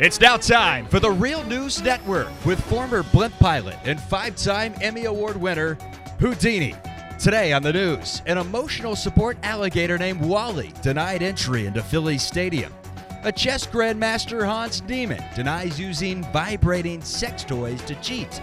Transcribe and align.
It's 0.00 0.20
now 0.20 0.36
time 0.36 0.86
for 0.86 0.98
the 0.98 1.12
Real 1.12 1.44
News 1.44 1.80
Network 1.80 2.26
with 2.44 2.60
former 2.64 3.04
blimp 3.04 3.32
pilot 3.38 3.76
and 3.84 4.00
five 4.00 4.34
time 4.34 4.74
Emmy 4.80 5.04
Award 5.04 5.36
winner 5.36 5.74
Houdini. 6.18 6.74
Today 7.20 7.52
on 7.52 7.62
the 7.62 7.72
news, 7.72 8.20
an 8.26 8.38
emotional 8.38 8.96
support 8.96 9.38
alligator 9.44 9.96
named 9.96 10.20
Wally 10.20 10.72
denied 10.82 11.22
entry 11.22 11.66
into 11.66 11.80
Phillies 11.80 12.24
Stadium. 12.24 12.74
A 13.22 13.30
chess 13.30 13.68
grandmaster 13.68 14.44
Hans 14.44 14.82
Niemann 14.82 15.22
denies 15.36 15.78
using 15.78 16.24
vibrating 16.32 17.00
sex 17.00 17.44
toys 17.44 17.80
to 17.82 17.94
cheat. 17.96 18.42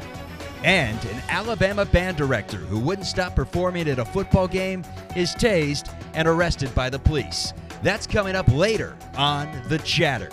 And 0.63 1.03
an 1.03 1.21
Alabama 1.27 1.83
band 1.83 2.15
director 2.15 2.59
who 2.59 2.79
wouldn't 2.79 3.07
stop 3.07 3.35
performing 3.35 3.89
at 3.89 3.99
a 3.99 4.05
football 4.05 4.47
game 4.47 4.85
is 5.17 5.35
tased 5.35 5.93
and 6.13 6.29
arrested 6.29 6.73
by 6.73 6.89
the 6.89 6.99
police. 6.99 7.51
That's 7.83 8.07
coming 8.07 8.37
up 8.37 8.47
later 8.47 8.95
on 9.17 9.51
The 9.67 9.79
Chatter. 9.79 10.29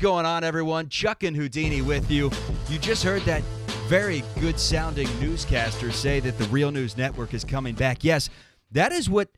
Going 0.00 0.24
on, 0.24 0.42
everyone? 0.44 0.88
Chuck 0.88 1.24
and 1.24 1.36
Houdini 1.36 1.82
with 1.82 2.10
you. 2.10 2.30
You 2.70 2.78
just 2.78 3.04
heard 3.04 3.20
that 3.22 3.42
very 3.86 4.24
good 4.40 4.58
sounding 4.58 5.06
newscaster 5.20 5.92
say 5.92 6.20
that 6.20 6.38
the 6.38 6.44
Real 6.44 6.70
News 6.70 6.96
Network 6.96 7.34
is 7.34 7.44
coming 7.44 7.74
back. 7.74 8.02
Yes, 8.02 8.30
that 8.72 8.92
is 8.92 9.10
what. 9.10 9.28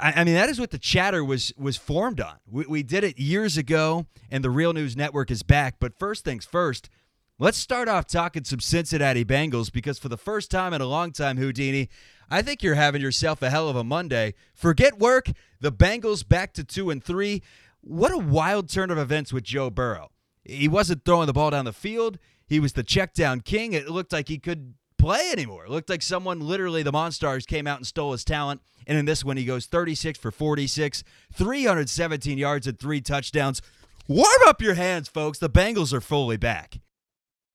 I 0.00 0.24
mean, 0.24 0.34
that 0.34 0.48
is 0.48 0.58
what 0.60 0.72
the 0.72 0.78
chatter 0.78 1.24
was 1.24 1.54
was 1.56 1.78
formed 1.78 2.20
on. 2.20 2.34
We, 2.50 2.66
we 2.66 2.82
did 2.82 3.02
it 3.02 3.18
years 3.18 3.56
ago, 3.56 4.06
and 4.30 4.44
the 4.44 4.50
Real 4.50 4.74
News 4.74 4.94
Network 4.94 5.30
is 5.30 5.42
back. 5.42 5.76
But 5.80 5.98
first 5.98 6.22
things 6.22 6.44
first, 6.44 6.90
let's 7.38 7.56
start 7.56 7.88
off 7.88 8.06
talking 8.06 8.44
some 8.44 8.60
Cincinnati 8.60 9.24
Bengals 9.24 9.72
because 9.72 9.98
for 9.98 10.08
the 10.08 10.18
first 10.18 10.50
time 10.50 10.74
in 10.74 10.82
a 10.82 10.86
long 10.86 11.12
time, 11.12 11.38
Houdini, 11.38 11.88
I 12.30 12.42
think 12.42 12.62
you're 12.62 12.74
having 12.74 13.00
yourself 13.00 13.40
a 13.40 13.48
hell 13.48 13.70
of 13.70 13.76
a 13.76 13.84
Monday. 13.84 14.34
Forget 14.54 14.98
work. 14.98 15.30
The 15.60 15.72
Bengals 15.72 16.28
back 16.28 16.52
to 16.54 16.64
two 16.64 16.90
and 16.90 17.02
three. 17.02 17.42
What 17.82 18.12
a 18.12 18.18
wild 18.18 18.68
turn 18.68 18.90
of 18.90 18.98
events 18.98 19.32
with 19.32 19.44
Joe 19.44 19.68
Burrow. 19.68 20.10
He 20.44 20.68
wasn't 20.68 21.04
throwing 21.04 21.26
the 21.26 21.32
ball 21.32 21.50
down 21.50 21.64
the 21.64 21.72
field. 21.72 22.18
He 22.46 22.60
was 22.60 22.72
the 22.72 22.82
check 22.82 23.12
down 23.12 23.40
king. 23.40 23.72
It 23.72 23.88
looked 23.88 24.12
like 24.12 24.28
he 24.28 24.38
could 24.38 24.74
play 24.98 25.30
anymore. 25.32 25.64
It 25.64 25.70
looked 25.70 25.90
like 25.90 26.00
someone 26.00 26.40
literally 26.40 26.84
the 26.84 26.92
Monstars 26.92 27.46
came 27.46 27.66
out 27.66 27.78
and 27.78 27.86
stole 27.86 28.12
his 28.12 28.24
talent. 28.24 28.60
And 28.86 28.96
in 28.96 29.04
this 29.04 29.24
one, 29.24 29.36
he 29.36 29.44
goes 29.44 29.66
36 29.66 30.18
for 30.18 30.30
46, 30.30 31.02
317 31.34 32.38
yards 32.38 32.66
and 32.68 32.78
three 32.78 33.00
touchdowns. 33.00 33.60
Warm 34.06 34.42
up 34.46 34.62
your 34.62 34.74
hands, 34.74 35.08
folks. 35.08 35.38
The 35.38 35.50
Bengals 35.50 35.92
are 35.92 36.00
fully 36.00 36.36
back. 36.36 36.80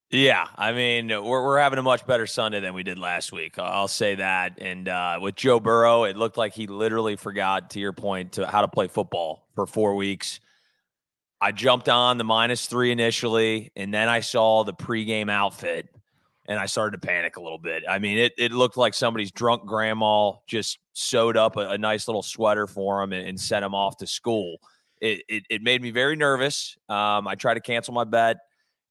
Yeah, 0.10 0.48
I 0.56 0.72
mean, 0.72 1.10
we're 1.10 1.22
we're 1.44 1.60
having 1.60 1.80
a 1.80 1.84
much 1.84 2.06
better 2.08 2.26
Sunday 2.28 2.62
than 2.62 2.74
we 2.74 2.84
did 2.84 2.98
last 2.98 3.34
week. 3.34 3.60
I'll 3.60 3.90
say 3.90 4.16
that. 4.16 4.58
And 4.62 4.88
uh, 4.88 5.20
with 5.22 5.36
Joe 5.36 5.60
Burrow, 5.60 6.06
it 6.06 6.16
looked 6.16 6.38
like 6.38 6.54
he 6.54 6.66
literally 6.66 7.18
forgot, 7.18 7.72
to 7.72 7.80
your 7.82 7.92
point, 7.92 8.34
to 8.34 8.48
how 8.48 8.62
to 8.62 8.70
play 8.70 8.88
football 8.88 9.46
for 9.54 9.66
four 9.66 9.96
weeks. 9.96 10.40
I 11.42 11.52
jumped 11.52 11.90
on 11.90 12.18
the 12.18 12.24
minus 12.24 12.68
three 12.68 12.92
initially, 12.92 13.72
and 13.76 13.94
then 13.94 14.08
I 14.08 14.22
saw 14.22 14.64
the 14.64 14.74
pregame 14.74 15.30
outfit, 15.30 15.90
and 16.48 16.58
I 16.58 16.68
started 16.68 17.02
to 17.02 17.06
panic 17.06 17.36
a 17.36 17.42
little 17.42 17.60
bit. 17.60 17.84
I 17.88 18.00
mean, 18.00 18.18
it 18.18 18.32
it 18.38 18.54
looked 18.54 18.78
like 18.78 18.94
somebody's 18.94 19.32
drunk 19.34 19.66
grandma 19.66 20.32
just 20.48 20.80
sewed 20.94 21.36
up 21.36 21.58
a, 21.58 21.72
a 21.72 21.78
nice 21.78 22.08
little 22.08 22.24
sweater 22.24 22.66
for 22.66 23.04
him 23.04 23.12
and, 23.12 23.28
and 23.28 23.38
sent 23.38 23.66
him 23.66 23.76
off 23.76 23.98
to 23.98 24.08
school. 24.08 24.60
It, 25.02 25.24
it 25.28 25.44
it 25.50 25.62
made 25.62 25.82
me 25.82 25.92
very 25.92 26.16
nervous. 26.16 26.78
Um, 26.88 27.28
I 27.28 27.36
tried 27.36 27.56
to 27.56 27.60
cancel 27.60 27.94
my 27.94 28.06
bet. 28.06 28.38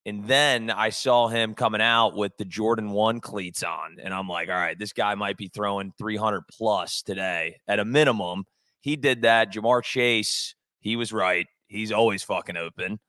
And 0.07 0.25
then 0.25 0.71
I 0.71 0.91
saw 0.91 1.27
him 1.27 1.55
coming 1.55 1.81
out 1.81 2.15
with 2.15 2.37
the 2.37 2.44
Jordan 2.44 2.91
1 2.93 3.21
cleats 3.21 3.65
on. 3.65 3.97
And 4.00 4.15
I'm 4.15 4.28
like, 4.28 4.49
all 4.49 4.55
right, 4.55 4.78
this 4.78 4.93
guy 4.93 5.17
might 5.17 5.37
be 5.37 5.49
throwing 5.49 5.93
300 5.99 6.44
plus 6.47 7.03
today 7.03 7.56
at 7.67 7.81
a 7.81 7.84
minimum. 7.84 8.44
He 8.81 8.94
did 8.94 9.22
that. 9.22 9.53
Ja'Marr 9.53 9.83
Chase, 9.83 10.55
he 10.78 10.94
was 10.94 11.12
right. 11.12 11.49
He's 11.67 11.91
always 11.91 12.22
fucking 12.22 12.56
open. 12.56 13.00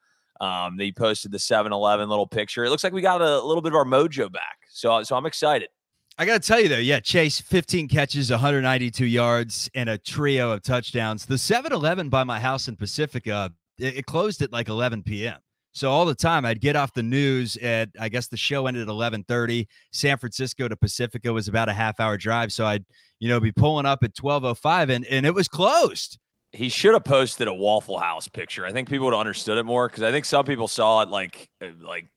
Um, 0.42 0.80
he 0.80 0.92
posted 0.92 1.32
the 1.32 1.38
7 1.38 1.72
Eleven 1.72 2.10
little 2.10 2.26
picture. 2.26 2.66
It 2.66 2.72
looks 2.72 2.84
like 2.84 2.94
we 2.94 3.02
got 3.02 3.22
a 3.22 3.42
little 3.42 3.62
bit 3.62 3.74
of 3.74 3.76
our 3.76 3.86
mojo 3.86 4.32
back. 4.32 4.58
So, 4.72 5.04
so 5.04 5.16
I'm 5.16 5.28
excited. 5.28 5.70
I 6.18 6.26
got 6.26 6.42
to 6.42 6.48
tell 6.48 6.60
you, 6.60 6.68
though, 6.68 6.78
yeah, 6.80 7.00
Chase, 7.00 7.40
15 7.40 7.90
catches, 7.90 8.32
192 8.32 9.06
yards, 9.06 9.70
and 9.76 9.88
a 9.88 10.00
trio 10.00 10.52
of 10.52 10.64
touchdowns. 10.64 11.28
The 11.28 11.38
7 11.38 11.72
Eleven 11.72 12.10
by 12.10 12.24
my 12.24 12.40
house 12.40 12.68
in 12.68 12.76
Pacifica, 12.76 13.52
it, 13.78 13.98
it 13.98 14.06
closed 14.08 14.42
at 14.42 14.52
like 14.52 14.68
11 14.68 15.04
p.m. 15.04 15.38
So 15.78 15.92
all 15.92 16.06
the 16.06 16.16
time 16.16 16.44
I'd 16.44 16.60
get 16.60 16.76
off 16.76 16.94
the 16.94 17.04
news 17.04 17.56
at 17.58 17.90
I 18.00 18.10
guess 18.10 18.28
the 18.28 18.38
show 18.38 18.66
ended 18.66 18.84
at 18.84 18.88
11:30. 18.90 19.68
San 19.92 20.18
Francisco 20.18 20.68
to 20.68 20.76
Pacifica 20.76 21.32
was 21.32 21.48
about 21.48 21.70
a 21.70 21.74
half 21.74 22.00
hour 22.00 22.18
drive, 22.18 22.52
so 22.52 22.66
I'd 22.66 22.84
you 23.20 23.30
know 23.30 23.40
be 23.40 23.52
pulling 23.52 23.86
up 23.86 24.04
at 24.04 24.16
12:05 24.16 24.90
and 24.90 25.06
and 25.06 25.26
it 25.28 25.36
was 25.36 25.48
closed. 25.48 26.18
He 26.52 26.70
should 26.70 26.94
have 26.94 27.04
posted 27.04 27.48
a 27.48 27.54
Waffle 27.54 28.00
House 28.00 28.28
picture. 28.28 28.66
I 28.66 28.72
think 28.72 28.90
people 28.90 29.06
would 29.06 29.14
have 29.14 29.20
understood 29.20 29.60
it 29.60 29.66
more 29.66 29.88
because 29.88 30.02
I 30.02 30.12
think 30.12 30.26
some 30.26 30.46
people 30.46 30.68
saw 30.68 31.02
it 31.02 31.10
like 31.10 31.48
uh, 31.62 31.68
like 31.80 32.08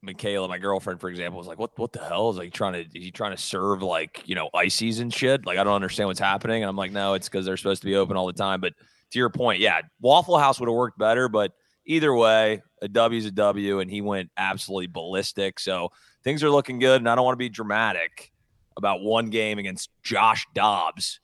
Michaela, 0.00 0.46
my 0.46 0.58
girlfriend, 0.58 1.00
for 1.00 1.10
example, 1.10 1.38
was 1.38 1.48
like, 1.48 1.58
"What 1.58 1.76
what 1.76 1.92
the 1.92 2.04
hell 2.04 2.30
is 2.30 2.36
like 2.36 2.52
trying 2.52 2.74
to 2.74 2.80
is 2.82 2.92
he 2.92 3.10
trying 3.10 3.34
to 3.34 3.42
serve 3.42 3.82
like 3.82 4.22
you 4.26 4.36
know 4.36 4.48
ices 4.54 5.00
and 5.00 5.12
shit? 5.12 5.44
Like 5.44 5.58
I 5.58 5.64
don't 5.64 5.74
understand 5.74 6.06
what's 6.06 6.20
happening." 6.20 6.62
And 6.62 6.70
I'm 6.70 6.76
like, 6.76 6.92
"No, 6.92 7.14
it's 7.14 7.28
because 7.28 7.44
they're 7.44 7.56
supposed 7.56 7.82
to 7.82 7.86
be 7.86 7.96
open 7.96 8.16
all 8.16 8.26
the 8.26 8.32
time." 8.32 8.60
But 8.60 8.74
to 9.10 9.18
your 9.18 9.30
point, 9.30 9.58
yeah, 9.58 9.80
Waffle 10.00 10.38
House 10.38 10.60
would 10.60 10.68
have 10.68 10.76
worked 10.76 10.98
better, 10.98 11.28
but 11.28 11.52
either 11.88 12.14
way, 12.14 12.62
a 12.80 12.86
W 12.86 13.18
is 13.18 13.26
a 13.26 13.32
W, 13.32 13.80
and 13.80 13.90
he 13.90 14.00
went 14.00 14.30
absolutely 14.36 14.86
ballistic. 14.86 15.58
So 15.58 15.90
things 16.22 16.44
are 16.44 16.50
looking 16.50 16.78
good, 16.78 17.00
and 17.00 17.08
I 17.08 17.16
don't 17.16 17.24
want 17.24 17.34
to 17.34 17.38
be 17.38 17.48
dramatic 17.48 18.30
about 18.76 19.00
one 19.00 19.30
game 19.30 19.58
against 19.58 19.90
Josh 20.04 20.46
Dobbs, 20.54 21.18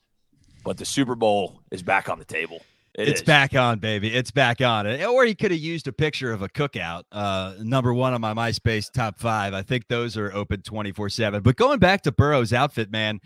but 0.64 0.76
the 0.76 0.84
Super 0.84 1.14
Bowl 1.14 1.60
is 1.70 1.82
back 1.82 2.08
on 2.08 2.18
the 2.18 2.24
table. 2.24 2.60
It 2.94 3.08
it's 3.08 3.20
is. 3.20 3.26
back 3.26 3.54
on, 3.54 3.80
baby. 3.80 4.12
It's 4.12 4.30
back 4.30 4.60
on. 4.60 4.86
Or 4.86 5.24
he 5.24 5.34
could 5.34 5.50
have 5.50 5.60
used 5.60 5.88
a 5.88 5.92
picture 5.92 6.32
of 6.32 6.42
a 6.42 6.48
cookout. 6.48 7.02
Uh, 7.10 7.54
number 7.60 7.92
one 7.92 8.14
on 8.14 8.20
my 8.20 8.34
MySpace 8.34 8.90
top 8.90 9.18
five. 9.18 9.52
I 9.52 9.62
think 9.62 9.88
those 9.88 10.16
are 10.16 10.32
open 10.32 10.62
24 10.62 11.08
7. 11.08 11.42
But 11.42 11.56
going 11.56 11.80
back 11.80 12.02
to 12.02 12.12
Burrow's 12.12 12.52
outfit, 12.52 12.90
man, 12.92 13.20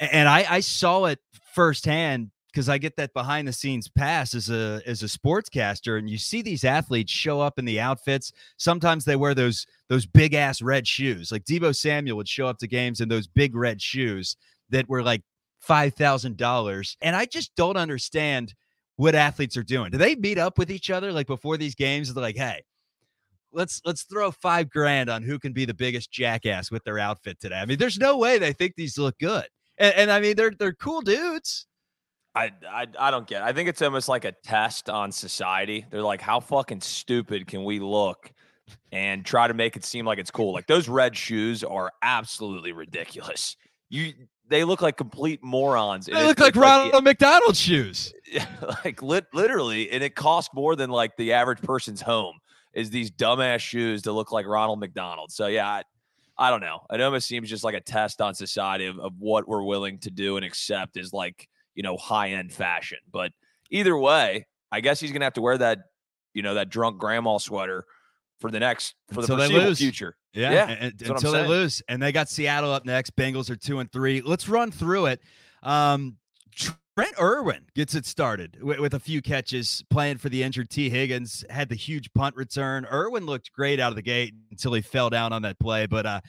and 0.00 0.28
I, 0.28 0.46
I 0.48 0.60
saw 0.60 1.04
it 1.04 1.18
firsthand 1.54 2.30
because 2.52 2.68
I 2.68 2.78
get 2.78 2.96
that 2.96 3.14
behind 3.14 3.48
the 3.48 3.52
scenes 3.52 3.88
pass 3.88 4.34
as 4.34 4.50
a 4.50 4.82
as 4.86 5.02
a 5.02 5.06
sportscaster, 5.06 5.98
and 5.98 6.08
you 6.08 6.18
see 6.18 6.42
these 6.42 6.64
athletes 6.64 7.10
show 7.10 7.40
up 7.40 7.58
in 7.58 7.64
the 7.64 7.80
outfits. 7.80 8.32
Sometimes 8.58 9.04
they 9.04 9.16
wear 9.16 9.34
those 9.34 9.66
those 9.88 10.06
big 10.06 10.34
ass 10.34 10.60
red 10.60 10.86
shoes. 10.86 11.32
Like 11.32 11.44
Deebo 11.44 11.74
Samuel 11.74 12.16
would 12.18 12.28
show 12.28 12.46
up 12.46 12.58
to 12.58 12.66
games 12.66 13.00
in 13.00 13.08
those 13.08 13.26
big 13.26 13.54
red 13.56 13.80
shoes 13.80 14.36
that 14.70 14.88
were 14.88 15.02
like 15.02 15.22
five 15.60 15.94
thousand 15.94 16.36
dollars, 16.36 16.96
and 17.00 17.16
I 17.16 17.24
just 17.24 17.54
don't 17.56 17.76
understand 17.76 18.54
what 18.96 19.14
athletes 19.14 19.56
are 19.56 19.62
doing. 19.62 19.90
Do 19.90 19.98
they 19.98 20.14
meet 20.14 20.38
up 20.38 20.58
with 20.58 20.70
each 20.70 20.90
other 20.90 21.10
like 21.12 21.26
before 21.26 21.56
these 21.56 21.74
games? 21.74 22.12
They're 22.12 22.22
like, 22.22 22.36
hey. 22.36 22.62
Let's 23.54 23.82
let's 23.84 24.04
throw 24.04 24.30
five 24.30 24.70
grand 24.70 25.10
on 25.10 25.22
who 25.22 25.38
can 25.38 25.52
be 25.52 25.66
the 25.66 25.74
biggest 25.74 26.10
jackass 26.10 26.70
with 26.70 26.82
their 26.84 26.98
outfit 26.98 27.38
today. 27.38 27.56
I 27.56 27.66
mean, 27.66 27.76
there's 27.76 27.98
no 27.98 28.16
way 28.16 28.38
they 28.38 28.54
think 28.54 28.76
these 28.76 28.96
look 28.96 29.18
good, 29.18 29.44
and, 29.76 29.94
and 29.94 30.10
I 30.10 30.20
mean 30.20 30.36
they're 30.36 30.52
they're 30.58 30.72
cool 30.72 31.02
dudes. 31.02 31.66
I, 32.34 32.50
I 32.68 32.86
I 32.98 33.10
don't 33.10 33.26
get. 33.26 33.42
It. 33.42 33.44
I 33.44 33.52
think 33.52 33.68
it's 33.68 33.82
almost 33.82 34.08
like 34.08 34.24
a 34.24 34.32
test 34.32 34.88
on 34.88 35.12
society. 35.12 35.84
They're 35.90 36.02
like, 36.02 36.20
how 36.20 36.40
fucking 36.40 36.80
stupid 36.80 37.46
can 37.46 37.64
we 37.64 37.78
look, 37.78 38.32
and 38.90 39.24
try 39.24 39.48
to 39.48 39.54
make 39.54 39.76
it 39.76 39.84
seem 39.84 40.06
like 40.06 40.18
it's 40.18 40.30
cool. 40.30 40.52
Like 40.52 40.66
those 40.66 40.88
red 40.88 41.16
shoes 41.16 41.62
are 41.62 41.92
absolutely 42.02 42.72
ridiculous. 42.72 43.56
You 43.90 44.14
they 44.48 44.64
look 44.64 44.82
like 44.82 44.96
complete 44.96 45.42
morons. 45.42 46.06
They 46.06 46.26
look 46.26 46.38
like 46.38 46.56
Ronald 46.56 46.92
like, 46.92 47.02
McDonald 47.02 47.56
shoes. 47.56 48.12
Like 48.84 49.02
lit, 49.02 49.26
literally, 49.34 49.90
and 49.90 50.02
it 50.02 50.14
costs 50.14 50.54
more 50.54 50.74
than 50.74 50.88
like 50.88 51.16
the 51.18 51.34
average 51.34 51.60
person's 51.60 52.00
home. 52.00 52.38
Is 52.72 52.88
these 52.88 53.10
dumbass 53.10 53.58
shoes 53.58 54.02
to 54.02 54.12
look 54.12 54.32
like 54.32 54.46
Ronald 54.46 54.80
McDonald? 54.80 55.30
So 55.30 55.48
yeah, 55.48 55.68
I, 55.68 55.82
I 56.38 56.48
don't 56.48 56.62
know. 56.62 56.80
It 56.90 57.02
almost 57.02 57.28
seems 57.28 57.50
just 57.50 57.62
like 57.62 57.74
a 57.74 57.80
test 57.80 58.22
on 58.22 58.34
society 58.34 58.86
of, 58.86 58.98
of 58.98 59.12
what 59.18 59.46
we're 59.46 59.62
willing 59.62 59.98
to 59.98 60.10
do 60.10 60.36
and 60.36 60.46
accept 60.46 60.96
is 60.96 61.12
like 61.12 61.46
you 61.74 61.82
know, 61.82 61.96
high 61.96 62.30
end 62.30 62.52
fashion. 62.52 62.98
But 63.10 63.32
either 63.70 63.96
way, 63.96 64.46
I 64.70 64.80
guess 64.80 65.00
he's 65.00 65.12
gonna 65.12 65.24
have 65.24 65.34
to 65.34 65.42
wear 65.42 65.58
that, 65.58 65.78
you 66.34 66.42
know, 66.42 66.54
that 66.54 66.68
drunk 66.68 66.98
grandma 66.98 67.38
sweater 67.38 67.84
for 68.40 68.50
the 68.50 68.60
next 68.60 68.94
for 69.12 69.20
until 69.20 69.36
the 69.36 69.44
foreseeable 69.44 69.74
future. 69.74 70.16
Yeah, 70.34 70.52
yeah 70.52 70.66
and, 70.68 71.02
until 71.02 71.32
they 71.32 71.46
lose, 71.46 71.82
and 71.88 72.02
they 72.02 72.12
got 72.12 72.28
Seattle 72.28 72.72
up 72.72 72.84
next. 72.84 73.14
Bengals 73.16 73.50
are 73.50 73.56
two 73.56 73.80
and 73.80 73.90
three. 73.90 74.22
Let's 74.22 74.48
run 74.48 74.70
through 74.70 75.06
it. 75.06 75.20
Um, 75.62 76.16
Trent 76.54 77.14
Irwin 77.18 77.66
gets 77.74 77.94
it 77.94 78.04
started 78.04 78.62
with, 78.62 78.78
with, 78.78 78.94
a 78.94 79.00
few 79.00 79.22
catches, 79.22 79.82
playing 79.88 80.18
for 80.18 80.28
the 80.28 80.42
injured 80.42 80.68
Tee 80.68 80.90
Higgins. 80.90 81.44
Had 81.48 81.68
the 81.68 81.74
huge 81.74 82.12
punt 82.12 82.36
return. 82.36 82.86
Irwin 82.90 83.24
looked 83.24 83.52
great 83.52 83.80
out 83.80 83.90
of 83.92 83.96
the 83.96 84.02
gate 84.02 84.34
until 84.50 84.74
he 84.74 84.82
fell 84.82 85.08
down 85.08 85.32
on 85.32 85.42
that 85.42 85.58
play, 85.58 85.86
but 85.86 86.04
uh, 86.04 86.20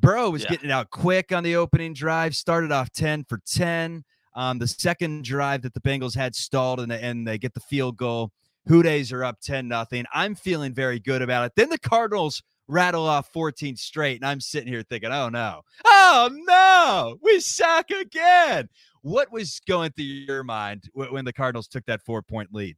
Burrow 0.00 0.30
was 0.30 0.42
yeah. 0.42 0.50
getting 0.50 0.70
it 0.70 0.72
out 0.72 0.90
quick 0.90 1.32
on 1.32 1.44
the 1.44 1.56
opening 1.56 1.94
drive. 1.94 2.34
Started 2.34 2.72
off 2.72 2.90
ten 2.90 3.24
for 3.24 3.38
ten. 3.46 4.04
Um, 4.34 4.58
the 4.58 4.68
second 4.68 5.24
drive 5.24 5.62
that 5.62 5.74
the 5.74 5.80
Bengals 5.80 6.16
had 6.16 6.34
stalled 6.34 6.80
and, 6.80 6.92
and 6.92 7.26
they 7.26 7.38
get 7.38 7.54
the 7.54 7.60
field 7.60 7.96
goal. 7.96 8.32
Who 8.66 8.82
Deys 8.82 9.12
are 9.12 9.24
up 9.24 9.40
10 9.40 9.66
nothing. 9.66 10.04
I'm 10.14 10.36
feeling 10.36 10.72
very 10.72 11.00
good 11.00 11.20
about 11.20 11.46
it. 11.46 11.52
Then 11.56 11.68
the 11.68 11.78
Cardinals 11.78 12.42
rattle 12.68 13.06
off 13.06 13.32
14 13.32 13.76
straight, 13.76 14.16
and 14.16 14.24
I'm 14.24 14.40
sitting 14.40 14.68
here 14.68 14.82
thinking, 14.82 15.10
oh 15.10 15.28
no, 15.28 15.62
oh 15.84 16.30
no, 16.32 17.16
we 17.22 17.40
suck 17.40 17.90
again. 17.90 18.68
What 19.02 19.32
was 19.32 19.60
going 19.66 19.90
through 19.92 20.04
your 20.04 20.44
mind 20.44 20.88
when 20.94 21.24
the 21.24 21.32
Cardinals 21.32 21.68
took 21.68 21.84
that 21.86 22.02
four 22.02 22.22
point 22.22 22.54
lead? 22.54 22.76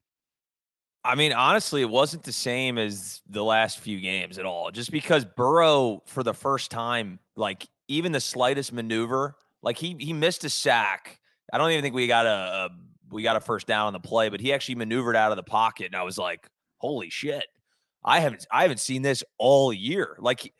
I 1.05 1.17
mean, 1.17 1.35
honestly, 1.35 1.83
it 1.83 1.91
wasn't 1.91 2.23
the 2.23 2.33
same 2.33 2.79
as 2.79 3.21
the 3.29 3.45
last 3.45 3.79
few 3.79 4.01
games 4.01 4.39
at 4.39 4.47
all. 4.47 4.71
Just 4.71 4.91
because 4.91 5.27
Burrow, 5.27 6.03
for 6.07 6.23
the 6.23 6.33
first 6.33 6.71
time, 6.71 7.19
like 7.37 7.69
even 7.89 8.13
the 8.13 8.21
slightest 8.21 8.73
maneuver, 8.73 9.37
like 9.63 9.77
he 9.77 9.97
he 10.01 10.13
missed 10.13 10.45
a 10.45 10.51
sack. 10.51 11.21
I 11.53 11.59
don't 11.59 11.71
even 11.71 11.83
think 11.83 11.95
we 11.95 12.07
got 12.07 12.27
a, 12.27 12.29
a 12.29 12.69
we 13.11 13.23
got 13.23 13.37
a 13.37 13.41
first 13.41 13.67
down 13.67 13.87
on 13.87 13.93
the 13.93 14.01
play, 14.01 14.29
but 14.29 14.41
he 14.41 14.53
actually 14.53 14.77
maneuvered 14.77 15.17
out 15.17 15.31
of 15.31 15.37
the 15.37 15.43
pocket, 15.43 15.87
and 15.87 15.97
I 15.97 16.03
was 16.03 16.19
like, 16.19 16.49
"Holy 16.79 17.11
shit!" 17.11 17.47
I 18.05 18.21
haven't 18.21 18.47
I 18.51 18.63
haven't 18.63 18.81
seen 18.81 19.03
this 19.03 19.23
all 19.39 19.73
year. 19.73 20.17
Like 20.19 20.53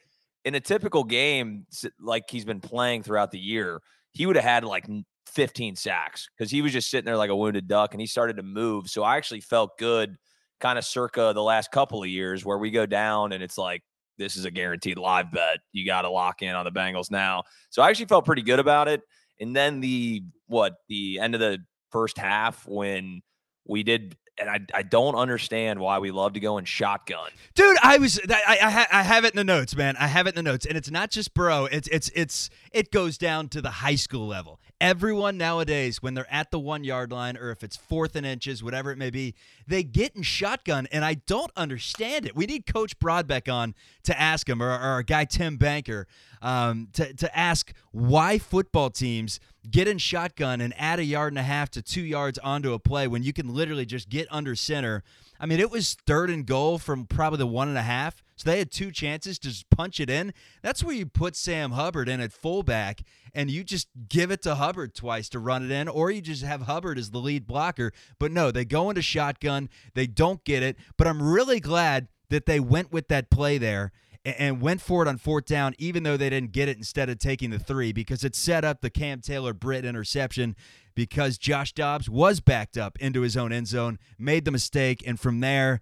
in 0.45 0.55
a 0.55 0.61
typical 0.61 1.05
game, 1.05 1.67
like 2.01 2.25
he's 2.31 2.45
been 2.45 2.61
playing 2.61 3.03
throughout 3.03 3.31
the 3.31 3.39
year, 3.39 3.81
he 4.13 4.27
would 4.27 4.37
have 4.37 4.45
had 4.45 4.65
like 4.65 4.87
15 5.27 5.77
sacks 5.77 6.29
because 6.37 6.51
he 6.51 6.63
was 6.63 6.73
just 6.73 6.91
sitting 6.91 7.07
there 7.07 7.17
like 7.17 7.31
a 7.31 7.37
wounded 7.37 7.69
duck, 7.69 7.93
and 7.93 8.01
he 8.01 8.07
started 8.07 8.37
to 8.37 8.43
move. 8.43 8.89
So 8.89 9.03
I 9.03 9.17
actually 9.17 9.41
felt 9.41 9.79
good, 9.79 10.17
kind 10.61 10.79
of 10.79 10.85
circa 10.85 11.33
the 11.35 11.43
last 11.43 11.71
couple 11.73 12.03
of 12.03 12.09
years, 12.09 12.45
where 12.45 12.59
we 12.59 12.71
go 12.71 12.87
down 12.87 13.33
and 13.33 13.43
it's 13.43 13.59
like 13.59 13.83
this 14.17 14.37
is 14.37 14.45
a 14.45 14.51
guaranteed 14.51 14.99
live 14.99 15.33
bet. 15.33 15.59
You 15.73 15.85
got 15.85 16.03
to 16.03 16.11
lock 16.11 16.43
in 16.43 16.55
on 16.55 16.65
the 16.65 16.71
Bengals 16.71 17.11
now. 17.11 17.43
So 17.71 17.83
I 17.83 17.91
actually 17.91 18.07
felt 18.07 18.25
pretty 18.25 18.43
good 18.43 18.59
about 18.61 18.89
it. 18.89 19.03
And 19.41 19.55
then 19.55 19.81
the 19.81 20.23
what 20.47 20.75
the 20.89 21.19
end 21.21 21.35
of 21.35 21.41
the 21.41 21.59
first 21.91 22.19
half 22.19 22.67
when 22.67 23.23
we 23.67 23.83
did 23.83 24.17
and 24.39 24.51
I, 24.51 24.61
I 24.75 24.83
don't 24.83 25.15
understand 25.15 25.79
why 25.79 25.99
we 25.99 26.11
love 26.11 26.33
to 26.33 26.41
go 26.41 26.59
in 26.59 26.65
shotgun. 26.65 27.31
Dude, 27.55 27.77
I 27.83 27.99
was 27.99 28.21
I, 28.29 28.87
I 28.91 29.01
I 29.01 29.03
have 29.03 29.25
it 29.25 29.33
in 29.33 29.37
the 29.37 29.45
notes, 29.45 29.77
man. 29.77 29.97
I 29.99 30.09
have 30.09 30.27
it 30.27 30.31
in 30.31 30.45
the 30.45 30.51
notes, 30.51 30.67
and 30.67 30.77
it's 30.77 30.91
not 30.91 31.11
just 31.11 31.35
bro. 31.35 31.67
It's 31.67 31.89
it's 31.89 32.11
it's 32.15 32.51
it 32.73 32.91
goes 32.91 33.17
down 33.17 33.49
to 33.51 33.63
the 33.63 33.71
high 33.71 33.95
school 33.95 34.27
level. 34.27 34.61
Everyone 34.85 35.39
nowadays, 35.39 36.03
when 36.03 36.13
they're 36.13 36.31
at 36.31 36.51
the 36.51 36.59
one 36.59 36.85
yard 36.85 37.11
line, 37.11 37.39
or 37.39 37.51
if 37.51 37.65
it's 37.65 37.75
fourth 37.75 38.15
and 38.17 38.27
inches, 38.27 38.63
whatever 38.63 38.93
it 38.93 38.99
may 38.99 39.09
be, 39.09 39.35
they 39.67 39.83
get 39.83 40.15
in 40.15 40.23
shotgun, 40.23 40.87
and 40.93 41.03
I 41.03 41.15
don't 41.15 41.51
understand 41.57 42.27
it. 42.27 42.37
We 42.37 42.45
need 42.45 42.67
Coach 42.67 42.99
Broadbeck 42.99 43.51
on 43.51 43.75
to 44.03 44.21
ask 44.21 44.47
him, 44.47 44.63
or, 44.63 44.69
or 44.69 44.79
our 44.79 45.03
guy 45.03 45.25
Tim 45.25 45.57
Banker, 45.57 46.07
um, 46.43 46.89
to 46.93 47.15
to 47.15 47.35
ask 47.35 47.73
why 47.93 48.37
football 48.37 48.91
teams 48.91 49.41
get 49.71 49.89
in 49.89 49.97
shotgun 49.97 50.61
and 50.61 50.75
add 50.77 50.99
a 50.99 51.05
yard 51.05 51.33
and 51.33 51.39
a 51.39 51.45
half 51.45 51.71
to 51.71 51.81
two 51.81 52.03
yards 52.03 52.37
onto 52.41 52.75
a 52.75 52.79
play 52.79 53.09
when 53.09 53.23
you 53.23 53.33
can 53.33 53.55
literally 53.55 53.87
just 53.87 54.11
get 54.11 54.29
under 54.31 54.55
center. 54.55 55.03
I 55.41 55.47
mean, 55.47 55.61
it 55.61 55.71
was 55.71 55.97
third 56.07 56.29
and 56.29 56.45
goal 56.45 56.77
from 56.77 57.07
probably 57.07 57.39
the 57.39 57.47
one 57.47 57.69
and 57.69 57.79
a 57.79 57.83
half. 57.83 58.23
So 58.37 58.51
they 58.51 58.59
had 58.59 58.71
two 58.71 58.91
chances 58.91 59.39
to 59.41 59.49
just 59.49 59.71
punch 59.71 60.01
it 60.01 60.11
in. 60.11 60.33
That's 60.63 60.83
where 60.83 60.95
you 60.95 61.07
put 61.07 61.37
Sam 61.37 61.73
Hubbard 61.73 62.09
in 62.09 62.21
at 62.21 62.33
fullback 62.33 63.03
and 63.33 63.51
you 63.51 63.65
just 63.65 63.89
give 64.09 64.31
it 64.31 64.43
to 64.43 64.57
Hubbard 64.57 64.95
twice 64.95 65.29
to 65.31 65.39
run 65.39 65.65
it 65.65 65.71
in, 65.71 65.89
or 65.89 66.11
you 66.11 66.21
just 66.21 66.43
have 66.43 66.63
Hubbard 66.63 66.99
as 66.99 67.11
the 67.11 67.19
lead 67.19 67.47
blocker. 67.47 67.93
But 68.19 68.33
no, 68.33 68.51
they 68.51 68.65
go 68.65 68.91
into 68.91 69.03
shotgun. 69.03 69.69
They 69.95 70.07
don't 70.07 70.45
get 70.45 70.63
it. 70.63 70.77
But 70.97 71.07
I'm 71.07 71.23
really 71.23 71.61
glad 71.61 72.09
that 72.31 72.47
they 72.47 72.61
went 72.61 72.93
with 72.93 73.09
that 73.09 73.31
play 73.31 73.59
there 73.59 73.93
and 74.25 74.61
went 74.61 74.81
for 74.81 75.03
it 75.03 75.09
on 75.09 75.19
fourth 75.19 75.45
down, 75.45 75.75
even 75.79 76.03
though 76.03 76.17
they 76.17 76.31
didn't 76.31 76.53
get 76.53 76.69
it 76.69 76.79
instead 76.79 77.11
of 77.11 77.19
taking 77.19 77.51
the 77.51 77.59
three, 77.59 77.93
because 77.93 78.25
it 78.25 78.35
set 78.35 78.65
up 78.65 78.81
the 78.81 78.89
Cam 78.89 79.21
Taylor 79.21 79.53
Britt 79.53 79.85
interception 79.85 80.57
because 80.95 81.37
Josh 81.37 81.73
Dobbs 81.73 82.09
was 82.09 82.41
backed 82.41 82.79
up 82.79 82.97
into 83.01 83.21
his 83.21 83.37
own 83.37 83.53
end 83.53 83.69
zone, 83.69 83.99
made 84.19 84.45
the 84.45 84.51
mistake, 84.51 85.03
and 85.07 85.21
from 85.21 85.41
there, 85.41 85.81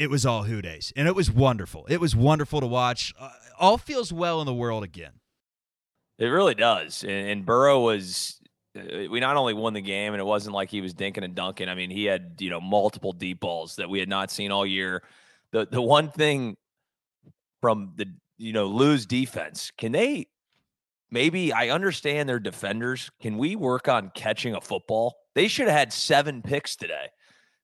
it 0.00 0.08
was 0.08 0.24
all 0.24 0.44
Who 0.44 0.62
Deys, 0.62 0.94
And 0.96 1.06
it 1.06 1.14
was 1.14 1.30
wonderful. 1.30 1.84
It 1.90 2.00
was 2.00 2.16
wonderful 2.16 2.60
to 2.60 2.66
watch. 2.66 3.12
Uh, 3.20 3.28
all 3.58 3.76
feels 3.76 4.10
well 4.10 4.40
in 4.40 4.46
the 4.46 4.54
world 4.54 4.82
again. 4.82 5.12
It 6.18 6.28
really 6.28 6.54
does. 6.54 7.04
And, 7.04 7.28
and 7.28 7.46
Burrow 7.46 7.80
was 7.80 8.40
uh, 8.74 9.10
we 9.10 9.20
not 9.20 9.36
only 9.36 9.52
won 9.52 9.74
the 9.74 9.82
game 9.82 10.14
and 10.14 10.20
it 10.20 10.24
wasn't 10.24 10.54
like 10.54 10.70
he 10.70 10.80
was 10.80 10.94
dinking 10.94 11.22
and 11.22 11.34
dunking. 11.34 11.68
I 11.68 11.74
mean, 11.74 11.90
he 11.90 12.06
had, 12.06 12.36
you 12.38 12.48
know, 12.48 12.62
multiple 12.62 13.12
deep 13.12 13.40
balls 13.40 13.76
that 13.76 13.90
we 13.90 13.98
had 13.98 14.08
not 14.08 14.30
seen 14.30 14.50
all 14.50 14.64
year. 14.64 15.02
The 15.52 15.66
the 15.70 15.82
one 15.82 16.08
thing 16.08 16.56
from 17.60 17.92
the 17.96 18.06
you 18.38 18.54
know 18.54 18.68
lose 18.68 19.04
defense. 19.04 19.70
Can 19.76 19.92
they 19.92 20.28
maybe 21.10 21.52
I 21.52 21.68
understand 21.68 22.26
their 22.26 22.40
defenders. 22.40 23.10
Can 23.20 23.36
we 23.36 23.54
work 23.54 23.86
on 23.86 24.12
catching 24.14 24.54
a 24.54 24.62
football? 24.62 25.16
They 25.34 25.46
should 25.46 25.68
have 25.68 25.76
had 25.76 25.92
seven 25.92 26.40
picks 26.40 26.74
today. 26.74 27.08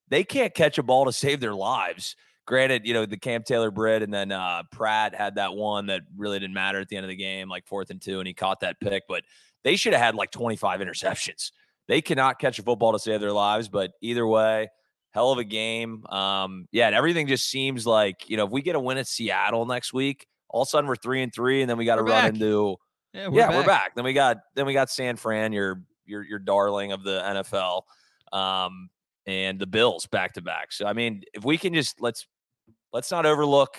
They 0.08 0.22
can't 0.22 0.54
catch 0.54 0.76
a 0.76 0.82
ball 0.82 1.06
to 1.06 1.12
save 1.12 1.40
their 1.40 1.54
lives. 1.54 2.14
Granted, 2.46 2.86
you 2.86 2.94
know, 2.94 3.06
the 3.06 3.16
Cam 3.16 3.42
Taylor 3.42 3.70
Britt 3.70 4.02
and 4.02 4.14
then 4.14 4.30
uh, 4.30 4.62
Pratt 4.70 5.14
had 5.14 5.34
that 5.34 5.54
one 5.54 5.86
that 5.86 6.02
really 6.16 6.38
didn't 6.38 6.54
matter 6.54 6.80
at 6.80 6.88
the 6.88 6.96
end 6.96 7.04
of 7.04 7.10
the 7.10 7.16
game, 7.16 7.48
like 7.48 7.66
fourth 7.66 7.90
and 7.90 8.00
two, 8.00 8.20
and 8.20 8.26
he 8.26 8.34
caught 8.34 8.60
that 8.60 8.78
pick. 8.80 9.04
But 9.08 9.24
they 9.64 9.76
should 9.76 9.92
have 9.92 10.02
had 10.02 10.14
like 10.14 10.30
25 10.30 10.80
interceptions. 10.80 11.50
They 11.88 12.00
cannot 12.00 12.38
catch 12.38 12.58
a 12.58 12.62
football 12.62 12.92
to 12.92 12.98
save 12.98 13.20
their 13.20 13.32
lives. 13.32 13.68
But 13.68 13.92
either 14.00 14.26
way, 14.26 14.68
hell 15.10 15.32
of 15.32 15.38
a 15.38 15.44
game. 15.44 16.06
Um, 16.06 16.68
yeah, 16.72 16.86
and 16.86 16.94
everything 16.94 17.26
just 17.26 17.48
seems 17.48 17.86
like 17.86 18.28
you 18.28 18.36
know 18.36 18.44
if 18.44 18.50
we 18.50 18.62
get 18.62 18.76
a 18.76 18.80
win 18.80 18.98
at 18.98 19.06
Seattle 19.06 19.66
next 19.66 19.92
week, 19.92 20.26
all 20.48 20.62
of 20.62 20.66
a 20.66 20.70
sudden 20.70 20.86
we're 20.86 20.96
three 20.96 21.22
and 21.22 21.34
three, 21.34 21.62
and 21.62 21.70
then 21.70 21.78
we 21.78 21.84
got 21.84 21.96
to 21.96 22.02
run 22.02 22.22
back. 22.22 22.34
into 22.34 22.76
yeah, 23.12 23.28
we're, 23.28 23.38
yeah 23.38 23.48
back. 23.48 23.56
we're 23.56 23.66
back. 23.66 23.94
Then 23.96 24.04
we 24.04 24.12
got 24.12 24.38
then 24.54 24.66
we 24.66 24.72
got 24.72 24.90
San 24.90 25.16
Fran, 25.16 25.52
your 25.52 25.82
your 26.04 26.22
your 26.22 26.38
darling 26.38 26.92
of 26.92 27.02
the 27.02 27.20
NFL, 27.20 27.82
um, 28.38 28.90
and 29.26 29.58
the 29.58 29.66
Bills 29.66 30.06
back 30.06 30.34
to 30.34 30.42
back. 30.42 30.72
So 30.72 30.86
I 30.86 30.92
mean, 30.92 31.22
if 31.32 31.44
we 31.44 31.56
can 31.56 31.72
just 31.72 32.00
let's 32.00 32.26
let's 32.92 33.10
not 33.10 33.26
overlook 33.26 33.76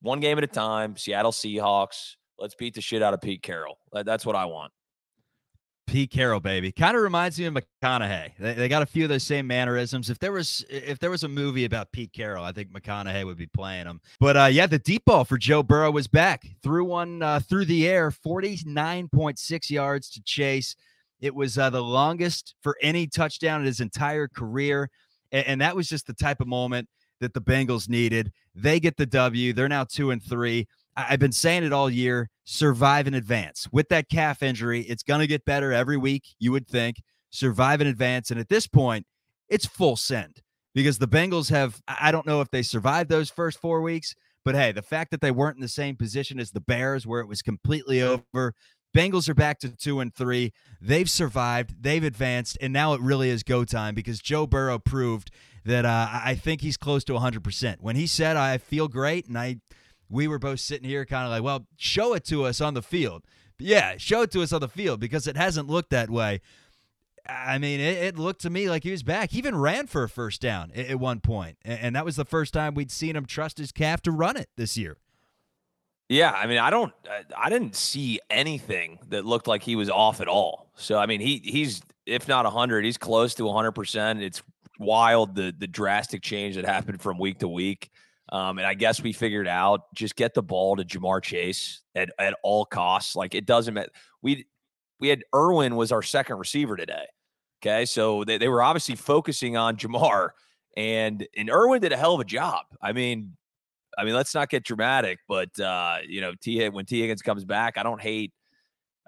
one 0.00 0.20
game 0.20 0.38
at 0.38 0.44
a 0.44 0.48
time. 0.48 0.96
Seattle 0.96 1.32
Seahawks. 1.32 2.16
Let's 2.38 2.54
beat 2.54 2.74
the 2.74 2.80
shit 2.80 3.02
out 3.02 3.14
of 3.14 3.20
Pete 3.20 3.42
Carroll. 3.42 3.78
That's 3.92 4.26
what 4.26 4.36
I 4.36 4.44
want. 4.44 4.72
Pete 5.86 6.10
Carroll, 6.10 6.40
baby, 6.40 6.72
kind 6.72 6.96
of 6.96 7.02
reminds 7.02 7.38
me 7.38 7.44
of 7.44 7.54
McConaughey. 7.54 8.32
They, 8.38 8.54
they 8.54 8.68
got 8.68 8.82
a 8.82 8.86
few 8.86 9.04
of 9.04 9.10
those 9.10 9.22
same 9.22 9.46
mannerisms. 9.46 10.08
If 10.08 10.18
there 10.18 10.32
was 10.32 10.64
if 10.70 10.98
there 10.98 11.10
was 11.10 11.24
a 11.24 11.28
movie 11.28 11.66
about 11.66 11.92
Pete 11.92 12.12
Carroll, 12.12 12.42
I 12.42 12.52
think 12.52 12.72
McConaughey 12.72 13.24
would 13.24 13.36
be 13.36 13.46
playing 13.46 13.86
him. 13.86 14.00
But 14.18 14.36
uh, 14.36 14.48
yeah, 14.50 14.66
the 14.66 14.78
deep 14.78 15.04
ball 15.04 15.24
for 15.24 15.36
Joe 15.36 15.62
Burrow 15.62 15.90
was 15.90 16.08
back. 16.08 16.46
Threw 16.62 16.86
one 16.86 17.22
uh, 17.22 17.40
through 17.40 17.66
the 17.66 17.86
air, 17.86 18.10
forty 18.10 18.58
nine 18.64 19.08
point 19.08 19.38
six 19.38 19.70
yards 19.70 20.08
to 20.10 20.22
Chase. 20.22 20.74
It 21.20 21.34
was 21.34 21.58
uh, 21.58 21.70
the 21.70 21.82
longest 21.82 22.54
for 22.62 22.76
any 22.82 23.06
touchdown 23.06 23.60
in 23.60 23.66
his 23.66 23.80
entire 23.80 24.26
career, 24.26 24.90
and, 25.32 25.46
and 25.46 25.60
that 25.60 25.76
was 25.76 25.88
just 25.88 26.06
the 26.06 26.14
type 26.14 26.40
of 26.40 26.46
moment 26.48 26.88
that 27.20 27.34
the 27.34 27.40
Bengals 27.40 27.88
needed. 27.88 28.32
They 28.54 28.80
get 28.80 28.96
the 28.96 29.06
W. 29.06 29.52
They're 29.52 29.68
now 29.68 29.84
two 29.84 30.10
and 30.10 30.22
three. 30.22 30.66
I've 30.96 31.18
been 31.18 31.32
saying 31.32 31.64
it 31.64 31.72
all 31.72 31.90
year 31.90 32.30
survive 32.44 33.06
in 33.06 33.14
advance. 33.14 33.66
With 33.72 33.88
that 33.88 34.08
calf 34.08 34.42
injury, 34.42 34.82
it's 34.82 35.02
going 35.02 35.20
to 35.20 35.26
get 35.26 35.44
better 35.44 35.72
every 35.72 35.96
week, 35.96 36.34
you 36.38 36.52
would 36.52 36.68
think. 36.68 36.96
Survive 37.30 37.80
in 37.80 37.86
advance. 37.86 38.30
And 38.30 38.38
at 38.38 38.48
this 38.48 38.66
point, 38.66 39.06
it's 39.48 39.66
full 39.66 39.96
send 39.96 40.42
because 40.74 40.98
the 40.98 41.08
Bengals 41.08 41.50
have, 41.50 41.80
I 41.88 42.12
don't 42.12 42.26
know 42.26 42.40
if 42.40 42.50
they 42.50 42.62
survived 42.62 43.10
those 43.10 43.30
first 43.30 43.60
four 43.60 43.80
weeks, 43.82 44.14
but 44.44 44.54
hey, 44.54 44.72
the 44.72 44.82
fact 44.82 45.10
that 45.10 45.20
they 45.20 45.30
weren't 45.30 45.56
in 45.56 45.62
the 45.62 45.68
same 45.68 45.96
position 45.96 46.38
as 46.38 46.50
the 46.50 46.60
Bears, 46.60 47.06
where 47.06 47.20
it 47.20 47.28
was 47.28 47.42
completely 47.42 48.02
over, 48.02 48.54
Bengals 48.94 49.28
are 49.28 49.34
back 49.34 49.58
to 49.60 49.70
two 49.70 49.98
and 50.00 50.14
three. 50.14 50.52
They've 50.80 51.10
survived, 51.10 51.82
they've 51.82 52.04
advanced, 52.04 52.56
and 52.60 52.72
now 52.72 52.92
it 52.94 53.00
really 53.00 53.30
is 53.30 53.42
go 53.42 53.64
time 53.64 53.94
because 53.94 54.20
Joe 54.20 54.46
Burrow 54.46 54.78
proved 54.78 55.32
that 55.64 55.84
uh, 55.84 56.08
I 56.12 56.34
think 56.34 56.60
he's 56.60 56.76
close 56.76 57.04
to 57.04 57.14
100%. 57.14 57.76
When 57.80 57.96
he 57.96 58.06
said, 58.06 58.36
I 58.36 58.58
feel 58.58 58.88
great, 58.88 59.26
and 59.26 59.38
I, 59.38 59.56
we 60.08 60.28
were 60.28 60.38
both 60.38 60.60
sitting 60.60 60.88
here 60.88 61.04
kind 61.04 61.24
of 61.24 61.30
like, 61.30 61.42
well, 61.42 61.66
show 61.76 62.14
it 62.14 62.24
to 62.26 62.44
us 62.44 62.60
on 62.60 62.74
the 62.74 62.82
field. 62.82 63.24
But 63.56 63.66
yeah, 63.66 63.96
show 63.96 64.22
it 64.22 64.30
to 64.32 64.42
us 64.42 64.52
on 64.52 64.60
the 64.60 64.68
field 64.68 65.00
because 65.00 65.26
it 65.26 65.36
hasn't 65.36 65.68
looked 65.68 65.90
that 65.90 66.10
way. 66.10 66.40
I 67.26 67.56
mean, 67.56 67.80
it, 67.80 67.96
it, 67.96 68.18
looked 68.18 68.42
to 68.42 68.50
me 68.50 68.68
like 68.68 68.82
he 68.82 68.90
was 68.90 69.02
back. 69.02 69.30
He 69.30 69.38
even 69.38 69.56
ran 69.56 69.86
for 69.86 70.02
a 70.02 70.08
first 70.08 70.42
down 70.42 70.70
at, 70.74 70.86
at 70.86 71.00
one 71.00 71.20
point, 71.20 71.56
and, 71.64 71.80
and 71.80 71.96
that 71.96 72.04
was 72.04 72.16
the 72.16 72.24
first 72.24 72.52
time 72.52 72.74
we'd 72.74 72.90
seen 72.90 73.16
him 73.16 73.24
trust 73.24 73.56
his 73.56 73.72
calf 73.72 74.02
to 74.02 74.10
run 74.10 74.36
it 74.36 74.50
this 74.56 74.76
year. 74.76 74.98
Yeah, 76.10 76.32
I 76.32 76.46
mean, 76.46 76.58
I 76.58 76.68
don't, 76.68 76.92
I 77.34 77.48
didn't 77.48 77.74
see 77.74 78.20
anything 78.28 78.98
that 79.08 79.24
looked 79.24 79.48
like 79.48 79.62
he 79.62 79.74
was 79.74 79.88
off 79.88 80.20
at 80.20 80.28
all. 80.28 80.70
So, 80.76 80.98
I 80.98 81.06
mean, 81.06 81.20
he 81.20 81.40
he's 81.42 81.80
if 82.04 82.28
not 82.28 82.44
hundred, 82.44 82.84
he's 82.84 82.98
close 82.98 83.34
to 83.36 83.50
hundred 83.50 83.72
percent. 83.72 84.22
It's 84.22 84.42
wild 84.78 85.34
the 85.34 85.54
the 85.56 85.66
drastic 85.66 86.22
change 86.22 86.56
that 86.56 86.64
happened 86.64 87.00
from 87.00 87.18
week 87.18 87.38
to 87.40 87.48
week. 87.48 87.90
Um, 88.30 88.58
and 88.58 88.66
I 88.66 88.74
guess 88.74 89.02
we 89.02 89.12
figured 89.12 89.46
out 89.46 89.82
just 89.94 90.16
get 90.16 90.34
the 90.34 90.42
ball 90.42 90.76
to 90.76 90.84
Ja'Marr 90.84 91.22
Chase 91.22 91.82
at, 91.94 92.10
at 92.18 92.34
all 92.42 92.64
costs. 92.64 93.14
Like 93.14 93.34
it 93.34 93.46
doesn't 93.46 93.74
matter. 93.74 93.90
We 94.22 94.46
we 94.98 95.08
had 95.08 95.22
Irwin 95.34 95.76
was 95.76 95.92
our 95.92 96.02
second 96.02 96.38
receiver 96.38 96.76
today. 96.76 97.04
Okay. 97.62 97.84
So 97.84 98.24
they, 98.24 98.38
they 98.38 98.48
were 98.48 98.62
obviously 98.62 98.96
focusing 98.96 99.56
on 99.56 99.76
Ja'Marr 99.76 100.30
and 100.76 101.26
and 101.36 101.50
Irwin 101.50 101.80
did 101.80 101.92
a 101.92 101.96
hell 101.96 102.14
of 102.14 102.20
a 102.20 102.24
job. 102.24 102.64
I 102.82 102.92
mean, 102.92 103.36
I 103.96 104.04
mean, 104.04 104.14
let's 104.14 104.34
not 104.34 104.48
get 104.48 104.64
dramatic, 104.64 105.18
but 105.28 105.58
uh, 105.60 105.98
you 106.06 106.20
know, 106.20 106.32
T 106.40 106.68
when 106.68 106.86
Tee 106.86 107.00
Higgins 107.00 107.22
comes 107.22 107.44
back, 107.44 107.78
I 107.78 107.82
don't 107.82 108.00
hate 108.00 108.32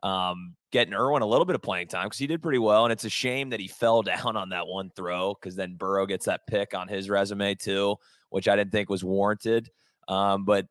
um, 0.06 0.54
getting 0.70 0.94
Irwin 0.94 1.22
a 1.22 1.26
little 1.26 1.44
bit 1.44 1.56
of 1.56 1.62
playing 1.62 1.88
time 1.88 2.06
because 2.06 2.18
he 2.18 2.28
did 2.28 2.40
pretty 2.40 2.60
well. 2.60 2.84
And 2.84 2.92
it's 2.92 3.04
a 3.04 3.10
shame 3.10 3.50
that 3.50 3.58
he 3.58 3.66
fell 3.80 4.02
down 4.02 4.36
on 4.36 4.50
that 4.50 4.66
one 4.66 4.90
throw 4.94 5.34
because 5.34 5.56
then 5.56 5.74
Burrow 5.74 6.06
gets 6.06 6.26
that 6.26 6.46
pick 6.46 6.74
on 6.74 6.86
his 6.86 7.10
resume 7.10 7.56
too, 7.56 7.96
which 8.30 8.46
I 8.46 8.54
didn't 8.54 8.70
think 8.70 8.88
was 8.88 9.02
warranted. 9.02 9.68
Um, 10.06 10.44
but 10.44 10.66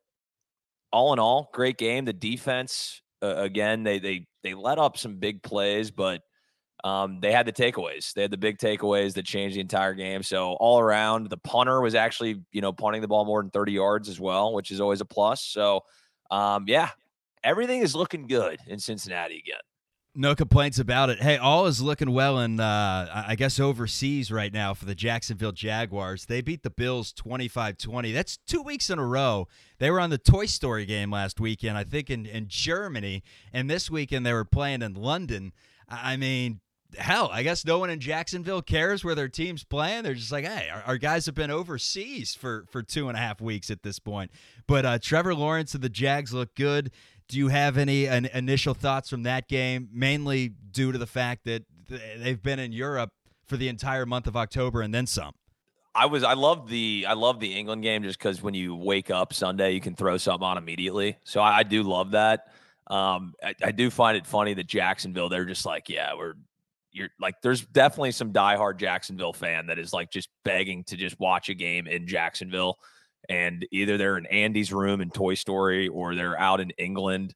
all 0.90 1.12
in 1.12 1.18
all, 1.18 1.50
great 1.52 1.76
game. 1.76 2.06
The 2.06 2.14
defense, 2.14 3.02
uh, 3.22 3.36
again, 3.36 3.82
they 3.82 3.98
they 3.98 4.26
they 4.42 4.54
let 4.54 4.78
up 4.78 4.96
some 4.96 5.16
big 5.16 5.42
plays, 5.42 5.90
but 5.90 6.22
um, 6.84 7.20
they 7.20 7.32
had 7.32 7.46
the 7.46 7.52
takeaways. 7.52 8.14
They 8.14 8.22
had 8.22 8.30
the 8.30 8.38
big 8.38 8.56
takeaways 8.56 9.12
that 9.14 9.26
changed 9.26 9.56
the 9.56 9.60
entire 9.60 9.92
game. 9.92 10.22
So 10.22 10.52
all 10.52 10.78
around, 10.78 11.28
the 11.28 11.36
punter 11.36 11.82
was 11.82 11.94
actually 11.94 12.42
you 12.52 12.62
know 12.62 12.72
punting 12.72 13.02
the 13.02 13.08
ball 13.08 13.26
more 13.26 13.42
than 13.42 13.50
30 13.50 13.72
yards 13.72 14.08
as 14.08 14.18
well, 14.18 14.54
which 14.54 14.70
is 14.70 14.80
always 14.80 15.02
a 15.02 15.04
plus. 15.04 15.42
So 15.42 15.82
um, 16.30 16.64
yeah, 16.66 16.90
everything 17.46 17.80
is 17.80 17.94
looking 17.94 18.26
good 18.26 18.58
in 18.66 18.78
Cincinnati 18.78 19.38
again. 19.38 19.60
No 20.18 20.34
complaints 20.34 20.78
about 20.78 21.10
it. 21.10 21.20
Hey, 21.20 21.36
all 21.36 21.66
is 21.66 21.82
looking 21.82 22.10
well 22.10 22.40
in, 22.40 22.58
uh, 22.58 23.24
I 23.28 23.34
guess, 23.36 23.60
overseas 23.60 24.32
right 24.32 24.52
now 24.52 24.72
for 24.72 24.86
the 24.86 24.94
Jacksonville 24.94 25.52
Jaguars. 25.52 26.24
They 26.24 26.40
beat 26.40 26.62
the 26.62 26.70
Bills 26.70 27.12
25 27.12 27.76
20. 27.76 28.12
That's 28.12 28.38
two 28.38 28.62
weeks 28.62 28.88
in 28.88 28.98
a 28.98 29.04
row. 29.04 29.46
They 29.78 29.90
were 29.90 30.00
on 30.00 30.08
the 30.08 30.18
Toy 30.18 30.46
Story 30.46 30.86
game 30.86 31.10
last 31.10 31.38
weekend, 31.38 31.76
I 31.76 31.84
think, 31.84 32.08
in, 32.08 32.24
in 32.24 32.46
Germany. 32.48 33.22
And 33.52 33.68
this 33.68 33.90
weekend 33.90 34.24
they 34.24 34.32
were 34.32 34.46
playing 34.46 34.80
in 34.80 34.94
London. 34.94 35.52
I 35.86 36.16
mean, 36.16 36.60
hell, 36.98 37.28
I 37.32 37.42
guess 37.42 37.64
no 37.64 37.78
one 37.78 37.90
in 37.90 38.00
Jacksonville 38.00 38.62
cares 38.62 39.04
where 39.04 39.14
their 39.14 39.28
team's 39.28 39.64
playing. 39.64 40.04
They're 40.04 40.14
just 40.14 40.32
like, 40.32 40.44
hey, 40.44 40.68
our, 40.72 40.82
our, 40.86 40.98
guys 40.98 41.26
have 41.26 41.34
been 41.34 41.50
overseas 41.50 42.34
for 42.34 42.64
for 42.70 42.82
two 42.82 43.08
and 43.08 43.16
a 43.16 43.20
half 43.20 43.40
weeks 43.40 43.70
at 43.70 43.82
this 43.82 43.98
point. 43.98 44.30
But 44.66 44.86
uh, 44.86 44.98
Trevor 44.98 45.34
Lawrence 45.34 45.74
and 45.74 45.82
the 45.82 45.88
Jags 45.88 46.32
look 46.32 46.54
good. 46.54 46.90
Do 47.28 47.38
you 47.38 47.48
have 47.48 47.76
any 47.76 48.06
an, 48.06 48.26
initial 48.26 48.74
thoughts 48.74 49.10
from 49.10 49.24
that 49.24 49.48
game? 49.48 49.88
Mainly 49.92 50.48
due 50.70 50.92
to 50.92 50.98
the 50.98 51.06
fact 51.06 51.44
that 51.44 51.64
they've 52.18 52.42
been 52.42 52.58
in 52.58 52.72
Europe 52.72 53.10
for 53.46 53.56
the 53.56 53.68
entire 53.68 54.06
month 54.06 54.26
of 54.26 54.36
October 54.36 54.82
and 54.82 54.94
then 54.94 55.06
some. 55.06 55.32
I 55.94 56.06
was 56.06 56.22
I 56.22 56.34
love 56.34 56.68
the 56.68 57.06
I 57.08 57.14
love 57.14 57.40
the 57.40 57.56
England 57.56 57.82
game 57.82 58.02
just 58.02 58.18
because 58.18 58.42
when 58.42 58.52
you 58.52 58.76
wake 58.76 59.10
up 59.10 59.32
Sunday 59.32 59.72
you 59.72 59.80
can 59.80 59.94
throw 59.94 60.18
something 60.18 60.46
on 60.46 60.58
immediately. 60.58 61.16
So 61.24 61.40
I, 61.40 61.58
I 61.58 61.62
do 61.62 61.82
love 61.82 62.10
that. 62.10 62.48
Um, 62.88 63.32
I, 63.42 63.54
I, 63.64 63.72
do 63.72 63.90
find 63.90 64.16
it 64.16 64.26
funny 64.26 64.54
that 64.54 64.68
Jacksonville 64.68 65.28
they're 65.28 65.44
just 65.44 65.66
like 65.66 65.88
yeah 65.88 66.14
we're 66.14 66.34
you're 66.92 67.08
like 67.20 67.34
there's 67.42 67.62
definitely 67.66 68.12
some 68.12 68.32
diehard 68.32 68.78
Jacksonville 68.78 69.32
fan 69.32 69.66
that 69.66 69.78
is 69.78 69.92
like 69.92 70.10
just 70.10 70.28
begging 70.44 70.84
to 70.84 70.96
just 70.96 71.18
watch 71.18 71.48
a 71.48 71.54
game 71.54 71.86
in 71.86 72.06
Jacksonville 72.06 72.78
and 73.28 73.66
either 73.70 73.96
they're 73.96 74.18
in 74.18 74.26
Andy's 74.26 74.72
room 74.72 75.00
in 75.00 75.10
Toy 75.10 75.34
Story 75.34 75.88
or 75.88 76.14
they're 76.14 76.38
out 76.38 76.60
in 76.60 76.70
England. 76.78 77.34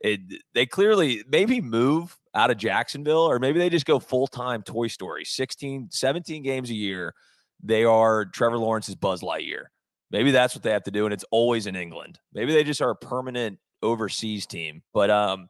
It, 0.00 0.20
they 0.54 0.66
clearly 0.66 1.24
maybe 1.28 1.60
move 1.60 2.16
out 2.34 2.50
of 2.50 2.58
Jacksonville 2.58 3.30
or 3.30 3.38
maybe 3.38 3.58
they 3.58 3.70
just 3.70 3.86
go 3.86 3.98
full 3.98 4.26
time 4.26 4.62
Toy 4.62 4.88
Story 4.88 5.24
16, 5.24 5.88
17 5.90 6.42
games 6.42 6.70
a 6.70 6.74
year. 6.74 7.14
They 7.62 7.84
are 7.84 8.26
Trevor 8.26 8.58
Lawrence's 8.58 8.94
Buzz 8.94 9.22
Lightyear. 9.22 9.64
Maybe 10.10 10.30
that's 10.30 10.54
what 10.54 10.62
they 10.62 10.70
have 10.70 10.84
to 10.84 10.90
do. 10.90 11.06
And 11.06 11.12
it's 11.12 11.24
always 11.30 11.66
in 11.66 11.74
England. 11.74 12.18
Maybe 12.32 12.52
they 12.52 12.64
just 12.64 12.82
are 12.82 12.90
a 12.90 12.96
permanent 12.96 13.58
overseas 13.82 14.46
team. 14.46 14.82
But 14.92 15.10
um, 15.10 15.48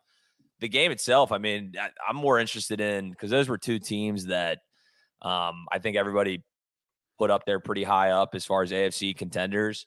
the 0.61 0.69
game 0.69 0.93
itself, 0.93 1.33
I 1.33 1.39
mean, 1.39 1.75
I, 1.79 1.91
am 2.09 2.17
more 2.17 2.39
interested 2.39 2.81
in 2.81 3.11
because 3.11 3.31
those 3.31 3.49
were 3.49 3.59
two 3.59 3.79
teams 3.79 4.27
that 4.27 4.61
um, 5.23 5.67
I 5.71 5.79
think 5.79 5.97
everybody 5.97 6.43
put 7.19 7.31
up 7.31 7.45
there 7.47 7.61
pretty 7.61 7.85
high 7.85 8.11
up 8.11 8.35
as 8.35 8.45
far 8.45 8.63
as 8.63 8.71
AFC 8.71 9.17
contenders. 9.17 9.87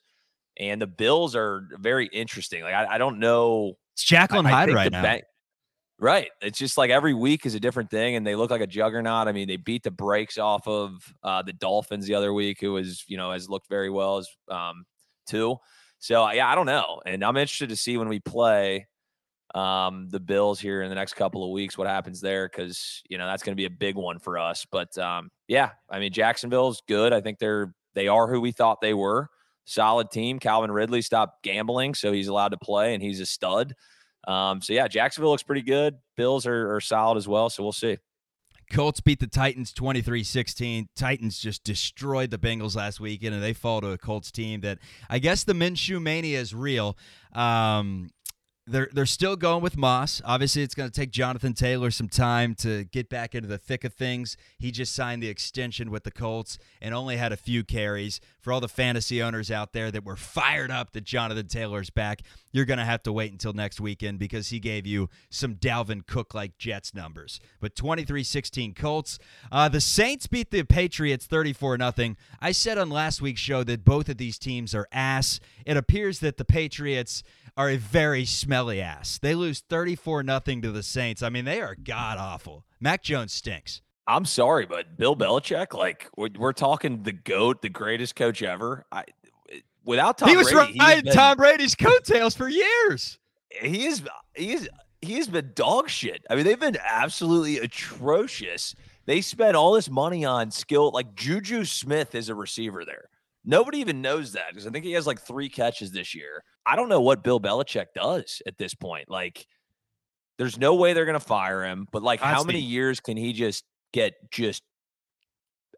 And 0.58 0.80
the 0.80 0.86
Bills 0.86 1.34
are 1.36 1.68
very 1.78 2.06
interesting. 2.06 2.62
Like 2.62 2.74
I, 2.74 2.94
I 2.94 2.98
don't 2.98 3.18
know. 3.18 3.74
It's 3.94 4.04
Jekyll 4.04 4.40
and 4.40 4.48
Hyde 4.48 4.72
right 4.72 4.92
now. 4.92 5.02
Bank, 5.02 5.24
right. 5.98 6.28
It's 6.42 6.58
just 6.58 6.76
like 6.76 6.90
every 6.90 7.14
week 7.14 7.46
is 7.46 7.54
a 7.54 7.60
different 7.60 7.90
thing, 7.90 8.16
and 8.16 8.26
they 8.26 8.34
look 8.34 8.50
like 8.50 8.60
a 8.60 8.66
juggernaut. 8.66 9.28
I 9.28 9.32
mean, 9.32 9.48
they 9.48 9.56
beat 9.56 9.82
the 9.82 9.90
brakes 9.90 10.38
off 10.38 10.66
of 10.66 10.92
uh, 11.22 11.42
the 11.42 11.52
Dolphins 11.52 12.06
the 12.06 12.14
other 12.14 12.34
week, 12.34 12.60
who 12.60 12.72
was 12.72 13.04
you 13.06 13.16
know 13.16 13.32
has 13.32 13.48
looked 13.48 13.68
very 13.68 13.90
well 13.90 14.18
as 14.18 14.28
um, 14.48 14.84
too. 15.26 15.56
So 15.98 16.30
yeah, 16.30 16.48
I 16.48 16.54
don't 16.54 16.66
know, 16.66 17.00
and 17.06 17.24
I'm 17.24 17.36
interested 17.36 17.68
to 17.70 17.76
see 17.76 17.96
when 17.96 18.08
we 18.08 18.20
play 18.20 18.86
um, 19.54 20.08
the 20.10 20.20
Bills 20.20 20.60
here 20.60 20.82
in 20.82 20.88
the 20.88 20.94
next 20.94 21.14
couple 21.14 21.44
of 21.44 21.50
weeks, 21.50 21.76
what 21.76 21.86
happens 21.86 22.20
there, 22.20 22.48
because 22.48 23.02
you 23.08 23.18
know 23.18 23.26
that's 23.26 23.42
going 23.42 23.52
to 23.52 23.60
be 23.60 23.66
a 23.66 23.70
big 23.70 23.96
one 23.96 24.18
for 24.18 24.38
us. 24.38 24.66
But 24.70 24.96
um, 24.98 25.30
yeah, 25.48 25.70
I 25.90 25.98
mean 25.98 26.12
Jacksonville's 26.12 26.82
good. 26.86 27.12
I 27.12 27.20
think 27.20 27.38
they're 27.38 27.74
they 27.94 28.08
are 28.08 28.28
who 28.28 28.40
we 28.40 28.52
thought 28.52 28.80
they 28.80 28.94
were. 28.94 29.28
Solid 29.64 30.10
team. 30.10 30.38
Calvin 30.38 30.70
Ridley 30.70 31.02
stopped 31.02 31.42
gambling, 31.42 31.94
so 31.94 32.12
he's 32.12 32.28
allowed 32.28 32.48
to 32.48 32.58
play, 32.58 32.94
and 32.94 33.02
he's 33.02 33.20
a 33.20 33.26
stud. 33.26 33.74
Um, 34.26 34.60
so 34.60 34.72
yeah, 34.72 34.88
Jacksonville 34.88 35.30
looks 35.30 35.42
pretty 35.42 35.62
good. 35.62 35.94
Bills 36.16 36.46
are, 36.46 36.74
are 36.74 36.80
solid 36.80 37.16
as 37.16 37.26
well, 37.26 37.50
so 37.50 37.62
we'll 37.62 37.72
see. 37.72 37.98
Colts 38.70 39.00
beat 39.00 39.18
the 39.18 39.26
Titans 39.26 39.72
23 39.72 40.22
16. 40.22 40.88
Titans 40.94 41.38
just 41.40 41.64
destroyed 41.64 42.30
the 42.30 42.38
Bengals 42.38 42.76
last 42.76 43.00
weekend, 43.00 43.34
and 43.34 43.42
they 43.42 43.52
fall 43.52 43.80
to 43.80 43.88
a 43.88 43.98
Colts 43.98 44.30
team 44.30 44.60
that 44.60 44.78
I 45.08 45.18
guess 45.18 45.42
the 45.42 45.54
Minshew 45.54 46.00
mania 46.00 46.38
is 46.40 46.54
real. 46.54 46.96
Um, 47.34 48.10
they're 48.70 48.88
they're 48.92 49.06
still 49.06 49.36
going 49.36 49.62
with 49.62 49.76
Moss. 49.76 50.22
Obviously, 50.24 50.62
it's 50.62 50.74
going 50.74 50.88
to 50.88 50.94
take 50.94 51.10
Jonathan 51.10 51.52
Taylor 51.52 51.90
some 51.90 52.08
time 52.08 52.54
to 52.56 52.84
get 52.84 53.08
back 53.08 53.34
into 53.34 53.48
the 53.48 53.58
thick 53.58 53.84
of 53.84 53.92
things. 53.94 54.36
He 54.58 54.70
just 54.70 54.94
signed 54.94 55.22
the 55.22 55.28
extension 55.28 55.90
with 55.90 56.04
the 56.04 56.10
Colts 56.10 56.58
and 56.80 56.94
only 56.94 57.16
had 57.16 57.32
a 57.32 57.36
few 57.36 57.64
carries. 57.64 58.20
For 58.40 58.54
all 58.54 58.60
the 58.60 58.68
fantasy 58.68 59.22
owners 59.22 59.50
out 59.50 59.74
there 59.74 59.90
that 59.90 60.02
were 60.02 60.16
fired 60.16 60.70
up 60.70 60.92
that 60.92 61.04
Jonathan 61.04 61.46
Taylor's 61.46 61.90
back, 61.90 62.22
you're 62.52 62.64
going 62.64 62.78
to 62.78 62.86
have 62.86 63.02
to 63.02 63.12
wait 63.12 63.32
until 63.32 63.52
next 63.52 63.80
weekend 63.80 64.18
because 64.18 64.48
he 64.48 64.58
gave 64.58 64.86
you 64.86 65.10
some 65.28 65.56
Dalvin 65.56 66.06
Cook 66.06 66.32
like 66.32 66.56
Jets 66.56 66.94
numbers. 66.94 67.38
But 67.60 67.74
23-16 67.74 68.74
Colts. 68.74 69.18
Uh, 69.52 69.68
the 69.68 69.80
Saints 69.80 70.26
beat 70.26 70.50
the 70.50 70.62
Patriots 70.62 71.26
34 71.26 71.76
0 71.76 72.14
I 72.40 72.52
said 72.52 72.78
on 72.78 72.88
last 72.88 73.20
week's 73.20 73.42
show 73.42 73.62
that 73.64 73.84
both 73.84 74.08
of 74.08 74.16
these 74.16 74.38
teams 74.38 74.74
are 74.74 74.88
ass. 74.90 75.38
It 75.66 75.76
appears 75.76 76.20
that 76.20 76.38
the 76.38 76.44
Patriots 76.46 77.22
are 77.56 77.70
a 77.70 77.76
very 77.76 78.24
smelly 78.24 78.59
They 79.18 79.34
lose 79.34 79.60
34 79.60 80.22
nothing 80.22 80.62
to 80.62 80.70
the 80.70 80.82
Saints. 80.82 81.22
I 81.22 81.28
mean, 81.28 81.44
they 81.44 81.60
are 81.60 81.74
god 81.74 82.18
awful. 82.18 82.64
Mac 82.80 83.02
Jones 83.02 83.32
stinks. 83.32 83.82
I'm 84.06 84.24
sorry, 84.24 84.66
but 84.66 84.96
Bill 84.96 85.14
Belichick, 85.14 85.72
like 85.72 86.08
we're, 86.16 86.30
we're 86.36 86.52
talking 86.52 87.04
the 87.04 87.12
goat, 87.12 87.62
the 87.62 87.68
greatest 87.68 88.16
coach 88.16 88.42
ever. 88.42 88.84
I 88.90 89.04
without 89.84 90.18
Tom 90.18 90.28
he 90.28 90.36
was 90.36 90.50
Brady, 90.50 90.78
riding 90.78 91.04
been, 91.04 91.14
Tom 91.14 91.36
Brady's 91.36 91.74
coattails 91.74 92.34
for 92.34 92.48
years. 92.48 93.18
He 93.50 93.86
is 93.86 94.02
he 94.34 94.52
is 94.52 94.68
he 95.00 95.14
has 95.14 95.28
been 95.28 95.52
dog 95.54 95.88
shit. 95.88 96.24
I 96.28 96.34
mean, 96.34 96.44
they've 96.44 96.58
been 96.58 96.78
absolutely 96.82 97.58
atrocious. 97.58 98.74
They 99.06 99.20
spent 99.20 99.56
all 99.56 99.72
this 99.72 99.88
money 99.88 100.24
on 100.24 100.50
skill, 100.50 100.90
like 100.90 101.14
Juju 101.14 101.64
Smith 101.64 102.14
is 102.14 102.28
a 102.28 102.34
receiver 102.34 102.84
there. 102.84 103.09
Nobody 103.44 103.78
even 103.78 104.02
knows 104.02 104.32
that 104.32 104.50
because 104.50 104.66
I 104.66 104.70
think 104.70 104.84
he 104.84 104.92
has 104.92 105.06
like 105.06 105.20
three 105.20 105.48
catches 105.48 105.92
this 105.92 106.14
year. 106.14 106.44
I 106.66 106.76
don't 106.76 106.88
know 106.88 107.00
what 107.00 107.24
Bill 107.24 107.40
Belichick 107.40 107.86
does 107.94 108.42
at 108.46 108.58
this 108.58 108.74
point. 108.74 109.10
Like, 109.10 109.46
there's 110.38 110.58
no 110.58 110.74
way 110.74 110.92
they're 110.92 111.06
going 111.06 111.18
to 111.18 111.24
fire 111.24 111.64
him. 111.64 111.86
But 111.90 112.02
like, 112.02 112.20
how 112.20 112.44
many 112.44 112.60
years 112.60 113.00
can 113.00 113.16
he 113.16 113.32
just 113.32 113.64
get 113.92 114.14
just 114.30 114.62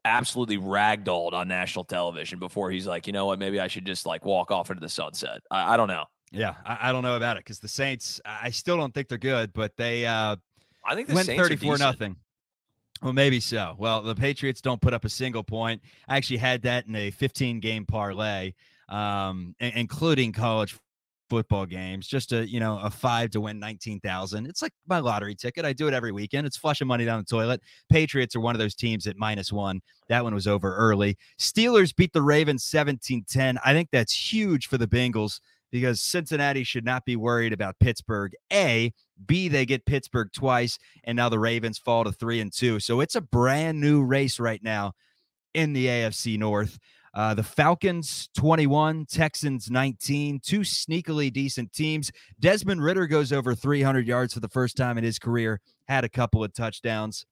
absolutely 0.04 0.59
ragdolled 0.59 1.33
on 1.33 1.49
national 1.49 1.85
television 1.85 2.38
before 2.38 2.71
he's 2.71 2.87
like, 2.87 3.07
you 3.07 3.12
know 3.12 3.26
what, 3.26 3.38
maybe 3.38 3.61
I 3.61 3.69
should 3.69 3.87
just 3.87 4.07
like 4.07 4.25
walk 4.25 4.50
off 4.50 4.71
into 4.71 4.81
the 4.81 4.88
sunset? 4.88 5.40
I, 5.50 5.75
I 5.75 5.76
don't 5.76 5.88
know. 5.88 6.04
Yeah, 6.33 6.54
I, 6.64 6.88
I, 6.88 6.92
don't 6.92 7.02
know 7.02 7.16
about 7.16 7.37
it 7.37 7.40
because 7.40 7.59
the 7.59 7.69
Saints, 7.69 8.21
I 8.25 8.50
still 8.50 8.78
don't 8.78 8.95
think 8.95 9.09
they're 9.09 9.19
good, 9.19 9.52
but 9.52 9.76
they 9.76 10.07
uh, 10.07 10.37
I 10.85 10.95
think 10.95 11.09
the 11.09 11.14
went 11.14 11.26
Saints 11.26 11.42
34 11.42 11.78
nothing. 11.78 12.16
Well, 13.03 13.13
maybe 13.13 13.41
so. 13.41 13.75
Well, 13.79 14.01
the 14.03 14.15
Patriots 14.15 14.61
don't 14.61 14.81
put 14.81 14.95
up 14.95 15.05
a 15.05 15.09
single 15.09 15.43
point. 15.43 15.83
I 16.09 16.17
actually 16.17 16.37
had 16.37 16.63
that 16.63 16.87
in 16.87 16.95
a 16.95 17.11
15 17.11 17.59
game 17.59 17.85
parlay, 17.85 18.53
um, 18.89 19.57
including 19.59 20.33
college 20.33 20.79
football 21.29 21.67
games, 21.67 22.07
just 22.07 22.31
a 22.33 22.47
you 22.47 22.61
know 22.61 22.79
a 22.79 22.91
five 22.91 23.31
to 23.31 23.41
win 23.41 23.59
19,000. 23.59 24.47
It's 24.47 24.63
like 24.63 24.73
my 24.87 25.01
lottery 25.01 25.35
ticket. 25.35 25.65
I 25.65 25.73
do 25.73 25.89
it 25.89 25.95
every 25.95 26.13
weekend. 26.13 26.47
It's 26.47 26.57
flushing 26.57 26.87
money 26.87 27.05
down 27.05 27.19
the 27.19 27.25
toilet. 27.25 27.61
Patriots 27.91 28.37
are 28.37 28.41
one 28.41 28.55
of 28.55 28.61
those 28.61 28.77
teams 28.77 29.07
at 29.09 29.17
minus 29.17 29.51
one. 29.51 29.81
That 30.09 30.23
one 30.23 30.35
was 30.35 30.47
over 30.47 30.77
early. 30.77 31.17
Steelers 31.41 31.97
beat 31.97 32.13
the 32.13 32.23
Ravens 32.23 32.65
17-10. 32.65 33.59
I 33.65 33.73
think 33.73 33.89
that's 33.91 34.13
huge 34.33 34.69
for 34.69 34.79
the 34.79 34.87
Bengals 34.87 35.41
because 35.73 36.03
Cincinnati 36.03 36.63
should 36.65 36.85
not 36.85 37.05
be 37.05 37.17
worried 37.17 37.55
about 37.55 37.79
Pittsburgh. 37.81 38.35
A, 38.53 38.93
B, 39.26 39.49
they 39.49 39.67
get 39.67 39.87
Pittsburgh 39.87 40.31
twice, 40.33 40.79
and 41.05 41.17
now 41.17 41.29
the 41.29 41.38
Ravens 41.38 41.79
fall 41.79 42.05
to 42.05 42.12
three 42.12 42.41
and 42.41 42.52
two. 42.52 42.81
So 42.81 43.00
it's 43.00 43.17
a 43.17 43.21
brand 43.21 43.81
new 43.81 44.02
race 44.02 44.41
right 44.41 44.62
now 44.62 44.93
in 45.55 45.73
the 45.73 45.87
AFC 45.87 46.38
North. 46.38 46.79
Uh, 47.14 47.35
the 47.35 47.43
Falcons 47.43 48.31
21, 48.37 49.05
Texans 49.07 49.71
19, 49.71 50.41
two 50.43 50.61
sneakily 50.61 51.31
decent 51.31 51.73
teams. 51.73 52.11
Desmond 52.41 52.83
Ridder 52.83 53.07
goes 53.07 53.33
over 53.33 53.55
300 53.55 54.07
yards 54.07 54.33
for 54.33 54.41
the 54.41 54.49
first 54.49 54.76
time 54.76 54.97
in 54.97 55.05
his 55.05 55.19
career, 55.19 55.61
had 55.88 56.05
a 56.05 56.09
couple 56.09 56.43
of 56.43 56.55
touchdowns. 56.55 57.26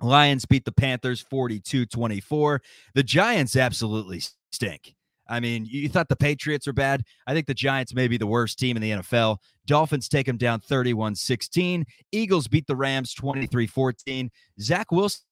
Lions 0.00 0.46
beat 0.46 0.64
the 0.64 0.72
Panthers 0.72 1.20
42 1.20 1.86
24. 1.86 2.62
The 2.94 3.02
Giants 3.02 3.56
absolutely 3.56 4.22
stink. 4.52 4.94
I 5.30 5.40
mean, 5.40 5.64
you 5.64 5.88
thought 5.88 6.08
the 6.08 6.16
Patriots 6.16 6.66
were 6.66 6.72
bad. 6.72 7.04
I 7.26 7.32
think 7.32 7.46
the 7.46 7.54
Giants 7.54 7.94
may 7.94 8.08
be 8.08 8.18
the 8.18 8.26
worst 8.26 8.58
team 8.58 8.76
in 8.76 8.82
the 8.82 8.90
NFL. 8.90 9.38
Dolphins 9.66 10.08
take 10.08 10.26
them 10.26 10.36
down 10.36 10.60
31 10.60 11.14
16. 11.14 11.86
Eagles 12.12 12.48
beat 12.48 12.66
the 12.66 12.76
Rams 12.76 13.14
23 13.14 13.66
14. 13.66 14.30
Zach 14.60 14.90
Wilson 14.90 15.22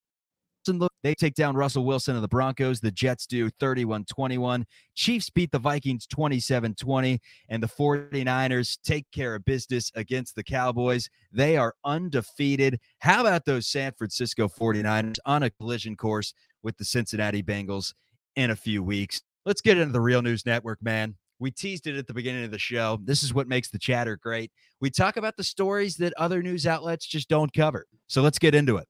they 1.02 1.14
take 1.14 1.34
down 1.34 1.56
Russell 1.56 1.84
Wilson 1.84 2.14
and 2.14 2.22
the 2.22 2.28
Broncos. 2.28 2.80
The 2.80 2.90
Jets 2.90 3.26
do 3.26 3.48
31 3.48 4.04
21. 4.04 4.66
Chiefs 4.94 5.30
beat 5.30 5.50
the 5.50 5.58
Vikings 5.58 6.06
27 6.06 6.74
20. 6.74 7.20
And 7.48 7.62
the 7.62 7.68
49ers 7.68 8.78
take 8.84 9.06
care 9.10 9.34
of 9.34 9.44
business 9.44 9.90
against 9.94 10.34
the 10.34 10.42
Cowboys. 10.42 11.08
They 11.32 11.56
are 11.56 11.74
undefeated. 11.84 12.80
How 12.98 13.22
about 13.22 13.44
those 13.44 13.66
San 13.66 13.92
Francisco 13.92 14.48
49ers 14.48 15.16
on 15.24 15.42
a 15.42 15.50
collision 15.50 15.96
course 15.96 16.34
with 16.62 16.76
the 16.76 16.84
Cincinnati 16.84 17.42
Bengals 17.42 17.94
in 18.36 18.50
a 18.50 18.56
few 18.56 18.82
weeks? 18.82 19.22
Let's 19.48 19.62
get 19.62 19.78
into 19.78 19.94
the 19.94 20.00
Real 20.02 20.20
News 20.20 20.44
Network, 20.44 20.82
man. 20.82 21.14
We 21.38 21.50
teased 21.50 21.86
it 21.86 21.96
at 21.96 22.06
the 22.06 22.12
beginning 22.12 22.44
of 22.44 22.50
the 22.50 22.58
show. 22.58 22.98
This 23.02 23.22
is 23.22 23.32
what 23.32 23.48
makes 23.48 23.70
the 23.70 23.78
chatter 23.78 24.14
great. 24.14 24.52
We 24.78 24.90
talk 24.90 25.16
about 25.16 25.38
the 25.38 25.42
stories 25.42 25.96
that 25.96 26.12
other 26.18 26.42
news 26.42 26.66
outlets 26.66 27.06
just 27.06 27.30
don't 27.30 27.50
cover. 27.54 27.86
So 28.08 28.20
let's 28.20 28.38
get 28.38 28.54
into 28.54 28.76
it. 28.76 28.86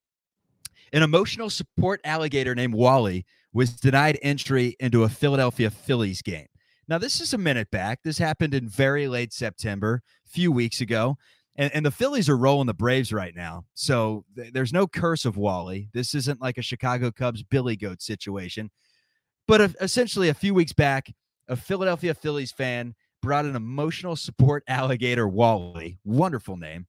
An 0.92 1.04
emotional 1.04 1.48
support 1.48 2.00
alligator 2.02 2.56
named 2.56 2.74
Wally 2.74 3.24
was 3.52 3.70
denied 3.70 4.18
entry 4.20 4.74
into 4.80 5.04
a 5.04 5.08
Philadelphia 5.08 5.70
Phillies 5.70 6.22
game. 6.22 6.48
Now, 6.88 6.98
this 6.98 7.20
is 7.20 7.32
a 7.32 7.38
minute 7.38 7.70
back. 7.70 8.00
This 8.02 8.18
happened 8.18 8.52
in 8.52 8.68
very 8.68 9.06
late 9.06 9.32
September, 9.32 10.02
a 10.26 10.28
few 10.28 10.50
weeks 10.50 10.80
ago. 10.80 11.18
And, 11.54 11.72
and 11.72 11.86
the 11.86 11.92
Phillies 11.92 12.28
are 12.28 12.36
rolling 12.36 12.66
the 12.66 12.74
Braves 12.74 13.12
right 13.12 13.36
now. 13.36 13.64
So 13.74 14.24
th- 14.34 14.52
there's 14.52 14.72
no 14.72 14.88
curse 14.88 15.24
of 15.24 15.36
Wally. 15.36 15.88
This 15.92 16.16
isn't 16.16 16.40
like 16.40 16.58
a 16.58 16.62
Chicago 16.62 17.12
Cubs 17.12 17.44
Billy 17.44 17.76
Goat 17.76 18.02
situation. 18.02 18.72
But 19.48 19.60
uh, 19.62 19.68
essentially, 19.80 20.28
a 20.28 20.34
few 20.34 20.54
weeks 20.54 20.74
back, 20.74 21.12
a 21.48 21.56
Philadelphia 21.56 22.14
Phillies 22.14 22.52
fan 22.52 22.94
brought 23.22 23.46
an 23.46 23.56
emotional 23.56 24.14
support 24.14 24.62
alligator, 24.68 25.26
Wally, 25.26 25.98
wonderful 26.04 26.56
name, 26.56 26.86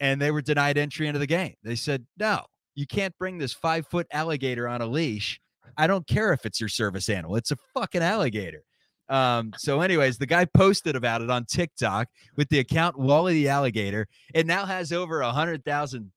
and 0.00 0.22
they 0.22 0.30
were 0.30 0.40
denied 0.40 0.78
entry 0.78 1.08
into 1.08 1.18
the 1.18 1.26
game. 1.26 1.54
They 1.62 1.74
said, 1.74 2.06
no, 2.18 2.46
you 2.74 2.86
can't 2.86 3.16
bring 3.18 3.36
this 3.36 3.52
five 3.52 3.86
foot 3.88 4.06
alligator 4.12 4.68
on 4.68 4.80
a 4.80 4.86
leash. 4.86 5.40
I 5.76 5.86
don't 5.86 6.06
care 6.06 6.32
if 6.32 6.46
it's 6.46 6.60
your 6.60 6.68
service 6.68 7.10
animal, 7.10 7.36
it's 7.36 7.50
a 7.50 7.56
fucking 7.74 8.02
alligator. 8.02 8.62
Um, 9.08 9.52
so, 9.56 9.82
anyways, 9.82 10.18
the 10.18 10.26
guy 10.26 10.46
posted 10.46 10.96
about 10.96 11.22
it 11.22 11.30
on 11.30 11.44
TikTok 11.44 12.08
with 12.36 12.48
the 12.48 12.58
account 12.58 12.98
Wally 12.98 13.34
the 13.34 13.48
Alligator. 13.48 14.08
It 14.34 14.46
now 14.46 14.64
has 14.66 14.92
over 14.92 15.20
a 15.20 15.30
hundred 15.30 15.64
thousand 15.64 16.10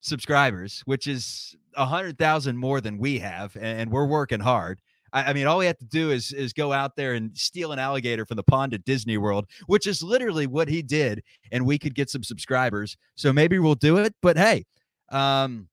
subscribers, 0.00 0.82
which 0.86 1.06
is 1.06 1.54
a 1.76 1.84
hundred 1.84 2.18
thousand 2.18 2.56
more 2.56 2.80
than 2.80 2.96
we 2.96 3.18
have, 3.18 3.54
and 3.60 3.90
we're 3.90 4.06
working 4.06 4.40
hard. 4.40 4.80
I, 5.12 5.24
I 5.24 5.32
mean, 5.32 5.46
all 5.46 5.58
we 5.58 5.66
have 5.66 5.78
to 5.78 5.84
do 5.86 6.10
is 6.10 6.32
is 6.32 6.52
go 6.52 6.72
out 6.72 6.96
there 6.96 7.14
and 7.14 7.36
steal 7.36 7.72
an 7.72 7.78
alligator 7.78 8.24
from 8.26 8.36
the 8.36 8.42
pond 8.42 8.74
at 8.74 8.84
Disney 8.84 9.18
World, 9.18 9.46
which 9.66 9.86
is 9.86 10.02
literally 10.02 10.46
what 10.46 10.68
he 10.68 10.82
did, 10.82 11.22
and 11.50 11.66
we 11.66 11.78
could 11.78 11.94
get 11.94 12.10
some 12.10 12.22
subscribers. 12.22 12.96
So 13.14 13.32
maybe 13.32 13.58
we'll 13.58 13.74
do 13.74 13.98
it. 13.98 14.14
But 14.22 14.36
hey, 14.36 14.64
um, 15.10 15.68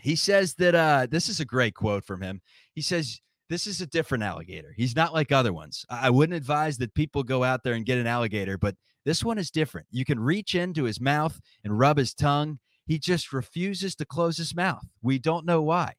he 0.00 0.16
says 0.16 0.54
that 0.54 0.74
uh, 0.74 1.06
this 1.10 1.28
is 1.28 1.40
a 1.40 1.44
great 1.44 1.74
quote 1.74 2.04
from 2.04 2.22
him. 2.22 2.40
He 2.74 2.82
says. 2.82 3.20
This 3.48 3.66
is 3.66 3.80
a 3.80 3.86
different 3.88 4.22
alligator. 4.22 4.72
He's 4.76 4.94
not 4.94 5.12
like 5.12 5.32
other 5.32 5.52
ones. 5.52 5.84
I 5.90 6.08
wouldn't 6.08 6.36
advise 6.36 6.78
that 6.78 6.94
people 6.94 7.24
go 7.24 7.42
out 7.42 7.64
there 7.64 7.74
and 7.74 7.84
get 7.84 7.98
an 7.98 8.06
alligator, 8.06 8.56
but 8.56 8.76
this 9.04 9.24
one 9.24 9.38
is 9.38 9.50
different. 9.50 9.88
You 9.90 10.04
can 10.04 10.20
reach 10.20 10.54
into 10.54 10.84
his 10.84 11.00
mouth 11.00 11.40
and 11.64 11.76
rub 11.76 11.98
his 11.98 12.14
tongue. 12.14 12.60
He 12.86 13.00
just 13.00 13.32
refuses 13.32 13.96
to 13.96 14.04
close 14.04 14.36
his 14.36 14.54
mouth. 14.54 14.86
We 15.02 15.18
don't 15.18 15.46
know 15.46 15.62
why. 15.62 15.94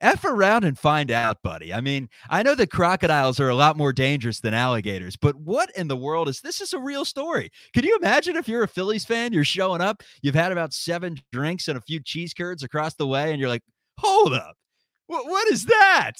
F 0.00 0.24
around 0.24 0.64
and 0.64 0.78
find 0.78 1.10
out, 1.10 1.42
buddy. 1.42 1.72
I 1.72 1.80
mean, 1.80 2.08
I 2.28 2.42
know 2.42 2.54
that 2.54 2.70
crocodiles 2.70 3.40
are 3.40 3.48
a 3.48 3.54
lot 3.54 3.76
more 3.76 3.92
dangerous 3.92 4.40
than 4.40 4.52
alligators, 4.52 5.16
but 5.16 5.36
what 5.36 5.70
in 5.76 5.88
the 5.88 5.96
world 5.96 6.28
is 6.28 6.40
this? 6.42 6.60
Is 6.60 6.74
a 6.74 6.78
real 6.78 7.04
story. 7.04 7.50
Can 7.72 7.84
you 7.84 7.96
imagine 7.96 8.36
if 8.36 8.46
you're 8.46 8.62
a 8.62 8.68
Phillies 8.68 9.06
fan, 9.06 9.32
you're 9.32 9.44
showing 9.44 9.80
up, 9.80 10.02
you've 10.20 10.34
had 10.34 10.52
about 10.52 10.74
seven 10.74 11.16
drinks 11.32 11.68
and 11.68 11.78
a 11.78 11.80
few 11.80 12.00
cheese 12.00 12.34
curds 12.34 12.62
across 12.62 12.94
the 12.94 13.06
way, 13.06 13.30
and 13.30 13.40
you're 13.40 13.48
like, 13.48 13.62
hold 13.98 14.34
up, 14.34 14.56
what, 15.06 15.26
what 15.26 15.48
is 15.48 15.64
that? 15.64 16.12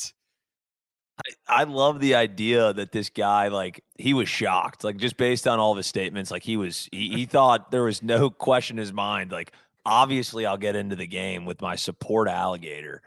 I, 1.18 1.61
I 1.61 1.64
love 1.64 2.01
the 2.01 2.14
idea 2.14 2.72
that 2.72 2.92
this 2.92 3.11
guy, 3.11 3.48
like, 3.48 3.83
he 3.98 4.14
was 4.14 4.29
shocked, 4.29 4.85
like, 4.85 4.96
just 4.96 5.16
based 5.16 5.46
on 5.46 5.59
all 5.59 5.72
of 5.72 5.77
his 5.77 5.87
statements. 5.87 6.31
Like, 6.31 6.42
he 6.42 6.57
was, 6.57 6.88
he, 6.92 7.11
he 7.11 7.27
thought 7.27 7.70
there 7.70 7.85
was 7.85 8.03
no 8.03 8.31
question 8.31 8.77
in 8.77 8.81
his 8.81 8.92
mind. 8.92 9.33
Like, 9.33 9.53
obviously, 9.85 10.46
I'll 10.46 10.59
get 10.59 10.77
into 10.77 10.96
the 10.96 11.07
game 11.07 11.44
with 11.44 11.62
my 11.62 11.77
support 11.77 12.29
alligator. 12.29 13.03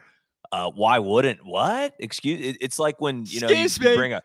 Uh, 0.51 0.71
why 0.71 0.99
wouldn't 0.99 1.45
what? 1.45 1.93
Excuse. 1.99 2.39
It, 2.39 2.57
it's 2.61 2.79
like 2.79 2.99
when 2.99 3.25
you 3.27 3.41
know 3.41 3.49
you, 3.49 3.67
you, 3.67 3.95
bring 3.95 4.13
a 4.13 4.21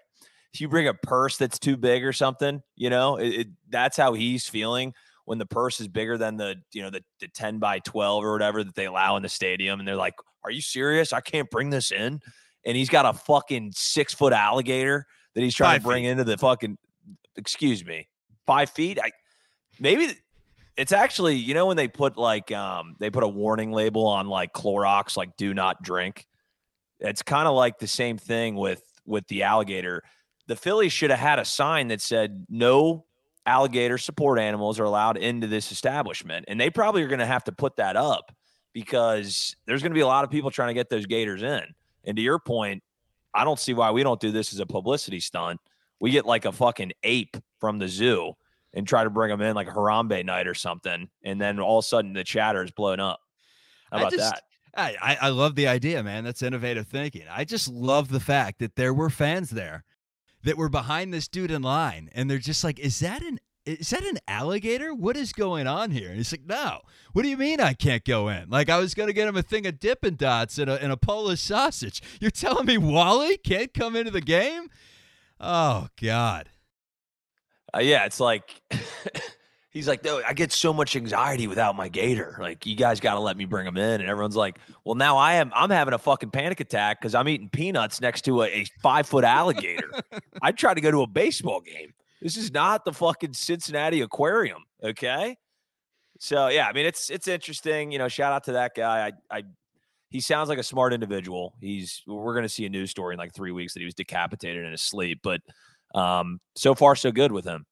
you 0.58 0.68
bring 0.68 0.88
a 0.88 0.94
purse 0.94 1.36
that's 1.36 1.58
too 1.58 1.76
big 1.76 2.04
or 2.04 2.12
something. 2.12 2.62
You 2.76 2.90
know, 2.90 3.16
it, 3.16 3.28
it, 3.28 3.48
that's 3.68 3.96
how 3.96 4.14
he's 4.14 4.48
feeling 4.48 4.94
when 5.24 5.38
the 5.38 5.46
purse 5.46 5.80
is 5.80 5.88
bigger 5.88 6.16
than 6.18 6.36
the 6.36 6.56
you 6.72 6.82
know 6.82 6.90
the, 6.90 7.02
the 7.20 7.28
10 7.28 7.58
by 7.58 7.78
12 7.80 8.24
or 8.24 8.32
whatever 8.32 8.62
that 8.62 8.74
they 8.74 8.86
allow 8.86 9.16
in 9.16 9.22
the 9.22 9.28
stadium 9.28 9.78
and 9.78 9.88
they're 9.88 9.96
like 9.96 10.14
are 10.44 10.50
you 10.50 10.60
serious 10.60 11.12
i 11.12 11.20
can't 11.20 11.50
bring 11.50 11.70
this 11.70 11.90
in 11.90 12.20
and 12.64 12.76
he's 12.76 12.88
got 12.88 13.06
a 13.06 13.12
fucking 13.18 13.72
six 13.74 14.14
foot 14.14 14.32
alligator 14.32 15.06
that 15.34 15.40
he's 15.40 15.54
trying 15.54 15.74
five 15.74 15.82
to 15.82 15.86
bring 15.86 16.04
feet. 16.04 16.10
into 16.10 16.24
the 16.24 16.36
fucking 16.36 16.76
excuse 17.36 17.84
me 17.84 18.08
five 18.46 18.70
feet 18.70 18.98
i 19.02 19.10
maybe 19.80 20.14
it's 20.76 20.92
actually, 20.92 21.36
you 21.36 21.54
know, 21.54 21.66
when 21.66 21.76
they 21.76 21.88
put 21.88 22.16
like 22.16 22.50
um 22.52 22.96
they 22.98 23.10
put 23.10 23.22
a 23.22 23.28
warning 23.28 23.72
label 23.72 24.06
on 24.06 24.28
like 24.28 24.52
Clorox, 24.52 25.16
like 25.16 25.36
do 25.36 25.54
not 25.54 25.82
drink. 25.82 26.26
It's 27.00 27.22
kind 27.22 27.46
of 27.46 27.54
like 27.54 27.78
the 27.78 27.88
same 27.88 28.18
thing 28.18 28.56
with 28.56 28.82
with 29.06 29.26
the 29.28 29.42
alligator. 29.42 30.02
The 30.46 30.56
Phillies 30.56 30.92
should 30.92 31.10
have 31.10 31.20
had 31.20 31.38
a 31.38 31.44
sign 31.44 31.88
that 31.88 32.00
said 32.00 32.46
no 32.48 33.06
alligator 33.46 33.98
support 33.98 34.38
animals 34.38 34.80
are 34.80 34.84
allowed 34.84 35.16
into 35.16 35.46
this 35.46 35.70
establishment. 35.72 36.46
And 36.48 36.60
they 36.60 36.70
probably 36.70 37.02
are 37.02 37.08
going 37.08 37.18
to 37.18 37.26
have 37.26 37.44
to 37.44 37.52
put 37.52 37.76
that 37.76 37.96
up 37.96 38.32
because 38.72 39.54
there's 39.66 39.82
going 39.82 39.92
to 39.92 39.94
be 39.94 40.00
a 40.00 40.06
lot 40.06 40.24
of 40.24 40.30
people 40.30 40.50
trying 40.50 40.68
to 40.68 40.74
get 40.74 40.88
those 40.90 41.06
gators 41.06 41.42
in. 41.42 41.62
And 42.04 42.16
to 42.16 42.22
your 42.22 42.38
point, 42.38 42.82
I 43.32 43.44
don't 43.44 43.58
see 43.58 43.74
why 43.74 43.90
we 43.90 44.02
don't 44.02 44.20
do 44.20 44.30
this 44.30 44.52
as 44.52 44.60
a 44.60 44.66
publicity 44.66 45.20
stunt. 45.20 45.60
We 46.00 46.10
get 46.10 46.26
like 46.26 46.44
a 46.44 46.52
fucking 46.52 46.92
ape 47.02 47.36
from 47.58 47.78
the 47.78 47.88
zoo 47.88 48.34
and 48.74 48.86
try 48.86 49.04
to 49.04 49.10
bring 49.10 49.30
them 49.30 49.40
in 49.40 49.54
like 49.54 49.68
Harambe 49.68 50.24
night 50.24 50.46
or 50.46 50.54
something, 50.54 51.08
and 51.22 51.40
then 51.40 51.58
all 51.60 51.78
of 51.78 51.84
a 51.84 51.86
sudden 51.86 52.12
the 52.12 52.24
chatter 52.24 52.62
is 52.62 52.70
blown 52.70 53.00
up. 53.00 53.20
How 53.90 53.98
about 53.98 54.12
just, 54.12 54.34
that? 54.34 54.42
I, 54.76 55.16
I 55.20 55.28
love 55.28 55.54
the 55.54 55.68
idea, 55.68 56.02
man. 56.02 56.24
That's 56.24 56.42
innovative 56.42 56.88
thinking. 56.88 57.22
I 57.30 57.44
just 57.44 57.68
love 57.68 58.08
the 58.08 58.20
fact 58.20 58.58
that 58.58 58.76
there 58.76 58.92
were 58.92 59.10
fans 59.10 59.50
there 59.50 59.84
that 60.42 60.58
were 60.58 60.68
behind 60.68 61.14
this 61.14 61.28
dude 61.28 61.52
in 61.52 61.62
line, 61.62 62.10
and 62.12 62.28
they're 62.28 62.38
just 62.38 62.64
like, 62.64 62.78
"Is 62.78 62.98
that 63.00 63.22
an 63.22 63.38
is 63.64 63.90
that 63.90 64.04
an 64.04 64.18
alligator? 64.28 64.92
What 64.92 65.16
is 65.16 65.32
going 65.32 65.66
on 65.66 65.90
here?" 65.90 66.08
And 66.08 66.16
he's 66.16 66.32
like, 66.32 66.44
"No. 66.46 66.80
What 67.12 67.22
do 67.22 67.28
you 67.28 67.36
mean 67.36 67.60
I 67.60 67.72
can't 67.72 68.04
go 68.04 68.28
in? 68.28 68.50
Like 68.50 68.68
I 68.68 68.78
was 68.78 68.94
gonna 68.94 69.12
get 69.12 69.28
him 69.28 69.36
a 69.36 69.42
thing 69.42 69.66
of 69.66 69.78
Dippin' 69.78 70.16
Dots 70.16 70.58
and 70.58 70.68
a 70.68 70.82
and 70.82 70.92
a 70.92 70.96
Polish 70.96 71.40
sausage. 71.40 72.02
You're 72.20 72.30
telling 72.30 72.66
me 72.66 72.78
Wally 72.78 73.36
can't 73.36 73.72
come 73.72 73.94
into 73.94 74.10
the 74.10 74.20
game? 74.20 74.68
Oh 75.38 75.88
God." 76.00 76.50
Uh, 77.74 77.80
yeah, 77.80 78.04
it's 78.04 78.20
like 78.20 78.62
he's 79.74 79.88
like, 79.88 80.02
no, 80.04 80.22
I 80.26 80.32
get 80.32 80.52
so 80.52 80.72
much 80.72 80.96
anxiety 80.96 81.46
without 81.46 81.76
my 81.76 81.88
gator. 81.88 82.38
Like, 82.40 82.64
you 82.64 82.76
guys 82.76 83.00
got 83.00 83.14
to 83.14 83.20
let 83.20 83.36
me 83.36 83.44
bring 83.44 83.66
him 83.66 83.76
in. 83.76 84.00
And 84.00 84.08
everyone's 84.08 84.36
like, 84.36 84.58
well, 84.84 84.94
now 84.94 85.16
I 85.16 85.34
am. 85.34 85.52
I'm 85.54 85.68
having 85.68 85.92
a 85.92 85.98
fucking 85.98 86.30
panic 86.30 86.60
attack 86.60 87.00
because 87.00 87.14
I'm 87.14 87.28
eating 87.28 87.50
peanuts 87.50 88.00
next 88.00 88.22
to 88.22 88.42
a, 88.42 88.46
a 88.46 88.64
five 88.80 89.06
foot 89.06 89.24
alligator. 89.24 89.90
I 90.42 90.52
tried 90.52 90.74
to 90.74 90.80
go 90.80 90.90
to 90.90 91.02
a 91.02 91.06
baseball 91.06 91.60
game. 91.60 91.92
This 92.22 92.36
is 92.38 92.52
not 92.52 92.84
the 92.84 92.92
fucking 92.92 93.34
Cincinnati 93.34 94.00
Aquarium. 94.00 94.62
Okay. 94.82 95.36
So 96.20 96.48
yeah, 96.48 96.68
I 96.68 96.72
mean 96.72 96.86
it's 96.86 97.10
it's 97.10 97.28
interesting. 97.28 97.90
You 97.90 97.98
know, 97.98 98.08
shout 98.08 98.32
out 98.32 98.44
to 98.44 98.52
that 98.52 98.74
guy. 98.74 99.08
I 99.08 99.36
I 99.38 99.42
he 100.08 100.20
sounds 100.20 100.48
like 100.48 100.60
a 100.60 100.62
smart 100.62 100.94
individual. 100.94 101.54
He's 101.60 102.02
we're 102.06 102.34
gonna 102.34 102.48
see 102.48 102.64
a 102.64 102.70
news 102.70 102.90
story 102.90 103.14
in 103.14 103.18
like 103.18 103.34
three 103.34 103.50
weeks 103.50 103.74
that 103.74 103.80
he 103.80 103.84
was 103.84 103.94
decapitated 103.94 104.64
in 104.64 104.70
his 104.70 104.80
sleep, 104.80 105.18
but 105.22 105.40
um, 105.94 106.40
so 106.56 106.74
far 106.74 106.96
so 106.96 107.12
good 107.12 107.32
with 107.32 107.44
him. 107.44 107.66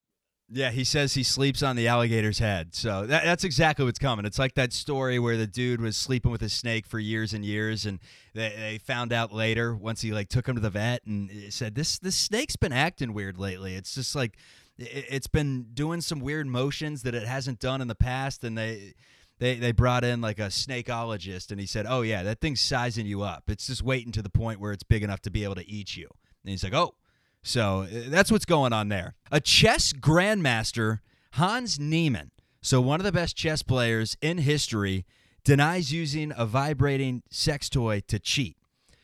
Yeah, 0.54 0.70
he 0.70 0.84
says 0.84 1.14
he 1.14 1.22
sleeps 1.22 1.62
on 1.62 1.76
the 1.76 1.88
alligator's 1.88 2.38
head. 2.38 2.74
So 2.74 3.06
that, 3.06 3.24
that's 3.24 3.42
exactly 3.42 3.86
what's 3.86 3.98
coming. 3.98 4.26
It's 4.26 4.38
like 4.38 4.54
that 4.54 4.74
story 4.74 5.18
where 5.18 5.38
the 5.38 5.46
dude 5.46 5.80
was 5.80 5.96
sleeping 5.96 6.30
with 6.30 6.42
a 6.42 6.50
snake 6.50 6.84
for 6.84 6.98
years 6.98 7.32
and 7.32 7.42
years, 7.42 7.86
and 7.86 8.00
they, 8.34 8.50
they 8.50 8.78
found 8.78 9.14
out 9.14 9.32
later 9.32 9.74
once 9.74 10.02
he 10.02 10.12
like 10.12 10.28
took 10.28 10.46
him 10.46 10.54
to 10.54 10.60
the 10.60 10.68
vet 10.68 11.06
and 11.06 11.30
said 11.50 11.74
this 11.74 11.98
this 11.98 12.16
snake's 12.16 12.56
been 12.56 12.72
acting 12.72 13.14
weird 13.14 13.38
lately. 13.38 13.76
It's 13.76 13.94
just 13.94 14.14
like 14.14 14.36
it, 14.76 15.06
it's 15.08 15.26
been 15.26 15.68
doing 15.72 16.02
some 16.02 16.20
weird 16.20 16.46
motions 16.46 17.02
that 17.04 17.14
it 17.14 17.26
hasn't 17.26 17.58
done 17.58 17.80
in 17.80 17.88
the 17.88 17.94
past, 17.94 18.44
and 18.44 18.58
they 18.58 18.92
they 19.38 19.54
they 19.54 19.72
brought 19.72 20.04
in 20.04 20.20
like 20.20 20.38
a 20.38 20.48
snakeologist, 20.48 21.50
and 21.50 21.58
he 21.58 21.66
said, 21.66 21.86
"Oh 21.88 22.02
yeah, 22.02 22.22
that 22.24 22.42
thing's 22.42 22.60
sizing 22.60 23.06
you 23.06 23.22
up. 23.22 23.44
It's 23.48 23.68
just 23.68 23.82
waiting 23.82 24.12
to 24.12 24.22
the 24.22 24.28
point 24.28 24.60
where 24.60 24.72
it's 24.72 24.84
big 24.84 25.02
enough 25.02 25.20
to 25.22 25.30
be 25.30 25.44
able 25.44 25.54
to 25.54 25.66
eat 25.66 25.96
you." 25.96 26.10
And 26.44 26.50
he's 26.50 26.62
like, 26.62 26.74
"Oh." 26.74 26.94
So 27.42 27.82
uh, 27.82 28.08
that's 28.08 28.30
what's 28.30 28.44
going 28.44 28.72
on 28.72 28.88
there. 28.88 29.14
A 29.30 29.40
chess 29.40 29.92
grandmaster, 29.92 31.00
Hans 31.32 31.78
Niemann, 31.78 32.30
so 32.60 32.80
one 32.80 33.00
of 33.00 33.04
the 33.04 33.12
best 33.12 33.36
chess 33.36 33.62
players 33.62 34.16
in 34.20 34.38
history, 34.38 35.04
denies 35.44 35.92
using 35.92 36.32
a 36.36 36.46
vibrating 36.46 37.22
sex 37.30 37.68
toy 37.68 38.00
to 38.06 38.20
cheat. 38.20 38.56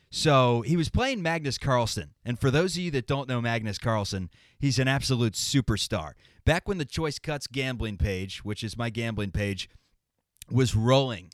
So 0.09 0.61
he 0.61 0.77
was 0.77 0.89
playing 0.89 1.21
Magnus 1.21 1.57
Carlsen. 1.57 2.11
And 2.25 2.39
for 2.39 2.49
those 2.49 2.75
of 2.75 2.81
you 2.81 2.91
that 2.91 3.05
don't 3.05 3.27
know 3.27 3.41
Magnus 3.41 3.77
Carlsen, 3.77 4.29
he's 4.57 4.79
an 4.79 4.87
absolute 4.87 5.33
superstar. 5.33 6.13
Back 6.45 6.67
when 6.67 6.77
the 6.77 6.85
Choice 6.85 7.19
Cuts 7.19 7.45
gambling 7.47 7.97
page, 7.97 8.43
which 8.43 8.63
is 8.63 8.77
my 8.77 8.89
gambling 8.89 9.31
page, 9.31 9.69
was 10.49 10.75
rolling, 10.75 11.31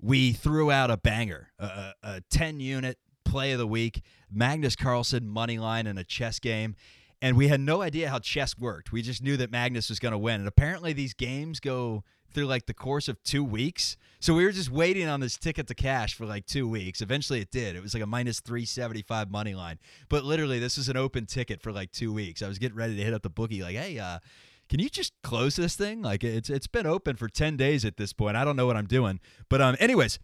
we 0.00 0.32
threw 0.32 0.70
out 0.70 0.90
a 0.90 0.98
banger, 0.98 1.48
a, 1.58 1.92
a 2.02 2.20
10 2.30 2.60
unit 2.60 2.98
play 3.34 3.50
of 3.50 3.58
the 3.58 3.66
week, 3.66 4.00
Magnus 4.30 4.76
Carlsen 4.76 5.26
money 5.26 5.58
line 5.58 5.88
in 5.88 5.98
a 5.98 6.04
chess 6.04 6.38
game. 6.38 6.76
And 7.20 7.36
we 7.36 7.48
had 7.48 7.58
no 7.58 7.82
idea 7.82 8.08
how 8.08 8.20
chess 8.20 8.56
worked. 8.56 8.92
We 8.92 9.02
just 9.02 9.24
knew 9.24 9.36
that 9.38 9.50
Magnus 9.50 9.88
was 9.88 9.98
going 9.98 10.12
to 10.12 10.18
win. 10.18 10.36
And 10.36 10.46
apparently, 10.46 10.92
these 10.92 11.14
games 11.14 11.58
go 11.58 12.04
through 12.32 12.46
like 12.46 12.66
the 12.66 12.74
course 12.74 13.08
of 13.08 13.20
two 13.24 13.42
weeks. 13.42 13.96
So 14.20 14.34
we 14.34 14.44
were 14.44 14.52
just 14.52 14.70
waiting 14.70 15.08
on 15.08 15.18
this 15.18 15.36
ticket 15.36 15.66
to 15.66 15.74
cash 15.74 16.14
for 16.14 16.26
like 16.26 16.46
two 16.46 16.68
weeks. 16.68 17.00
Eventually 17.00 17.40
it 17.40 17.50
did. 17.50 17.74
It 17.74 17.82
was 17.82 17.92
like 17.92 18.04
a 18.04 18.06
minus 18.06 18.38
375 18.38 19.32
money 19.32 19.56
line. 19.56 19.80
But 20.08 20.22
literally, 20.22 20.60
this 20.60 20.76
was 20.76 20.88
an 20.88 20.96
open 20.96 21.26
ticket 21.26 21.60
for 21.60 21.72
like 21.72 21.90
two 21.90 22.12
weeks. 22.12 22.40
I 22.40 22.46
was 22.46 22.60
getting 22.60 22.78
ready 22.78 22.94
to 22.94 23.02
hit 23.02 23.14
up 23.14 23.22
the 23.22 23.30
bookie, 23.30 23.64
like, 23.64 23.74
hey, 23.74 23.98
uh, 23.98 24.20
can 24.68 24.78
you 24.78 24.88
just 24.88 25.12
close 25.24 25.56
this 25.56 25.74
thing? 25.74 26.02
Like 26.02 26.22
it's 26.22 26.48
it's 26.48 26.68
been 26.68 26.86
open 26.86 27.16
for 27.16 27.28
10 27.28 27.56
days 27.56 27.84
at 27.84 27.96
this 27.96 28.12
point. 28.12 28.36
I 28.36 28.44
don't 28.44 28.54
know 28.54 28.66
what 28.66 28.76
I'm 28.76 28.86
doing. 28.86 29.18
But 29.48 29.60
um 29.60 29.76
anyways, 29.80 30.20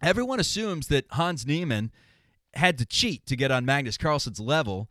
everyone 0.00 0.40
assumes 0.40 0.88
that 0.88 1.04
Hans 1.10 1.46
Niemann 1.46 1.92
had 2.58 2.78
to 2.78 2.86
cheat 2.86 3.26
to 3.26 3.36
get 3.36 3.50
on 3.50 3.64
Magnus 3.64 3.96
Carlsen's 3.96 4.40
level. 4.40 4.88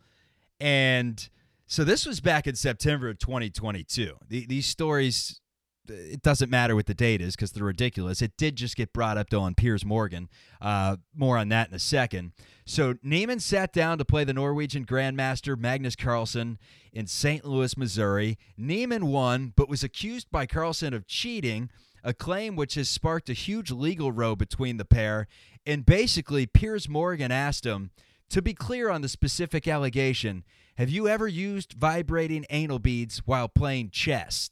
And 0.59 1.29
so 1.67 1.83
this 1.83 2.05
was 2.05 2.19
back 2.19 2.47
in 2.47 2.55
September 2.55 3.09
of 3.09 3.19
2022. 3.19 4.17
The, 4.27 4.45
these 4.45 4.65
stories 4.65 5.41
it 5.89 6.21
doesn't 6.21 6.49
matter 6.49 6.75
what 6.75 6.85
the 6.85 6.93
date 6.93 7.21
is 7.21 7.35
because 7.35 7.51
they're 7.51 7.63
ridiculous. 7.63 8.21
It 8.21 8.35
did 8.37 8.55
just 8.55 8.75
get 8.75 8.93
brought 8.93 9.17
up 9.17 9.29
though 9.29 9.41
on 9.41 9.55
Piers 9.55 9.85
Morgan. 9.85 10.29
Uh, 10.61 10.97
more 11.15 11.37
on 11.37 11.49
that 11.49 11.69
in 11.69 11.75
a 11.75 11.79
second. 11.79 12.33
So 12.65 12.95
Niemann 13.01 13.39
sat 13.39 13.71
down 13.71 13.97
to 13.97 14.05
play 14.05 14.23
the 14.23 14.33
Norwegian 14.33 14.85
Grandmaster 14.85 15.57
Magnus 15.57 15.95
Carlsen 15.95 16.57
in 16.91 17.07
St. 17.07 17.45
Louis, 17.45 17.77
Missouri. 17.77 18.37
Niemann 18.57 19.07
won, 19.07 19.53
but 19.55 19.69
was 19.69 19.83
accused 19.83 20.29
by 20.31 20.45
Carlsen 20.45 20.93
of 20.93 21.07
cheating, 21.07 21.69
a 22.07 22.13
claim 22.13 22.55
which 22.55 22.75
has 22.75 22.87
sparked 22.87 23.29
a 23.29 23.33
huge 23.33 23.69
legal 23.69 24.13
row 24.13 24.33
between 24.33 24.77
the 24.77 24.85
pair. 24.85 25.27
And 25.65 25.85
basically, 25.85 26.45
Piers 26.45 26.87
Morgan 26.87 27.33
asked 27.33 27.65
him 27.65 27.91
to 28.29 28.41
be 28.41 28.53
clear 28.53 28.89
on 28.89 29.01
the 29.01 29.09
specific 29.09 29.67
allegation. 29.67 30.45
Have 30.77 30.89
you 30.89 31.09
ever 31.09 31.27
used 31.27 31.73
vibrating 31.73 32.45
anal 32.49 32.79
beads 32.79 33.23
while 33.25 33.49
playing 33.49 33.89
chess? 33.89 34.51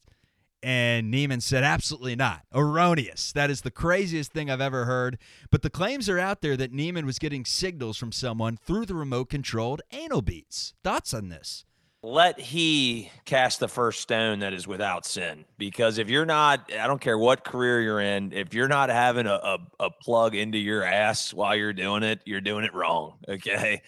And 0.62 1.10
Niemann 1.10 1.40
said, 1.40 1.64
absolutely 1.64 2.18
not. 2.18 2.42
Erroneous. 2.54 3.32
That 3.32 3.50
is 3.50 3.62
the 3.62 3.72
craziest 3.72 4.34
thing 4.34 4.50
I've 4.50 4.60
ever 4.60 4.84
heard. 4.84 5.18
But 5.50 5.62
the 5.62 5.70
claims 5.70 6.10
are 6.10 6.20
out 6.20 6.42
there 6.42 6.58
that 6.58 6.74
Niemann 6.74 7.06
was 7.06 7.20
getting 7.20 7.46
signals 7.46 7.96
from 7.98 8.12
someone 8.12 8.58
through 8.58 8.88
the 8.88 8.96
remote 8.96 9.30
controlled 9.30 9.82
anal 9.94 10.22
beats. 10.22 10.74
Thoughts 10.84 11.14
on 11.14 11.30
this? 11.30 11.64
Let 12.06 12.40
he 12.40 13.10
cast 13.26 13.60
the 13.60 13.68
first 13.68 14.00
stone 14.00 14.38
that 14.40 14.54
is 14.54 14.68
without 14.68 15.08
sin. 15.08 15.44
Because 15.58 15.98
if 15.98 16.08
you're 16.08 16.24
not, 16.24 16.72
I 16.72 16.86
don't 16.86 17.02
care 17.02 17.18
what 17.18 17.44
career 17.44 17.82
you're 17.82 18.00
in, 18.00 18.32
if 18.32 18.54
you're 18.54 18.68
not 18.68 18.90
having 18.90 19.26
a, 19.26 19.34
a, 19.34 19.58
a 19.80 19.90
plug 19.90 20.36
into 20.36 20.60
your 20.60 20.84
ass 20.84 21.34
while 21.34 21.56
you're 21.56 21.74
doing 21.74 22.04
it, 22.04 22.20
you're 22.24 22.42
doing 22.42 22.64
it 22.64 22.76
wrong. 22.76 23.16
Okay. 23.28 23.82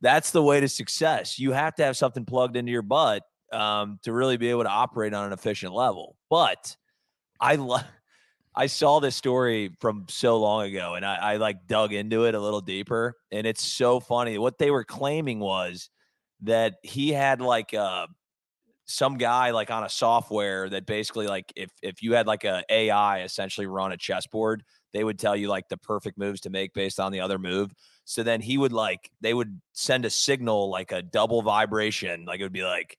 That's 0.00 0.30
the 0.30 0.42
way 0.42 0.60
to 0.60 0.68
success. 0.68 1.40
You 1.40 1.50
have 1.52 1.74
to 1.76 1.84
have 1.84 1.96
something 1.96 2.24
plugged 2.24 2.56
into 2.56 2.70
your 2.70 2.82
butt 2.82 3.24
um, 3.52 3.98
to 4.04 4.12
really 4.12 4.36
be 4.36 4.50
able 4.50 4.62
to 4.62 4.70
operate 4.70 5.12
on 5.12 5.26
an 5.26 5.32
efficient 5.32 5.72
level. 5.72 6.16
But 6.30 6.76
I 7.40 7.56
love. 7.56 7.84
I 8.54 8.68
saw 8.68 9.00
this 9.00 9.16
story 9.16 9.76
from 9.80 10.06
so 10.08 10.38
long 10.38 10.66
ago 10.66 10.94
and 10.94 11.04
I, 11.04 11.16
I, 11.16 11.36
like 11.36 11.66
dug 11.66 11.92
into 11.92 12.24
it 12.24 12.34
a 12.34 12.40
little 12.40 12.62
deeper. 12.62 13.14
And 13.30 13.46
it's 13.46 13.62
so 13.62 14.00
funny. 14.00 14.38
What 14.38 14.56
they 14.56 14.70
were 14.70 14.84
claiming 14.84 15.40
was 15.40 15.90
that 16.42 16.74
he 16.82 17.12
had 17.12 17.40
like 17.40 17.74
uh, 17.74 18.06
some 18.86 19.16
guy 19.18 19.50
like 19.50 19.70
on 19.70 19.84
a 19.84 19.88
software 19.88 20.68
that 20.68 20.86
basically 20.86 21.26
like 21.26 21.52
if 21.56 21.70
if 21.82 22.02
you 22.02 22.14
had 22.14 22.26
like 22.26 22.44
a 22.44 22.64
AI 22.70 23.22
essentially 23.22 23.66
run 23.66 23.92
a 23.92 23.96
chessboard, 23.96 24.62
they 24.92 25.04
would 25.04 25.18
tell 25.18 25.36
you 25.36 25.48
like 25.48 25.68
the 25.68 25.76
perfect 25.76 26.18
moves 26.18 26.40
to 26.42 26.50
make 26.50 26.72
based 26.72 27.00
on 27.00 27.12
the 27.12 27.20
other 27.20 27.38
move. 27.38 27.72
So 28.04 28.22
then 28.22 28.40
he 28.40 28.56
would 28.58 28.72
like 28.72 29.10
they 29.20 29.34
would 29.34 29.60
send 29.72 30.04
a 30.04 30.10
signal 30.10 30.70
like 30.70 30.92
a 30.92 31.02
double 31.02 31.42
vibration, 31.42 32.24
like 32.24 32.40
it 32.40 32.44
would 32.44 32.52
be 32.52 32.64
like 32.64 32.96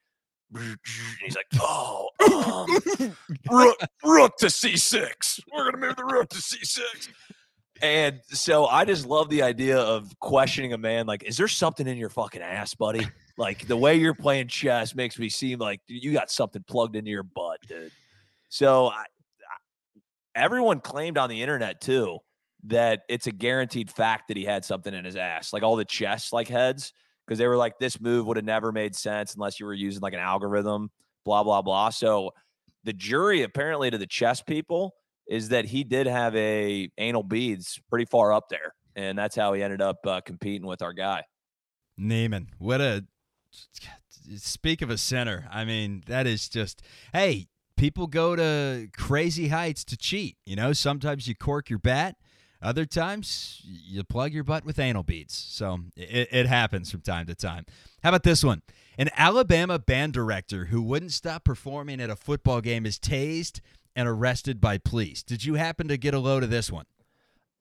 he's 1.24 1.36
like, 1.36 1.48
oh, 1.60 2.10
um, 2.34 3.16
rook, 3.52 3.78
rook 4.04 4.38
to 4.38 4.48
c6. 4.48 5.40
We're 5.54 5.72
gonna 5.72 5.86
move 5.86 5.96
the 5.96 6.06
rook 6.06 6.30
to 6.30 6.38
c6. 6.38 7.10
And 7.82 8.22
so 8.30 8.66
I 8.66 8.86
just 8.86 9.06
love 9.06 9.30
the 9.30 9.44
idea 9.44 9.78
of 9.78 10.12
questioning 10.20 10.74
a 10.74 10.78
man 10.78 11.06
like, 11.06 11.24
is 11.24 11.38
there 11.38 11.48
something 11.48 11.88
in 11.88 11.98
your 11.98 12.10
fucking 12.10 12.42
ass, 12.42 12.74
buddy? 12.74 13.06
Like 13.38 13.68
the 13.68 13.78
way 13.78 13.96
you're 13.96 14.16
playing 14.16 14.48
chess 14.48 14.96
makes 14.96 15.20
me 15.20 15.30
seem 15.30 15.60
like 15.60 15.80
you 15.88 16.12
got 16.12 16.32
something 16.32 16.64
plugged 16.68 16.96
into 16.96 17.12
your 17.12 17.24
butt, 17.24 17.60
dude. 17.68 17.92
So 18.50 18.88
I, 18.88 19.02
I, 19.02 20.00
everyone 20.36 20.80
claimed 20.80 21.18
on 21.18 21.30
the 21.30 21.42
internet 21.42 21.80
too 21.82 22.20
that 22.64 23.02
it's 23.08 23.28
a 23.28 23.32
guaranteed 23.32 23.92
fact 23.92 24.28
that 24.28 24.38
he 24.38 24.44
had 24.44 24.66
something 24.66 24.94
in 24.94 25.06
his 25.06 25.16
ass. 25.16 25.54
Like 25.54 25.64
all 25.64 25.76
the 25.76 25.86
chess 25.86 26.34
like 26.34 26.48
heads 26.48 26.94
because 27.26 27.38
they 27.38 27.48
were 27.48 27.58
like, 27.58 27.78
this 27.80 28.00
move 28.00 28.26
would 28.26 28.38
have 28.38 28.46
never 28.46 28.72
made 28.72 28.96
sense 28.96 29.36
unless 29.36 29.60
you 29.60 29.66
were 29.66 29.74
using 29.74 30.02
like 30.02 30.14
an 30.14 30.20
algorithm, 30.20 30.90
blah, 31.26 31.44
blah, 31.44 31.62
blah. 31.62 31.90
So 31.90 32.32
the 32.84 32.94
jury, 32.94 33.44
apparently, 33.44 33.92
to 33.92 33.98
the 33.98 34.08
chess 34.08 34.42
people, 34.42 34.96
is 35.28 35.50
that 35.50 35.66
he 35.66 35.84
did 35.84 36.08
have 36.08 36.36
a 36.36 36.90
anal 36.98 37.24
beads 37.24 37.80
pretty 37.90 38.06
far 38.06 38.32
up 38.32 38.46
there. 38.50 38.74
And 38.96 39.18
that's 39.18 39.36
how 39.36 39.54
he 39.54 39.62
ended 39.62 39.82
up 39.82 39.98
uh, 40.08 40.22
competing 40.22 40.66
with 40.66 40.82
our 40.82 40.94
guy. 40.94 41.24
Niemann. 41.98 42.48
What 42.60 42.82
a 42.82 43.06
speak 44.38 44.82
of 44.82 44.90
a 44.90 44.98
center. 44.98 45.48
I 45.52 45.66
mean, 45.66 46.04
that 46.08 46.28
is 46.28 46.50
just, 46.50 46.82
hey, 47.14 47.48
people 47.76 48.08
go 48.08 48.36
to 48.36 48.90
crazy 48.98 49.48
heights 49.50 49.84
to 49.86 49.98
cheat. 49.98 50.38
You 50.46 50.56
know, 50.56 50.74
sometimes 50.74 51.28
you 51.28 51.36
cork 51.36 51.70
your 51.70 51.80
bat. 51.80 52.16
Other 52.60 52.86
times, 52.86 53.62
you 53.64 54.04
plug 54.04 54.34
your 54.34 54.44
butt 54.44 54.66
with 54.66 54.80
anal 54.80 55.04
beads. 55.04 55.36
So 55.36 55.80
it, 55.96 56.30
it, 56.32 56.48
happens 56.48 56.90
from 56.90 57.02
time 57.02 57.28
to 57.28 57.36
time. 57.36 57.66
How 58.02 58.10
about 58.10 58.24
this 58.24 58.44
one? 58.44 58.64
An 58.98 59.12
Alabama 59.16 59.78
band 59.78 60.14
director 60.14 60.66
who 60.66 60.82
wouldn't 60.82 61.12
stop 61.12 61.44
performing 61.44 62.02
at 62.02 62.10
a 62.10 62.16
football 62.16 62.62
game 62.62 62.88
is 62.88 62.98
tased 62.98 63.60
and 63.96 64.08
arrested 64.08 64.60
by 64.60 64.80
police. 64.80 65.22
Did 65.22 65.46
you 65.46 65.54
happen 65.54 65.88
to 65.88 65.98
get 65.98 66.16
a 66.16 66.20
load 66.20 66.44
of 66.44 66.50
this 66.50 66.72
one? 66.72 66.86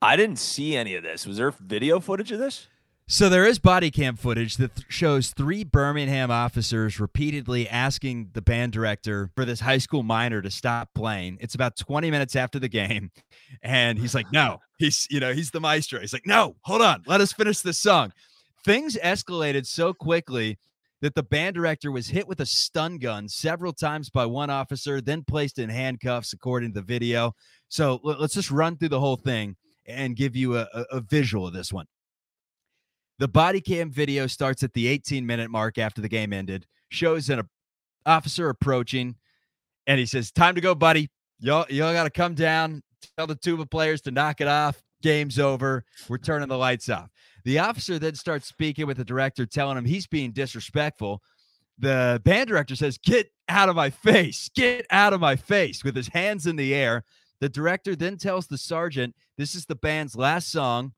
I 0.01 0.17
didn't 0.17 0.39
see 0.39 0.77
any 0.77 0.95
of 0.95 1.03
this. 1.03 1.27
Was 1.27 1.37
there 1.37 1.51
video 1.51 2.01
footage 2.01 2.33
of 2.33 2.39
this? 2.39 2.69
So 3.09 3.29
there 3.29 3.47
is 3.47 3.61
body 3.61 3.93
cam 3.93 4.17
footage 4.17 4.57
that 4.57 4.75
th- 4.75 4.87
shows 4.89 5.31
three 5.31 5.63
Birmingham 5.63 6.33
officers 6.33 6.99
repeatedly 6.99 7.69
asking 7.69 8.31
the 8.33 8.43
band 8.43 8.73
director 8.73 9.31
for 9.37 9.45
this 9.45 9.61
high 9.61 9.79
school 9.79 10.03
minor 10.03 10.43
to 10.43 10.51
stop 10.51 10.89
playing. 10.93 11.39
It's 11.41 11.55
about 11.55 11.77
20 11.77 12.11
minutes 12.11 12.35
after 12.35 12.59
the 12.59 12.69
game, 12.69 13.13
and 13.63 13.97
he's 13.97 14.13
like, 14.13 14.33
"No." 14.33 14.59
He's 14.79 15.07
you 15.09 15.21
know 15.21 15.33
he's 15.33 15.53
the 15.53 15.61
maestro. 15.61 16.01
He's 16.01 16.13
like, 16.13 16.27
"No, 16.27 16.57
hold 16.63 16.83
on, 16.83 17.05
let 17.07 17.21
us 17.21 17.33
finish 17.33 17.61
this 17.61 17.79
song." 17.79 18.13
Things 18.65 18.99
escalated 19.03 19.67
so 19.67 19.95
quickly 19.95 20.59
that 21.01 21.15
the 21.15 21.23
band 21.23 21.55
director 21.55 21.93
was 21.93 22.09
hit 22.09 22.27
with 22.27 22.41
a 22.41 22.47
stun 22.47 22.99
gun 22.99 23.29
several 23.29 23.73
times 23.73 24.11
by 24.11 24.27
one 24.27 24.51
officer, 24.51 25.01
then 25.01 25.23
placed 25.23 25.61
in 25.61 25.71
handcuffs, 25.71 26.33
according 26.33 26.73
to 26.73 26.81
the 26.81 26.87
video. 26.87 27.35
So 27.69 28.01
let's 28.03 28.35
just 28.35 28.51
run 28.51 28.77
through 28.77 28.89
the 28.89 29.01
whole 29.01 29.17
thing 29.17 29.55
and 29.87 30.17
give 30.17 30.35
you 30.35 30.57
a, 30.57 30.67
a, 30.75 30.85
a 30.91 31.01
visual 31.01 31.47
of 31.47 31.53
this 31.53 31.73
one. 31.73 31.87
The 33.19 33.29
body 33.29 33.61
cam 33.61 33.91
video 33.91 34.27
starts 34.27 34.63
at 34.63 34.75
the 34.75 34.89
18 34.89 35.25
minute 35.25 35.51
mark 35.51 35.79
after 35.79 36.01
the 36.01 36.09
game 36.09 36.33
ended, 36.33 36.67
shows 36.91 37.31
an 37.31 37.49
officer 38.05 38.49
approaching, 38.49 39.17
and 39.87 39.99
he 39.99 40.07
says, 40.07 40.31
Time 40.31 40.55
to 40.55 40.61
go, 40.61 40.75
buddy. 40.75 41.09
Y'all, 41.39 41.67
y'all 41.69 41.93
got 41.93 42.05
to 42.05 42.11
come 42.11 42.35
down, 42.35 42.83
tell 43.17 43.27
the 43.27 43.35
tuba 43.35 43.67
players 43.67 44.01
to 44.03 44.11
knock 44.11 44.41
it 44.41 44.49
off. 44.49 44.83
Game's 45.03 45.39
over. 45.39 45.85
We're 46.09 46.19
turning 46.19 46.49
the 46.49 46.57
lights 46.57 46.89
off. 46.89 47.11
The 47.45 47.59
officer 47.59 47.99
then 47.99 48.15
starts 48.15 48.47
speaking 48.47 48.87
with 48.87 48.97
the 48.97 49.05
director, 49.05 49.47
telling 49.47 49.77
him 49.79 49.85
he's 49.85 50.07
being 50.07 50.33
disrespectful. 50.33 51.23
The 51.79 52.21
band 52.25 52.49
director 52.49 52.75
says, 52.75 52.99
Get 52.99 53.31
out 53.49 53.69
of 53.69 53.77
my 53.77 53.91
face. 53.91 54.51
Get 54.55 54.87
out 54.91 55.13
of 55.13 55.21
my 55.21 55.37
face 55.37 55.85
with 55.85 55.95
his 55.95 56.09
hands 56.09 56.47
in 56.47 56.57
the 56.57 56.75
air. 56.75 57.05
The 57.41 57.49
director 57.49 57.95
then 57.95 58.17
tells 58.17 58.47
the 58.47 58.59
sergeant, 58.59 59.15
This 59.37 59.55
is 59.55 59.67
the 59.67 59.75
band's 59.77 60.17
last 60.17 60.51
song. 60.51 60.93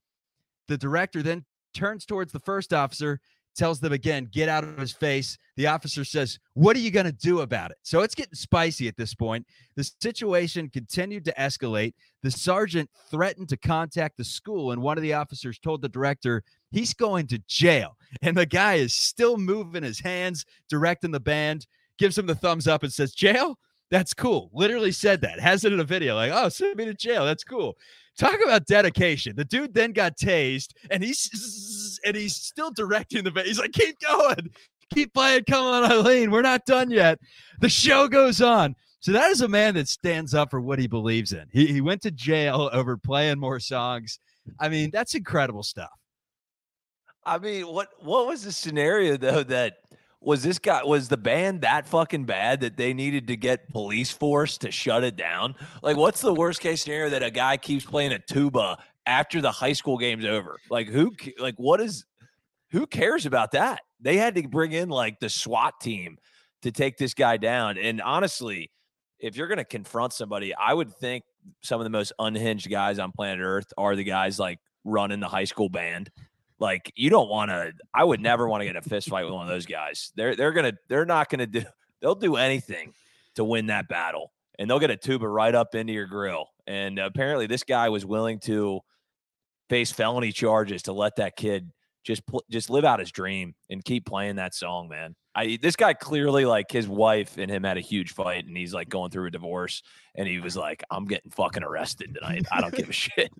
The 0.68 0.78
director 0.78 1.22
then 1.22 1.44
turns 1.78 2.04
towards 2.04 2.32
the 2.32 2.40
first 2.40 2.72
officer, 2.72 3.20
tells 3.56 3.78
them 3.78 3.92
again, 3.92 4.28
get 4.32 4.48
out 4.48 4.64
of 4.64 4.76
his 4.78 4.92
face. 4.92 5.38
The 5.56 5.68
officer 5.68 6.04
says, 6.04 6.38
What 6.54 6.76
are 6.76 6.80
you 6.80 6.90
going 6.90 7.06
to 7.06 7.12
do 7.12 7.40
about 7.40 7.70
it? 7.70 7.76
So 7.82 8.00
it's 8.02 8.14
getting 8.14 8.34
spicy 8.34 8.88
at 8.88 8.96
this 8.96 9.14
point. 9.14 9.46
The 9.76 9.84
situation 10.00 10.70
continued 10.70 11.24
to 11.26 11.34
escalate. 11.34 11.94
The 12.22 12.30
sergeant 12.30 12.90
threatened 13.10 13.48
to 13.50 13.56
contact 13.56 14.16
the 14.16 14.24
school, 14.24 14.72
and 14.72 14.82
one 14.82 14.98
of 14.98 15.02
the 15.02 15.14
officers 15.14 15.58
told 15.58 15.82
the 15.82 15.88
director 15.88 16.42
he's 16.70 16.94
going 16.94 17.26
to 17.28 17.38
jail. 17.46 17.96
And 18.22 18.34
the 18.34 18.46
guy 18.46 18.76
is 18.76 18.94
still 18.94 19.36
moving 19.36 19.82
his 19.82 20.00
hands, 20.00 20.46
directing 20.70 21.10
the 21.10 21.20
band, 21.20 21.66
gives 21.98 22.16
him 22.16 22.24
the 22.24 22.34
thumbs 22.34 22.66
up, 22.66 22.82
and 22.82 22.90
says, 22.90 23.12
Jail? 23.12 23.58
That's 23.90 24.12
cool. 24.12 24.50
Literally 24.52 24.92
said 24.92 25.22
that. 25.22 25.40
Has 25.40 25.64
it 25.64 25.72
in 25.72 25.80
a 25.80 25.84
video. 25.84 26.14
Like, 26.14 26.32
oh, 26.34 26.48
send 26.48 26.76
me 26.76 26.84
to 26.84 26.94
jail. 26.94 27.24
That's 27.24 27.44
cool. 27.44 27.76
Talk 28.18 28.38
about 28.44 28.66
dedication. 28.66 29.36
The 29.36 29.44
dude 29.44 29.74
then 29.74 29.92
got 29.92 30.16
tased, 30.16 30.72
and 30.90 31.02
he's 31.02 32.00
and 32.04 32.16
he's 32.16 32.34
still 32.34 32.70
directing 32.70 33.24
the. 33.24 33.30
He's 33.44 33.60
like, 33.60 33.72
keep 33.72 33.98
going, 34.00 34.50
keep 34.92 35.14
playing. 35.14 35.44
Come 35.44 35.64
on, 35.64 35.90
Eileen. 35.90 36.30
We're 36.30 36.42
not 36.42 36.66
done 36.66 36.90
yet. 36.90 37.18
The 37.60 37.68
show 37.68 38.08
goes 38.08 38.42
on. 38.42 38.74
So 39.00 39.12
that 39.12 39.30
is 39.30 39.40
a 39.40 39.48
man 39.48 39.74
that 39.74 39.88
stands 39.88 40.34
up 40.34 40.50
for 40.50 40.60
what 40.60 40.80
he 40.80 40.88
believes 40.88 41.32
in. 41.32 41.46
He, 41.52 41.66
he 41.66 41.80
went 41.80 42.02
to 42.02 42.10
jail 42.10 42.68
over 42.74 42.96
playing 42.96 43.38
more 43.38 43.60
songs. 43.60 44.18
I 44.58 44.68
mean, 44.68 44.90
that's 44.92 45.14
incredible 45.14 45.62
stuff. 45.62 45.90
I 47.24 47.38
mean, 47.38 47.66
what 47.66 47.88
what 48.00 48.26
was 48.26 48.42
the 48.42 48.52
scenario 48.52 49.16
though 49.16 49.42
that 49.44 49.74
was 50.20 50.42
this 50.42 50.58
guy 50.58 50.82
was 50.82 51.08
the 51.08 51.16
band 51.16 51.60
that 51.60 51.86
fucking 51.86 52.24
bad 52.24 52.60
that 52.60 52.76
they 52.76 52.92
needed 52.92 53.28
to 53.28 53.36
get 53.36 53.68
police 53.68 54.10
force 54.10 54.58
to 54.58 54.70
shut 54.70 55.04
it 55.04 55.16
down? 55.16 55.54
Like, 55.82 55.96
what's 55.96 56.20
the 56.20 56.34
worst 56.34 56.60
case 56.60 56.82
scenario 56.82 57.10
that 57.10 57.22
a 57.22 57.30
guy 57.30 57.56
keeps 57.56 57.84
playing 57.84 58.12
a 58.12 58.18
tuba 58.18 58.78
after 59.06 59.40
the 59.40 59.52
high 59.52 59.72
school 59.72 59.96
game's 59.96 60.24
over? 60.24 60.58
Like, 60.70 60.88
who 60.88 61.12
like 61.38 61.54
what 61.56 61.80
is 61.80 62.04
who 62.70 62.86
cares 62.86 63.26
about 63.26 63.52
that? 63.52 63.80
They 64.00 64.16
had 64.16 64.34
to 64.34 64.46
bring 64.46 64.72
in 64.72 64.88
like 64.88 65.20
the 65.20 65.28
SWAT 65.28 65.80
team 65.80 66.18
to 66.62 66.72
take 66.72 66.98
this 66.98 67.14
guy 67.14 67.36
down. 67.36 67.78
And 67.78 68.00
honestly, 68.00 68.70
if 69.18 69.36
you're 69.36 69.48
going 69.48 69.58
to 69.58 69.64
confront 69.64 70.12
somebody, 70.12 70.54
I 70.54 70.74
would 70.74 70.92
think 70.94 71.24
some 71.62 71.80
of 71.80 71.84
the 71.84 71.90
most 71.90 72.12
unhinged 72.18 72.70
guys 72.70 72.98
on 72.98 73.12
planet 73.12 73.40
Earth 73.42 73.72
are 73.76 73.96
the 73.96 74.04
guys 74.04 74.38
like 74.38 74.58
running 74.84 75.20
the 75.20 75.28
high 75.28 75.44
school 75.44 75.68
band. 75.68 76.10
Like 76.60 76.92
you 76.96 77.10
don't 77.10 77.28
want 77.28 77.50
to. 77.50 77.72
I 77.94 78.04
would 78.04 78.20
never 78.20 78.48
want 78.48 78.62
to 78.62 78.64
get 78.64 78.70
in 78.70 78.76
a 78.76 78.82
fist 78.82 79.08
fight 79.08 79.24
with 79.24 79.34
one 79.34 79.42
of 79.42 79.48
those 79.48 79.66
guys. 79.66 80.12
They're 80.16 80.34
they're 80.34 80.52
gonna 80.52 80.72
they're 80.88 81.06
not 81.06 81.28
gonna 81.28 81.46
do. 81.46 81.62
They'll 82.00 82.14
do 82.14 82.36
anything 82.36 82.94
to 83.34 83.42
win 83.42 83.66
that 83.66 83.88
battle, 83.88 84.30
and 84.56 84.70
they'll 84.70 84.78
get 84.78 84.92
a 84.92 84.96
tuba 84.96 85.26
right 85.26 85.52
up 85.52 85.74
into 85.74 85.92
your 85.92 86.06
grill. 86.06 86.46
And 86.64 86.96
apparently, 87.00 87.48
this 87.48 87.64
guy 87.64 87.88
was 87.88 88.06
willing 88.06 88.38
to 88.42 88.82
face 89.68 89.90
felony 89.90 90.30
charges 90.30 90.82
to 90.84 90.92
let 90.92 91.16
that 91.16 91.34
kid 91.34 91.72
just 92.04 92.24
pl- 92.24 92.44
just 92.50 92.70
live 92.70 92.84
out 92.84 93.00
his 93.00 93.10
dream 93.10 93.54
and 93.68 93.84
keep 93.84 94.06
playing 94.06 94.36
that 94.36 94.54
song, 94.54 94.88
man. 94.88 95.16
I 95.38 95.58
this 95.62 95.76
guy 95.76 95.94
clearly 95.94 96.44
like 96.44 96.72
his 96.72 96.88
wife 96.88 97.38
and 97.38 97.48
him 97.48 97.62
had 97.62 97.76
a 97.76 97.80
huge 97.80 98.12
fight, 98.12 98.44
and 98.46 98.56
he's 98.56 98.74
like 98.74 98.88
going 98.88 99.10
through 99.10 99.26
a 99.26 99.30
divorce, 99.30 99.82
and 100.16 100.26
he 100.26 100.40
was 100.40 100.56
like, 100.56 100.82
"I'm 100.90 101.04
getting 101.04 101.30
fucking 101.30 101.62
arrested 101.62 102.14
tonight. 102.14 102.44
I 102.50 102.60
don't 102.60 102.74
give 102.74 102.88
a 102.88 102.92
shit." 103.04 103.30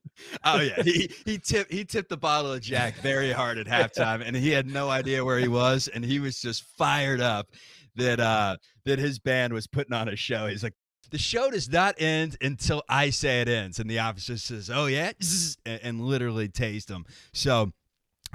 oh 0.45 0.61
yeah, 0.61 0.81
he 0.83 1.11
he 1.25 1.39
tipped 1.39 1.73
he 1.73 1.85
tipped 1.85 2.09
the 2.09 2.17
bottle 2.17 2.53
of 2.53 2.61
Jack 2.61 2.95
very 2.97 3.33
hard 3.33 3.59
at 3.59 3.67
halftime, 3.95 4.23
and 4.25 4.37
he 4.37 4.51
had 4.51 4.69
no 4.69 4.89
idea 4.89 5.25
where 5.25 5.41
he 5.41 5.49
was, 5.49 5.89
and 5.89 6.05
he 6.05 6.21
was 6.21 6.41
just 6.41 6.63
fired 6.77 7.21
up 7.21 7.49
that 7.97 8.21
uh 8.21 8.57
that 8.85 9.01
his 9.01 9.19
band 9.19 9.53
was 9.53 9.67
putting 9.67 9.93
on 9.93 10.09
a 10.09 10.15
show. 10.17 10.47
He's 10.47 10.63
like, 10.63 10.75
the 11.11 11.19
show 11.19 11.51
does 11.51 11.69
not 11.69 11.95
end 11.99 12.37
until 12.41 12.83
I 12.89 13.11
say 13.11 13.41
it 13.41 13.49
ends. 13.49 13.79
And 13.79 13.91
the 13.91 13.99
officer 13.99 14.37
says, 14.37 14.71
Oh, 14.73 14.87
yeah. 14.87 15.13
And, 15.67 16.01
literally 16.01 16.49
taste 16.49 16.91
him. 16.91 17.05
So 17.33 17.73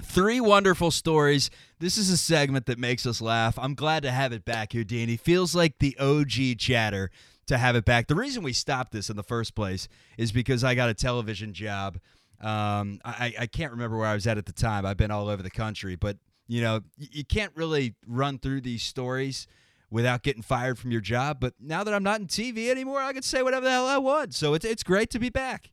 Three 0.01 0.41
wonderful 0.41 0.91
stories. 0.91 1.49
This 1.79 1.97
is 1.97 2.09
a 2.09 2.17
segment 2.17 2.65
that 2.65 2.79
makes 2.79 3.05
us 3.05 3.21
laugh. 3.21 3.57
I'm 3.59 3.75
glad 3.75 4.03
to 4.03 4.11
have 4.11 4.33
it 4.33 4.45
back 4.45 4.73
here, 4.73 4.83
Danny. 4.83 5.17
Feels 5.17 5.53
like 5.55 5.79
the 5.79 5.97
OG 5.97 6.57
chatter 6.57 7.11
to 7.47 7.57
have 7.57 7.75
it 7.75 7.85
back. 7.85 8.07
The 8.07 8.15
reason 8.15 8.43
we 8.43 8.53
stopped 8.53 8.91
this 8.91 9.09
in 9.09 9.15
the 9.15 9.23
first 9.23 9.55
place 9.55 9.87
is 10.17 10.31
because 10.31 10.63
I 10.63 10.75
got 10.75 10.89
a 10.89 10.93
television 10.93 11.53
job. 11.53 11.99
Um, 12.41 12.99
I, 13.05 13.33
I 13.39 13.47
can't 13.47 13.71
remember 13.71 13.97
where 13.97 14.07
I 14.07 14.13
was 14.13 14.27
at 14.27 14.37
at 14.37 14.45
the 14.45 14.53
time. 14.53 14.85
I've 14.85 14.97
been 14.97 15.11
all 15.11 15.29
over 15.29 15.43
the 15.43 15.49
country, 15.49 15.95
but 15.95 16.17
you 16.47 16.61
know, 16.61 16.81
you 16.97 17.23
can't 17.23 17.51
really 17.55 17.95
run 18.05 18.37
through 18.37 18.61
these 18.61 18.83
stories 18.83 19.47
without 19.89 20.23
getting 20.23 20.41
fired 20.41 20.77
from 20.77 20.91
your 20.91 21.01
job. 21.01 21.37
But 21.39 21.53
now 21.59 21.83
that 21.83 21.93
I'm 21.93 22.03
not 22.03 22.19
in 22.19 22.27
TV 22.27 22.69
anymore, 22.69 22.99
I 22.99 23.13
can 23.13 23.21
say 23.21 23.43
whatever 23.43 23.65
the 23.65 23.71
hell 23.71 23.87
I 23.87 23.97
want. 23.97 24.33
So 24.33 24.53
it's 24.53 24.65
it's 24.65 24.83
great 24.83 25.09
to 25.11 25.19
be 25.19 25.29
back. 25.29 25.71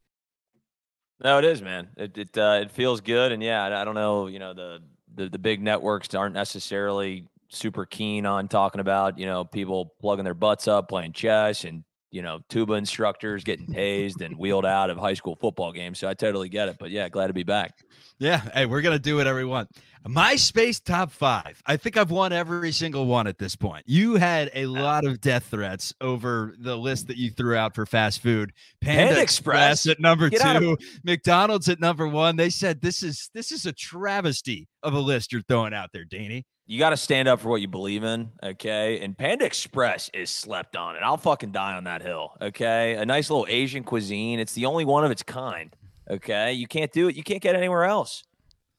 No, 1.22 1.38
it 1.38 1.44
is, 1.44 1.61
man. 1.61 1.88
It 1.96 2.16
it 2.16 2.38
uh, 2.38 2.61
it 2.62 2.70
feels 2.70 3.00
good, 3.00 3.33
and 3.33 3.42
yeah, 3.42 3.64
I, 3.64 3.83
I 3.83 3.85
don't 3.85 3.94
know. 3.94 4.26
You 4.26 4.38
know, 4.38 4.54
the, 4.54 4.80
the 5.14 5.28
the 5.28 5.38
big 5.38 5.62
networks 5.62 6.14
aren't 6.14 6.35
necessarily 6.35 7.26
super 7.48 7.85
keen 7.85 8.24
on 8.26 8.48
talking 8.48 8.80
about 8.80 9.18
you 9.18 9.26
know 9.26 9.44
people 9.44 9.94
plugging 10.00 10.24
their 10.24 10.35
butts 10.35 10.68
up 10.68 10.88
playing 10.88 11.12
chess 11.12 11.64
and 11.64 11.83
you 12.12 12.22
know 12.22 12.38
tuba 12.48 12.74
instructors 12.74 13.42
getting 13.42 13.66
tased 13.66 14.20
and 14.24 14.37
wheeled 14.37 14.64
out 14.64 14.88
of 14.88 14.96
high 14.96 15.14
school 15.14 15.37
football 15.37 15.72
games. 15.72 15.98
So 15.98 16.09
I 16.09 16.14
totally 16.14 16.48
get 16.48 16.68
it. 16.68 16.76
But 16.78 16.90
yeah, 16.90 17.09
glad 17.09 17.26
to 17.26 17.35
be 17.35 17.42
back. 17.42 17.74
Yeah, 18.18 18.40
hey, 18.54 18.66
we're 18.66 18.83
gonna 18.83 18.98
do 18.98 19.16
we 19.16 19.44
want. 19.44 19.68
MySpace 20.08 20.82
top 20.82 21.10
five. 21.12 21.62
I 21.66 21.76
think 21.76 21.96
I've 21.96 22.10
won 22.10 22.32
every 22.32 22.72
single 22.72 23.06
one 23.06 23.26
at 23.26 23.38
this 23.38 23.54
point. 23.54 23.84
You 23.86 24.16
had 24.16 24.50
a 24.54 24.66
lot 24.66 25.04
of 25.04 25.20
death 25.20 25.46
threats 25.50 25.92
over 26.00 26.54
the 26.58 26.76
list 26.76 27.08
that 27.08 27.16
you 27.16 27.30
threw 27.30 27.54
out 27.54 27.74
for 27.74 27.84
fast 27.86 28.22
food. 28.22 28.52
Panda, 28.80 29.06
Panda 29.06 29.22
Express. 29.22 29.80
Express 29.80 29.92
at 29.92 30.00
number 30.00 30.30
Get 30.30 30.58
two, 30.58 30.72
of- 30.72 30.78
McDonald's 31.04 31.68
at 31.68 31.80
number 31.80 32.08
one. 32.08 32.36
They 32.36 32.50
said 32.50 32.80
this 32.80 33.02
is 33.02 33.30
this 33.34 33.52
is 33.52 33.66
a 33.66 33.72
travesty 33.72 34.68
of 34.82 34.94
a 34.94 35.00
list 35.00 35.32
you're 35.32 35.42
throwing 35.42 35.74
out 35.74 35.90
there, 35.92 36.04
Danny. 36.04 36.46
You 36.66 36.78
got 36.78 36.90
to 36.90 36.96
stand 36.96 37.26
up 37.26 37.40
for 37.40 37.48
what 37.48 37.60
you 37.60 37.66
believe 37.68 38.04
in, 38.04 38.30
okay? 38.44 39.00
And 39.00 39.18
Panda 39.18 39.44
Express 39.44 40.08
is 40.14 40.30
slept 40.30 40.76
on, 40.76 40.94
and 40.94 41.04
I'll 41.04 41.16
fucking 41.16 41.50
die 41.50 41.74
on 41.74 41.82
that 41.84 42.00
hill, 42.00 42.30
okay? 42.40 42.94
A 42.94 43.04
nice 43.04 43.28
little 43.28 43.46
Asian 43.48 43.82
cuisine. 43.82 44.38
It's 44.38 44.52
the 44.52 44.66
only 44.66 44.84
one 44.84 45.04
of 45.04 45.10
its 45.10 45.24
kind, 45.24 45.74
okay? 46.08 46.52
You 46.52 46.68
can't 46.68 46.92
do 46.92 47.08
it. 47.08 47.16
You 47.16 47.24
can't 47.24 47.42
get 47.42 47.56
anywhere 47.56 47.84
else. 47.86 48.22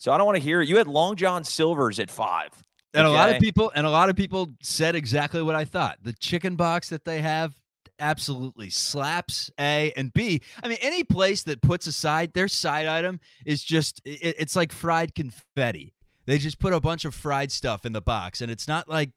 So 0.02 0.12
I 0.12 0.18
don't 0.18 0.26
want 0.26 0.38
to 0.38 0.42
hear 0.42 0.64
it. 0.64 0.68
You 0.68 0.78
had 0.78 0.88
Long 0.88 1.16
John 1.16 1.44
Silver's 1.44 2.00
at 2.00 2.10
five. 2.10 2.50
And 2.96 3.06
okay? 3.06 3.14
a 3.14 3.16
lot 3.16 3.30
of 3.30 3.40
people 3.40 3.72
and 3.76 3.86
a 3.86 3.90
lot 3.92 4.10
of 4.10 4.16
people 4.16 4.50
said 4.60 4.96
exactly 4.96 5.44
what 5.44 5.54
I 5.54 5.64
thought. 5.64 6.00
The 6.02 6.14
chicken 6.14 6.56
box 6.56 6.90
that 6.90 7.06
they 7.06 7.22
have 7.22 7.54
absolutely 8.00 8.72
slaps 8.72 9.52
A 9.60 9.94
and 9.96 10.12
B. 10.12 10.42
I 10.64 10.70
mean, 10.70 10.80
any 10.82 11.04
place 11.04 11.44
that 11.44 11.62
puts 11.62 11.86
aside 11.86 12.34
their 12.34 12.48
side 12.48 12.88
item 12.88 13.20
is 13.46 13.64
just 13.64 14.02
it, 14.04 14.38
it's 14.40 14.56
like 14.56 14.72
fried 14.72 15.14
confetti. 15.14 15.94
They 16.26 16.40
just 16.40 16.58
put 16.58 16.74
a 16.74 16.82
bunch 16.82 17.06
of 17.06 17.14
fried 17.14 17.52
stuff 17.52 17.86
in 17.86 17.94
the 17.94 18.02
box, 18.02 18.42
and 18.42 18.52
it's 18.52 18.68
not 18.68 18.90
like 18.90 19.12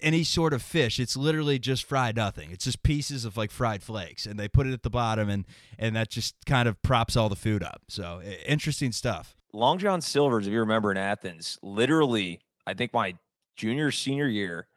any 0.00 0.24
sort 0.24 0.52
of 0.52 0.60
fish. 0.60 1.00
It's 1.00 1.16
literally 1.16 1.58
just 1.58 1.84
fried 1.84 2.16
nothing. 2.16 2.50
It's 2.50 2.66
just 2.66 2.82
pieces 2.82 3.24
of 3.24 3.38
like 3.38 3.50
fried 3.50 3.82
flakes, 3.82 4.26
and 4.26 4.38
they 4.38 4.46
put 4.46 4.66
it 4.66 4.74
at 4.74 4.82
the 4.82 4.90
bottom, 4.90 5.30
and 5.30 5.46
and 5.78 5.96
that 5.96 6.10
just 6.10 6.34
kind 6.44 6.68
of 6.68 6.80
props 6.82 7.16
all 7.16 7.30
the 7.30 7.34
food 7.34 7.62
up. 7.62 7.80
So 7.88 8.20
interesting 8.46 8.92
stuff. 8.92 9.34
Long 9.52 9.78
John 9.78 10.00
Silver's, 10.00 10.46
if 10.46 10.52
you 10.52 10.60
remember 10.60 10.90
in 10.90 10.96
Athens, 10.96 11.58
literally, 11.62 12.40
I 12.66 12.74
think 12.74 12.92
my 12.92 13.14
junior, 13.56 13.90
senior 13.90 14.28
year, 14.28 14.68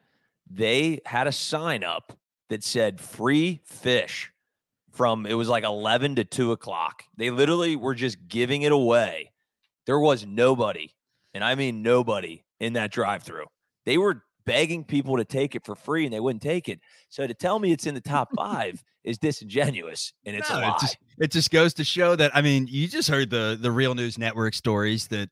they 0.49 0.99
had 1.05 1.27
a 1.27 1.31
sign 1.31 1.83
up 1.83 2.17
that 2.49 2.63
said 2.63 2.99
free 2.99 3.61
fish 3.65 4.31
from 4.91 5.25
it 5.25 5.33
was 5.33 5.49
like 5.49 5.63
11 5.63 6.15
to 6.15 6.23
2 6.23 6.51
o'clock. 6.51 7.03
They 7.17 7.31
literally 7.31 7.75
were 7.75 7.95
just 7.95 8.27
giving 8.27 8.61
it 8.61 8.71
away. 8.71 9.31
There 9.85 9.99
was 9.99 10.25
nobody, 10.25 10.93
and 11.33 11.43
I 11.43 11.55
mean 11.55 11.81
nobody 11.81 12.43
in 12.59 12.73
that 12.73 12.91
drive 12.91 13.23
through. 13.23 13.45
They 13.85 13.97
were 13.97 14.23
begging 14.45 14.83
people 14.83 15.17
to 15.17 15.25
take 15.25 15.55
it 15.55 15.65
for 15.65 15.75
free 15.75 16.05
and 16.05 16.13
they 16.13 16.19
wouldn't 16.19 16.43
take 16.43 16.69
it. 16.69 16.79
So 17.09 17.25
to 17.25 17.33
tell 17.33 17.59
me 17.59 17.71
it's 17.71 17.87
in 17.87 17.95
the 17.95 18.01
top 18.01 18.29
five 18.35 18.83
is 19.03 19.17
disingenuous 19.17 20.13
and 20.25 20.35
it's 20.35 20.49
no, 20.49 20.57
a 20.57 20.59
lie. 20.59 20.75
It 20.75 20.79
just, 20.81 20.97
it 21.19 21.31
just 21.31 21.51
goes 21.51 21.73
to 21.75 21.83
show 21.83 22.15
that 22.15 22.35
I 22.35 22.41
mean, 22.41 22.67
you 22.69 22.87
just 22.87 23.09
heard 23.09 23.29
the 23.29 23.57
the 23.59 23.71
real 23.71 23.95
news 23.95 24.17
network 24.17 24.53
stories 24.53 25.07
that 25.07 25.29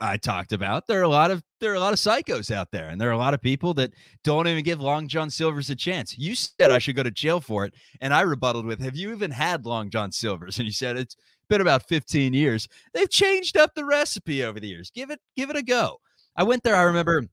I 0.00 0.16
talked 0.18 0.52
about. 0.52 0.86
There 0.86 1.00
are 1.00 1.04
a 1.04 1.08
lot 1.08 1.30
of 1.30 1.42
there 1.60 1.72
are 1.72 1.76
a 1.76 1.80
lot 1.80 1.92
of 1.92 1.98
psychos 1.98 2.50
out 2.50 2.70
there, 2.70 2.88
and 2.88 3.00
there 3.00 3.08
are 3.08 3.12
a 3.12 3.18
lot 3.18 3.34
of 3.34 3.40
people 3.40 3.74
that 3.74 3.92
don't 4.24 4.46
even 4.46 4.62
give 4.62 4.80
Long 4.80 5.08
John 5.08 5.30
Silver's 5.30 5.70
a 5.70 5.76
chance. 5.76 6.16
You 6.18 6.34
said 6.34 6.70
I 6.70 6.78
should 6.78 6.96
go 6.96 7.02
to 7.02 7.10
jail 7.10 7.40
for 7.40 7.64
it, 7.64 7.74
and 8.00 8.12
I 8.12 8.20
rebutted 8.22 8.64
with, 8.64 8.80
"Have 8.80 8.96
you 8.96 9.12
even 9.12 9.30
had 9.30 9.64
Long 9.64 9.90
John 9.90 10.12
Silver's?" 10.12 10.58
And 10.58 10.66
you 10.66 10.72
said 10.72 10.96
it's 10.96 11.16
been 11.48 11.60
about 11.60 11.88
15 11.88 12.34
years. 12.34 12.68
They've 12.92 13.10
changed 13.10 13.56
up 13.56 13.74
the 13.74 13.84
recipe 13.84 14.44
over 14.44 14.60
the 14.60 14.68
years. 14.68 14.90
Give 14.90 15.10
it 15.10 15.20
give 15.36 15.50
it 15.50 15.56
a 15.56 15.62
go. 15.62 15.98
I 16.36 16.42
went 16.42 16.62
there. 16.62 16.76
I 16.76 16.82
remember 16.82 17.26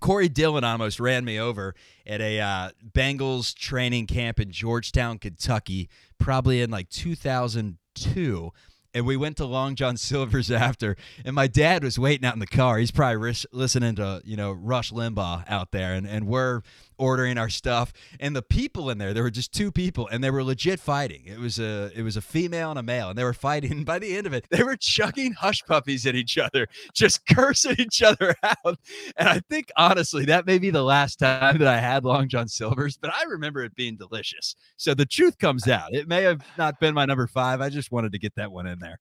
Corey 0.00 0.28
Dillon 0.28 0.64
almost 0.64 0.98
ran 0.98 1.24
me 1.24 1.38
over 1.38 1.74
at 2.06 2.20
a 2.20 2.40
uh, 2.40 2.70
Bengals 2.92 3.54
training 3.54 4.06
camp 4.06 4.40
in 4.40 4.50
Georgetown, 4.50 5.18
Kentucky, 5.18 5.88
probably 6.18 6.60
in 6.62 6.70
like 6.70 6.88
2002 6.88 8.52
and 8.94 9.06
we 9.06 9.16
went 9.16 9.36
to 9.38 9.44
Long 9.44 9.74
John 9.74 9.96
Silver's 9.96 10.50
after, 10.50 10.96
and 11.24 11.34
my 11.34 11.46
dad 11.46 11.82
was 11.82 11.98
waiting 11.98 12.26
out 12.26 12.34
in 12.34 12.40
the 12.40 12.46
car. 12.46 12.78
He's 12.78 12.90
probably 12.90 13.34
listening 13.52 13.96
to 13.96 14.20
you 14.24 14.36
know 14.36 14.52
Rush 14.52 14.92
Limbaugh 14.92 15.44
out 15.48 15.72
there, 15.72 15.94
and 15.94 16.06
and 16.06 16.26
we're 16.26 16.62
ordering 16.98 17.38
our 17.38 17.48
stuff, 17.48 17.92
and 18.20 18.34
the 18.34 18.42
people 18.42 18.90
in 18.90 18.98
there, 18.98 19.14
there 19.14 19.22
were 19.22 19.30
just 19.30 19.52
two 19.52 19.72
people, 19.72 20.08
and 20.08 20.22
they 20.22 20.30
were 20.30 20.44
legit 20.44 20.80
fighting. 20.80 21.22
It 21.26 21.38
was 21.38 21.58
a 21.58 21.90
it 21.94 22.02
was 22.02 22.16
a 22.16 22.22
female 22.22 22.70
and 22.70 22.78
a 22.78 22.82
male, 22.82 23.10
and 23.10 23.18
they 23.18 23.24
were 23.24 23.32
fighting. 23.32 23.72
And 23.72 23.86
by 23.86 23.98
the 23.98 24.16
end 24.16 24.26
of 24.26 24.32
it, 24.32 24.46
they 24.50 24.62
were 24.62 24.76
chucking 24.76 25.32
hush 25.32 25.62
puppies 25.66 26.06
at 26.06 26.14
each 26.14 26.38
other, 26.38 26.66
just 26.94 27.26
cursing 27.34 27.76
each 27.78 28.02
other 28.02 28.34
out. 28.42 28.78
And 29.16 29.28
I 29.28 29.40
think 29.48 29.70
honestly, 29.76 30.24
that 30.26 30.46
may 30.46 30.58
be 30.58 30.70
the 30.70 30.82
last 30.82 31.18
time 31.18 31.58
that 31.58 31.68
I 31.68 31.78
had 31.78 32.04
Long 32.04 32.28
John 32.28 32.48
Silver's, 32.48 32.96
but 32.96 33.12
I 33.14 33.24
remember 33.24 33.62
it 33.62 33.74
being 33.74 33.96
delicious. 33.96 34.56
So 34.76 34.94
the 34.94 35.06
truth 35.06 35.38
comes 35.38 35.68
out. 35.68 35.94
It 35.94 36.08
may 36.08 36.22
have 36.22 36.44
not 36.58 36.80
been 36.80 36.94
my 36.94 37.04
number 37.04 37.26
five. 37.26 37.60
I 37.60 37.68
just 37.68 37.92
wanted 37.92 38.12
to 38.12 38.18
get 38.18 38.34
that 38.36 38.52
one 38.52 38.66
in 38.66 38.78
there. 38.78 38.98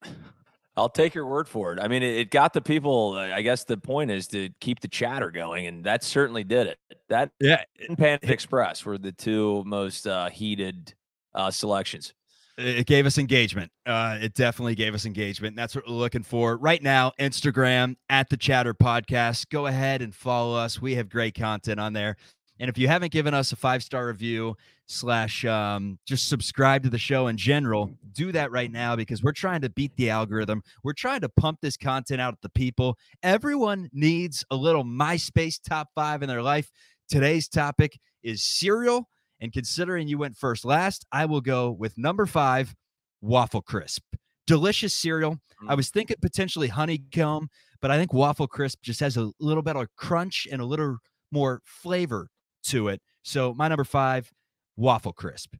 I'll 0.78 0.90
take 0.90 1.14
your 1.14 1.26
word 1.26 1.48
for 1.48 1.74
it. 1.74 1.80
I 1.80 1.88
mean, 1.88 2.02
it, 2.02 2.18
it, 2.18 2.32
got 2.32 2.54
the 2.54 2.62
people. 2.62 3.14
I 3.14 3.42
guess 3.42 3.66
the 3.66 3.78
point 3.78 4.10
is 4.10 4.28
to 4.28 4.50
keep 4.62 4.80
the 4.80 4.88
chatter 4.88 5.30
going, 5.30 5.68
and 5.68 5.84
that 5.84 6.04
certainly 6.04 6.44
did 6.44 6.68
it. 6.68 6.78
That 7.10 7.32
yeah, 7.40 7.64
and 7.88 7.98
Panda 7.98 8.32
Express 8.32 8.86
were 8.86 8.98
the 8.98 9.12
two 9.12 9.64
most 9.66 10.08
uh, 10.08 10.30
heated 10.30 10.94
uh, 11.36 11.52
selections. 11.52 12.14
It 12.58 12.86
gave 12.86 13.06
us 13.06 13.18
engagement. 13.18 13.72
Uh, 13.86 14.20
it 14.22 14.34
definitely 14.34 14.76
gave 14.76 14.94
us 14.94 15.06
engagement. 15.06 15.56
That's 15.56 15.76
what 15.76 15.86
we're 15.88 15.94
looking 15.94 16.24
for 16.24 16.58
right 16.58 16.82
now. 16.82 17.12
Instagram 17.20 17.96
at 18.10 18.30
the 18.30 18.38
Chatter 18.38 18.74
Podcast. 18.74 19.50
Go 19.50 19.68
ahead 19.68 20.02
and 20.02 20.14
follow 20.14 20.56
us. 20.58 20.82
We 20.82 20.96
have 20.96 21.10
great 21.10 21.34
content 21.34 21.80
on 21.80 21.94
there. 21.94 22.18
And 22.62 22.70
if 22.70 22.78
you 22.78 22.88
haven't 22.88 23.12
given 23.12 23.34
us 23.34 23.52
a 23.52 23.56
five 23.56 23.82
star 23.82 24.06
review 24.06 24.56
slash 24.86 25.44
um, 25.46 25.98
just 26.06 26.30
subscribe 26.30 26.84
to 26.84 26.92
the 26.92 26.98
show 27.00 27.26
in 27.26 27.36
general, 27.36 27.90
do 28.14 28.32
that 28.34 28.52
right 28.52 28.72
now 28.72 28.96
because 28.96 29.24
we're 29.24 29.32
trying 29.32 29.62
to 29.62 29.70
beat 29.72 29.96
the 29.96 30.12
algorithm. 30.12 30.62
We're 30.84 30.94
trying 30.94 31.22
to 31.22 31.30
pump 31.30 31.58
this 31.62 31.76
content 31.76 32.22
out 32.22 32.36
to 32.36 32.40
the 32.44 32.50
people. 32.50 33.00
Everyone 33.24 33.90
needs 33.94 34.46
a 34.52 34.56
little 34.56 34.84
MySpace 34.84 35.60
top 35.60 35.88
five 35.96 36.22
in 36.22 36.30
their 36.30 36.44
life. 36.44 36.72
Today's 37.10 37.48
topic 37.48 38.00
is 38.22 38.44
cereal. 38.44 39.10
And 39.40 39.52
considering 39.52 40.08
you 40.08 40.20
went 40.20 40.38
first 40.38 40.64
last, 40.64 41.04
I 41.12 41.26
will 41.26 41.42
go 41.42 41.72
with 41.72 41.98
number 41.98 42.28
five, 42.28 42.76
Waffle 43.22 43.64
Crisp. 43.64 44.04
Delicious 44.46 44.94
cereal. 44.94 45.40
I 45.68 45.74
was 45.74 45.90
thinking 45.90 46.18
potentially 46.22 46.68
honeycomb, 46.68 47.50
but 47.82 47.90
I 47.90 47.98
think 47.98 48.14
Waffle 48.14 48.48
Crisp 48.48 48.84
just 48.84 49.00
has 49.00 49.18
a 49.18 49.32
little 49.40 49.64
bit 49.64 49.76
of 49.76 49.88
crunch 49.96 50.48
and 50.52 50.62
a 50.62 50.66
little 50.66 50.98
more 51.32 51.62
flavor 51.66 52.28
to 52.64 52.90
it. 52.90 53.02
So 53.24 53.54
my 53.54 53.68
number 53.68 53.84
five, 53.84 54.32
Waffle 54.78 55.14
Crisp. 55.14 55.56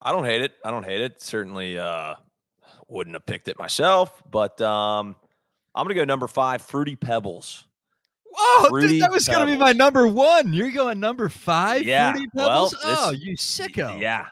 I 0.00 0.12
don't 0.12 0.24
hate 0.24 0.42
it. 0.42 0.52
I 0.64 0.70
don't 0.70 0.84
hate 0.84 1.00
it. 1.00 1.20
Certainly 1.22 1.78
uh 1.78 2.14
wouldn't 2.88 3.14
have 3.14 3.26
picked 3.26 3.48
it 3.48 3.58
myself, 3.58 4.22
but 4.30 4.60
um 4.60 5.16
I'm 5.74 5.84
gonna 5.84 5.94
go 5.94 6.04
number 6.04 6.28
five, 6.28 6.62
Fruity 6.62 6.96
Pebbles. 6.96 7.64
Oh, 8.40 8.68
dude, 8.80 9.02
that 9.02 9.10
was 9.10 9.26
going 9.26 9.46
to 9.46 9.52
be 9.52 9.58
my 9.58 9.72
number 9.72 10.06
one. 10.06 10.52
You're 10.52 10.70
going 10.70 11.00
number 11.00 11.28
five. 11.28 11.82
Yeah. 11.82 12.14
Well, 12.34 12.68
this, 12.68 12.78
oh, 12.84 13.10
you 13.10 13.36
sicko. 13.36 13.98
Yeah. 14.00 14.26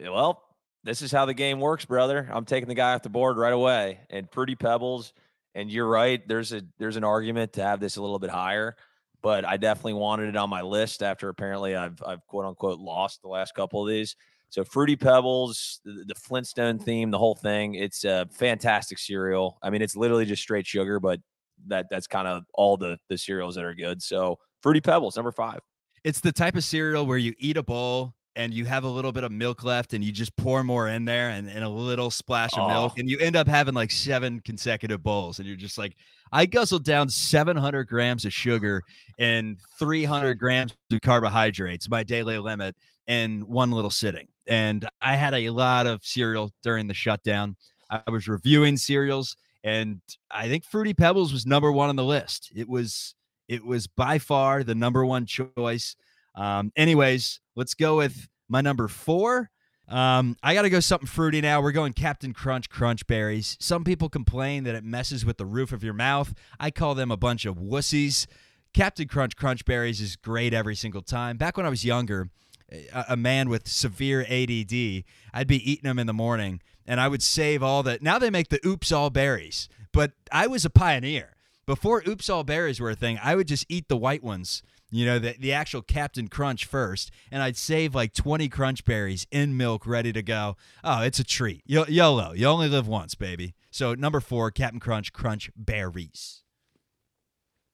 Well, 0.00 0.44
this 0.84 1.02
is 1.02 1.10
how 1.10 1.24
the 1.24 1.34
game 1.34 1.58
works, 1.58 1.84
brother. 1.84 2.28
I'm 2.32 2.44
taking 2.44 2.68
the 2.68 2.74
guy 2.74 2.94
off 2.94 3.02
the 3.02 3.08
board 3.08 3.36
right 3.36 3.52
away. 3.52 4.00
And 4.10 4.30
Fruity 4.30 4.54
Pebbles. 4.54 5.12
And 5.54 5.70
you're 5.70 5.88
right. 5.88 6.26
There's 6.28 6.52
a 6.52 6.62
there's 6.78 6.96
an 6.96 7.04
argument 7.04 7.54
to 7.54 7.62
have 7.62 7.80
this 7.80 7.96
a 7.96 8.02
little 8.02 8.20
bit 8.20 8.30
higher, 8.30 8.76
but 9.22 9.44
I 9.44 9.56
definitely 9.56 9.94
wanted 9.94 10.28
it 10.28 10.36
on 10.36 10.50
my 10.50 10.62
list 10.62 11.02
after 11.02 11.28
apparently 11.28 11.74
I've 11.74 12.02
I've 12.06 12.26
quote 12.26 12.44
unquote 12.44 12.78
lost 12.78 13.22
the 13.22 13.28
last 13.28 13.54
couple 13.54 13.82
of 13.82 13.88
these. 13.88 14.16
So 14.50 14.64
Fruity 14.64 14.96
Pebbles, 14.96 15.80
the, 15.84 16.04
the 16.06 16.14
Flintstone 16.14 16.76
mm-hmm. 16.76 16.84
theme, 16.84 17.10
the 17.10 17.18
whole 17.18 17.34
thing. 17.34 17.74
It's 17.74 18.04
a 18.04 18.26
fantastic 18.32 18.98
cereal. 18.98 19.58
I 19.62 19.70
mean, 19.70 19.82
it's 19.82 19.96
literally 19.96 20.24
just 20.24 20.42
straight 20.42 20.66
sugar, 20.66 21.00
but 21.00 21.20
that 21.66 21.86
that's 21.90 22.06
kind 22.06 22.28
of 22.28 22.44
all 22.54 22.76
the 22.76 22.98
the 23.08 23.18
cereals 23.18 23.56
that 23.56 23.64
are 23.64 23.74
good. 23.74 24.02
So 24.02 24.38
Fruity 24.62 24.80
Pebbles, 24.80 25.16
number 25.16 25.32
five. 25.32 25.60
It's 26.04 26.20
the 26.20 26.32
type 26.32 26.56
of 26.56 26.64
cereal 26.64 27.06
where 27.06 27.18
you 27.18 27.34
eat 27.38 27.56
a 27.56 27.62
bowl 27.62 28.14
and 28.38 28.54
you 28.54 28.64
have 28.64 28.84
a 28.84 28.88
little 28.88 29.12
bit 29.12 29.24
of 29.24 29.32
milk 29.32 29.64
left 29.64 29.92
and 29.92 30.02
you 30.02 30.12
just 30.12 30.34
pour 30.36 30.64
more 30.64 30.88
in 30.88 31.04
there 31.04 31.30
and, 31.30 31.50
and 31.50 31.64
a 31.64 31.68
little 31.68 32.10
splash 32.10 32.52
of 32.54 32.60
oh. 32.60 32.68
milk 32.68 32.98
and 32.98 33.10
you 33.10 33.18
end 33.18 33.36
up 33.36 33.46
having 33.46 33.74
like 33.74 33.90
seven 33.90 34.40
consecutive 34.40 35.02
bowls 35.02 35.38
and 35.38 35.46
you're 35.46 35.56
just 35.56 35.76
like 35.76 35.96
i 36.32 36.46
guzzled 36.46 36.84
down 36.84 37.08
700 37.08 37.84
grams 37.84 38.24
of 38.24 38.32
sugar 38.32 38.82
and 39.18 39.58
300 39.78 40.38
grams 40.38 40.74
of 40.90 41.00
carbohydrates 41.02 41.90
my 41.90 42.02
daily 42.02 42.38
limit 42.38 42.74
in 43.08 43.40
one 43.42 43.72
little 43.72 43.90
sitting 43.90 44.28
and 44.46 44.88
i 45.02 45.16
had 45.16 45.34
a 45.34 45.50
lot 45.50 45.86
of 45.86 46.04
cereal 46.04 46.50
during 46.62 46.86
the 46.86 46.94
shutdown 46.94 47.56
i 47.90 48.00
was 48.08 48.28
reviewing 48.28 48.76
cereals 48.76 49.36
and 49.64 50.00
I 50.30 50.48
think 50.48 50.64
Fruity 50.64 50.94
Pebbles 50.94 51.32
was 51.32 51.44
number 51.44 51.72
one 51.72 51.88
on 51.88 51.96
the 51.96 52.04
list. 52.04 52.52
It 52.54 52.68
was 52.68 53.14
it 53.48 53.64
was 53.64 53.86
by 53.86 54.18
far 54.18 54.62
the 54.62 54.74
number 54.74 55.04
one 55.04 55.26
choice. 55.26 55.96
Um, 56.38 56.72
anyways, 56.76 57.40
let's 57.56 57.74
go 57.74 57.96
with 57.96 58.28
my 58.48 58.60
number 58.60 58.86
four. 58.88 59.50
Um, 59.88 60.36
I 60.42 60.54
got 60.54 60.62
to 60.62 60.70
go 60.70 60.80
something 60.80 61.08
fruity 61.08 61.40
now. 61.40 61.60
We're 61.60 61.72
going 61.72 61.94
Captain 61.94 62.32
Crunch 62.32 62.68
Crunch 62.70 63.06
Berries. 63.06 63.56
Some 63.58 63.84
people 63.84 64.08
complain 64.08 64.64
that 64.64 64.74
it 64.74 64.84
messes 64.84 65.24
with 65.24 65.38
the 65.38 65.46
roof 65.46 65.72
of 65.72 65.82
your 65.82 65.94
mouth. 65.94 66.34
I 66.60 66.70
call 66.70 66.94
them 66.94 67.10
a 67.10 67.16
bunch 67.16 67.44
of 67.44 67.56
wussies. 67.56 68.26
Captain 68.72 69.08
Crunch 69.08 69.34
Crunch 69.34 69.64
Berries 69.64 70.00
is 70.00 70.14
great 70.14 70.54
every 70.54 70.76
single 70.76 71.02
time. 71.02 71.38
Back 71.38 71.56
when 71.56 71.66
I 71.66 71.70
was 71.70 71.84
younger, 71.84 72.28
a, 72.70 73.06
a 73.10 73.16
man 73.16 73.48
with 73.48 73.66
severe 73.66 74.20
ADD, 74.22 75.04
I'd 75.32 75.48
be 75.48 75.70
eating 75.70 75.88
them 75.88 75.98
in 75.98 76.06
the 76.06 76.12
morning 76.12 76.60
and 76.86 77.00
I 77.00 77.08
would 77.08 77.22
save 77.22 77.62
all 77.62 77.82
the. 77.82 77.98
Now 78.00 78.18
they 78.18 78.30
make 78.30 78.48
the 78.48 78.60
oops 78.66 78.92
all 78.92 79.10
berries, 79.10 79.68
but 79.92 80.12
I 80.30 80.46
was 80.46 80.64
a 80.64 80.70
pioneer. 80.70 81.34
Before 81.66 82.02
oops 82.08 82.30
all 82.30 82.44
berries 82.44 82.80
were 82.80 82.90
a 82.90 82.94
thing, 82.94 83.18
I 83.22 83.34
would 83.34 83.48
just 83.48 83.66
eat 83.68 83.88
the 83.88 83.96
white 83.96 84.22
ones, 84.22 84.62
you 84.90 85.04
know, 85.04 85.18
the, 85.18 85.34
the 85.38 85.52
actual 85.52 85.82
Captain 85.82 86.28
Crunch 86.28 86.64
first, 86.64 87.10
and 87.30 87.42
I'd 87.42 87.56
save 87.56 87.94
like 87.94 88.14
20 88.14 88.48
crunch 88.48 88.84
berries 88.84 89.26
in 89.30 89.56
milk 89.56 89.86
ready 89.86 90.12
to 90.12 90.22
go. 90.22 90.56
Oh, 90.82 91.02
it's 91.02 91.18
a 91.18 91.24
treat. 91.24 91.62
Y- 91.68 91.84
YOLO. 91.88 92.32
You 92.32 92.46
only 92.46 92.68
live 92.68 92.88
once, 92.88 93.14
baby. 93.14 93.54
So, 93.70 93.94
number 93.94 94.20
four, 94.20 94.50
Captain 94.50 94.80
Crunch 94.80 95.12
Crunch 95.12 95.50
Berries. 95.54 96.42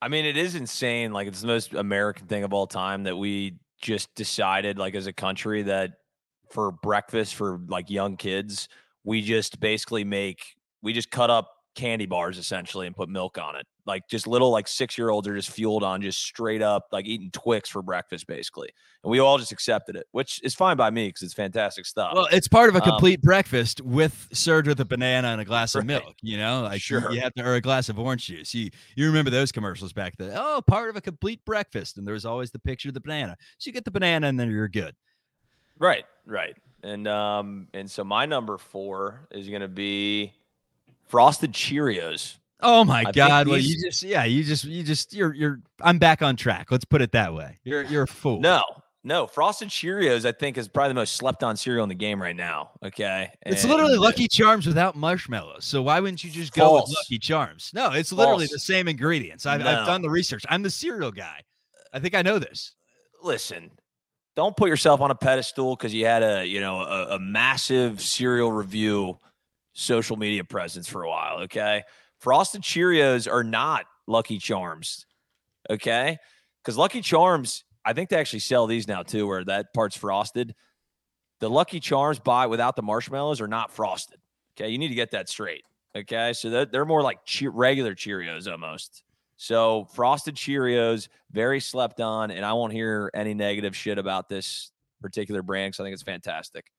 I 0.03 0.09
mean, 0.09 0.24
it 0.24 0.37
is 0.37 0.55
insane. 0.55 1.12
Like, 1.12 1.29
it's 1.29 1.40
the 1.40 1.46
most 1.46 1.72
American 1.72 2.27
thing 2.27 2.44
of 2.44 2.53
all 2.53 2.66
time 2.66 3.05
that 3.05 3.16
we 3.16 3.55
just 3.81 4.14
decided, 4.14 4.79
like, 4.79 4.94
as 4.94 5.07
a 5.07 5.12
country, 5.12 5.62
that 5.62 5.92
for 6.50 6.70
breakfast 6.70 7.35
for 7.35 7.61
like 7.68 7.90
young 7.90 8.16
kids, 8.16 8.68
we 9.03 9.20
just 9.22 9.61
basically 9.61 10.05
make 10.05 10.55
we 10.83 10.92
just 10.92 11.11
cut 11.11 11.31
up 11.31 11.50
candy 11.74 12.07
bars 12.07 12.38
essentially 12.38 12.87
and 12.87 12.94
put 12.94 13.09
milk 13.09 13.38
on 13.38 13.57
it. 13.57 13.66
Like 13.87 14.09
just 14.09 14.27
little 14.27 14.51
like 14.51 14.66
six 14.66 14.97
year 14.97 15.11
olds 15.11 15.29
are 15.29 15.37
just 15.37 15.51
fueled 15.51 15.83
on 15.83 16.01
just 16.01 16.20
straight 16.20 16.62
up 16.62 16.87
like 16.92 17.07
eating 17.07 17.31
Twix 17.31 17.68
for 17.68 17.83
breakfast 17.83 18.27
basically, 18.27 18.70
and 19.03 19.11
we 19.11 19.18
all 19.18 19.38
just 19.38 19.53
accepted 19.53 19.97
it, 19.97 20.07
which 20.12 20.40
is 20.42 20.55
fine 20.55 20.77
by 20.77 20.90
me 20.90 21.09
because 21.09 21.23
it's 21.23 21.35
fantastic 21.35 21.87
stuff. 21.87 22.12
Well, 22.14 22.29
it's 22.33 22.49
part 22.49 22.68
of 22.68 22.77
a 22.77 22.83
um 22.83 22.90
complete 22.90 23.18
um, 23.18 23.27
breakfast 23.27 23.81
with 23.83 24.29
served 24.33 24.66
with 24.66 24.81
a 24.81 24.85
banana 24.85 25.29
and 25.29 25.40
a 25.40 25.44
glass 25.44 25.75
right. 25.75 25.83
of 25.83 25.87
milk. 25.87 26.14
You 26.23 26.38
know, 26.38 26.62
like 26.62 26.81
sure. 26.81 27.11
you 27.12 27.20
have 27.20 27.35
to 27.35 27.44
or 27.44 27.55
a 27.55 27.61
glass 27.61 27.88
of 27.88 27.99
orange 27.99 28.27
juice. 28.27 28.55
You 28.55 28.70
you 28.97 29.07
remember 29.07 29.31
those 29.31 29.53
commercials 29.53 29.92
back 29.92 30.16
then? 30.16 30.33
Oh, 30.35 30.62
part 30.66 30.88
of 30.88 30.97
a 30.97 31.01
complete 31.01 31.44
breakfast, 31.44 31.99
and 31.99 32.07
there 32.07 32.14
was 32.14 32.25
always 32.25 32.51
the 32.51 32.59
picture 32.59 32.88
of 32.88 32.94
the 32.94 33.01
banana. 33.01 33.37
So 33.59 33.68
you 33.68 33.73
get 33.73 33.85
the 33.85 33.90
banana 33.90 34.29
and 34.29 34.38
then 34.38 34.51
you're 34.51 34.68
good. 34.68 34.94
Right, 35.79 36.05
right. 36.27 36.57
And 36.83 37.09
um 37.09 37.68
and 37.75 37.90
so 37.90 38.05
my 38.05 38.27
number 38.27 38.59
four 38.59 39.27
is 39.31 39.49
gonna 39.49 39.68
be 39.68 40.33
frosted 41.07 41.53
Cheerios. 41.53 42.37
Oh 42.64 42.85
my 42.85 43.05
I 43.07 43.12
god! 43.12 43.46
Well, 43.46 43.59
you 43.59 43.81
just 43.81 44.03
yeah, 44.03 44.24
you 44.24 44.42
just 44.42 44.64
you 44.64 44.83
just 44.83 45.12
you're 45.12 45.35
you're 45.35 45.61
I'm 45.81 45.98
back 45.98 46.22
on 46.22 46.37
track. 46.37 46.70
Let's 46.70 46.85
put 46.85 47.03
it 47.03 47.12
that 47.12 47.35
way. 47.35 47.59
You're 47.62 47.83
you're 47.83 48.05
a 48.05 48.09
fool. 48.09 48.40
No, 48.40 48.62
no, 49.05 49.27
frosted 49.27 49.68
Cheerios 49.68 50.24
I 50.24 50.33
think 50.33 50.57
is 50.57 50.66
probably 50.66 50.88
the 50.88 50.94
most 50.94 51.16
slept 51.16 51.44
on 51.44 51.57
cereal 51.57 51.83
in 51.83 51.90
the 51.90 51.94
game 51.94 52.20
right 52.20 52.35
now. 52.35 52.70
Okay, 52.83 53.31
and 53.42 53.55
it's 53.55 53.64
literally 53.64 53.96
uh, 53.96 54.00
Lucky 54.00 54.27
Charms 54.27 54.66
without 54.66 54.96
marshmallows. 54.96 55.66
So 55.66 55.83
why 55.83 56.00
wouldn't 56.00 56.24
you 56.24 56.31
just 56.31 56.55
go 56.55 56.62
False. 56.62 56.88
with 56.88 56.96
Lucky 56.96 57.18
Charms? 57.18 57.70
No, 57.74 57.92
it's 57.92 58.12
literally 58.12 58.46
False. 58.46 58.53
the 58.53 58.61
same 58.61 58.88
ingredients. 58.88 59.44
I've, 59.44 59.61
no. 59.61 59.68
I've 59.68 59.87
done 59.87 60.00
the 60.00 60.11
research. 60.11 60.44
I'm 60.48 60.62
the 60.62 60.70
cereal 60.70 61.12
guy. 61.12 61.40
I 61.92 61.98
think 61.98 62.14
I 62.14 62.22
know 62.22 62.38
this. 62.38 62.72
Listen, 63.22 63.70
don't 64.37 64.57
put 64.57 64.68
yourself 64.68 65.00
on 65.00 65.11
a 65.11 65.14
pedestal 65.14 65.77
because 65.77 65.94
you 65.94 66.07
had 66.07 66.22
a 66.22 66.46
you 66.46 66.61
know 66.61 66.81
a, 66.81 67.16
a, 67.16 67.18
massive 67.18 68.00
cereal 68.00 68.53
review 68.53 69.18
social 69.72 70.16
media 70.16 70.44
presence 70.44 70.88
for 70.88 71.03
a 71.03 71.09
while 71.09 71.38
okay 71.40 71.83
frosted 72.24 72.62
cheerios 72.62 73.30
are 73.30 73.44
not 73.44 73.84
lucky 74.06 74.38
charms 74.38 75.04
okay? 75.68 76.18
Because 76.62 76.78
lucky 76.78 77.02
charms 77.02 77.64
i 77.84 77.92
think 77.92 78.08
they 78.08 78.16
actually 78.16 78.38
sell 78.38 78.66
these 78.66 78.88
now 78.88 79.02
too 79.02 79.26
where 79.26 79.44
that 79.44 79.74
part's 79.74 79.96
frosted. 79.96 80.54
The 81.40 81.50
lucky 81.50 81.80
charms 81.80 82.18
buy 82.18 82.46
without 82.46 82.76
the 82.76 82.82
marshmallows 82.82 83.42
are 83.42 83.46
not 83.46 83.70
frosted 83.70 84.18
okay? 84.56 84.70
You 84.70 84.78
need 84.78 84.88
to 84.88 84.94
get 84.94 85.10
that 85.10 85.28
straight 85.28 85.64
okay? 85.94 86.32
So 86.32 86.48
they're, 86.48 86.64
they're 86.64 86.84
more 86.87 87.02
like 87.02 87.24
che- 87.26 87.48
regular 87.48 87.94
cheerios 87.94 88.50
almost. 88.50 89.02
So 89.37 89.87
frosted 89.92 90.37
Cheerios, 90.37 91.08
very 91.32 91.60
slept 91.60 92.00
on, 92.00 92.30
and 92.30 92.44
I 92.46 92.52
won't 92.52 92.72
hear 92.72 93.10
any 93.14 93.34
negative 93.34 93.76
shit 93.76 93.98
about 93.98 94.28
this 94.28 94.70
particular 95.02 95.42
brand 95.42 95.72
because 95.72 95.80
I 95.80 95.84
think 95.84 95.94
it's 95.94 96.02
fantastic. 96.02 96.70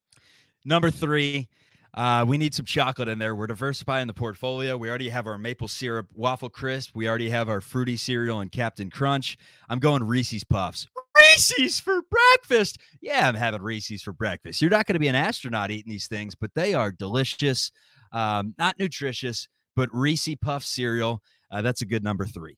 Number 0.63 0.89
three, 0.89 1.49
uh, 1.95 2.25
we 2.27 2.37
need 2.37 2.53
some 2.53 2.65
chocolate 2.65 3.07
in 3.07 3.17
there. 3.17 3.35
We're 3.35 3.47
diversifying 3.47 4.07
the 4.07 4.13
portfolio. 4.13 4.77
We 4.77 4.89
already 4.89 5.09
have 5.09 5.27
our 5.27 5.37
maple 5.37 5.69
syrup 5.69 6.07
waffle 6.13 6.49
crisp. 6.49 6.91
We 6.93 7.07
already 7.07 7.29
have 7.29 7.47
our 7.47 7.61
fruity 7.61 7.95
cereal 7.95 8.41
and 8.41 8.51
Captain 8.51 8.89
Crunch. 8.89 9.37
I'm 9.69 9.79
going 9.79 10.03
Reese's 10.03 10.43
Puffs. 10.43 10.87
Reese's 11.17 11.79
for 11.79 12.01
breakfast. 12.11 12.79
Yeah, 13.01 13.27
I'm 13.27 13.35
having 13.35 13.61
Reese's 13.61 14.03
for 14.03 14.11
breakfast. 14.11 14.61
You're 14.61 14.71
not 14.71 14.85
going 14.85 14.95
to 14.95 14.99
be 14.99 15.07
an 15.07 15.15
astronaut 15.15 15.71
eating 15.71 15.89
these 15.89 16.07
things, 16.07 16.35
but 16.35 16.51
they 16.53 16.73
are 16.73 16.91
delicious. 16.91 17.71
Um, 18.11 18.53
not 18.57 18.77
nutritious, 18.77 19.47
but 19.75 19.89
Reese 19.93 20.35
Puff 20.41 20.63
cereal. 20.63 21.21
Uh, 21.49 21.61
that's 21.61 21.81
a 21.81 21.85
good 21.85 22.03
number 22.03 22.25
three. 22.25 22.57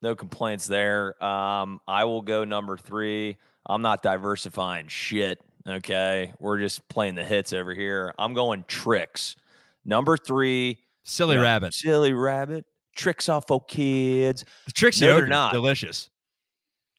No 0.00 0.14
complaints 0.14 0.66
there. 0.66 1.22
Um, 1.22 1.80
I 1.86 2.04
will 2.04 2.22
go 2.22 2.44
number 2.44 2.76
three. 2.76 3.36
I'm 3.66 3.82
not 3.82 4.02
diversifying 4.02 4.88
shit. 4.88 5.38
Okay. 5.66 6.32
We're 6.38 6.58
just 6.58 6.86
playing 6.88 7.14
the 7.14 7.24
hits 7.24 7.52
over 7.52 7.74
here. 7.74 8.14
I'm 8.18 8.34
going 8.34 8.64
Trix. 8.68 9.36
Number 9.84 10.16
three, 10.16 10.78
Silly 11.04 11.36
Yeah. 11.36 11.42
rabbit. 11.42 11.72
Silly 11.74 12.12
rabbit. 12.12 12.66
Trix 12.94 13.28
off 13.28 13.44
for 13.48 13.64
kids. 13.64 14.44
The 14.66 14.72
Trix 14.72 15.00
No, 15.00 15.16
they're 15.16 15.26
not. 15.26 15.52
delicious. 15.52 16.10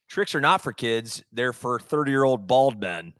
Trix 0.08 0.34
are 0.34 0.40
not 0.40 0.60
for 0.62 0.72
kids. 0.72 1.22
They're 1.32 1.52
for 1.52 1.78
30 1.78 2.10
year 2.10 2.24
old 2.24 2.46
bald 2.48 2.80
men 2.80 3.12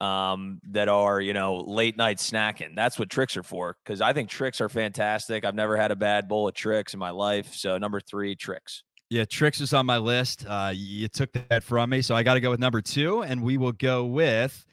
um, 0.00 0.60
that 0.70 0.88
are, 0.88 1.20
you 1.20 1.34
know, 1.34 1.56
late 1.58 1.98
night 1.98 2.16
snacking. 2.16 2.74
That's 2.74 2.98
what 2.98 3.10
Trix 3.10 3.36
are 3.36 3.42
for. 3.42 3.76
Because 3.84 4.00
I 4.00 4.14
think 4.14 4.30
Trix 4.30 4.62
are 4.62 4.70
fantastic. 4.70 5.44
I've 5.44 5.54
never 5.54 5.76
had 5.76 5.90
a 5.90 5.96
bad 5.96 6.26
bowl 6.28 6.48
of 6.48 6.54
Trix 6.54 6.94
in 6.94 6.98
my 7.00 7.10
life. 7.10 7.52
So 7.54 7.76
number 7.76 8.00
three, 8.00 8.34
Trix. 8.34 8.82
Yeah, 9.10 9.26
Trix 9.26 9.60
is 9.60 9.74
on 9.74 9.84
my 9.84 9.98
list. 9.98 10.46
Uh, 10.48 10.72
you 10.74 11.08
took 11.08 11.32
that 11.32 11.62
from 11.62 11.90
me, 11.90 12.00
so 12.00 12.14
I 12.14 12.22
got 12.22 12.34
to 12.34 12.40
go 12.40 12.48
with 12.50 12.60
number 12.60 12.80
two, 12.80 13.22
and 13.22 13.42
we 13.42 13.58
will 13.58 13.72
go 13.72 14.06
with. 14.06 14.64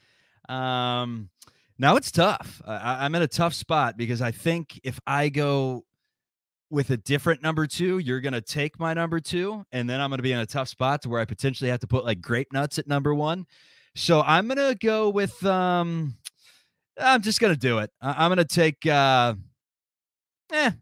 Um, 0.48 1.30
now 1.78 1.96
it's 1.96 2.10
tough. 2.10 2.60
I, 2.66 3.04
I'm 3.04 3.14
in 3.14 3.22
a 3.22 3.28
tough 3.28 3.54
spot 3.54 3.96
because 3.96 4.20
I 4.22 4.30
think 4.30 4.80
if 4.82 4.98
I 5.06 5.28
go 5.28 5.84
with 6.70 6.90
a 6.90 6.96
different 6.96 7.42
number 7.42 7.66
two, 7.66 7.98
you're 7.98 8.20
gonna 8.20 8.40
take 8.40 8.78
my 8.78 8.92
number 8.94 9.20
two, 9.20 9.64
and 9.72 9.88
then 9.88 10.00
I'm 10.00 10.10
gonna 10.10 10.22
be 10.22 10.32
in 10.32 10.38
a 10.40 10.46
tough 10.46 10.68
spot 10.68 11.02
to 11.02 11.08
where 11.08 11.20
I 11.20 11.24
potentially 11.24 11.70
have 11.70 11.80
to 11.80 11.86
put 11.86 12.04
like 12.04 12.20
grape 12.20 12.52
nuts 12.52 12.78
at 12.78 12.86
number 12.86 13.14
one. 13.14 13.46
So 13.94 14.22
I'm 14.22 14.48
gonna 14.48 14.74
go 14.74 15.08
with. 15.10 15.44
Um, 15.46 16.14
I'm 17.00 17.22
just 17.22 17.40
gonna 17.40 17.56
do 17.56 17.78
it. 17.78 17.90
I- 18.00 18.24
I'm 18.24 18.30
gonna 18.30 18.44
take. 18.44 18.84
Uh, 18.86 19.34
eh, 20.52 20.72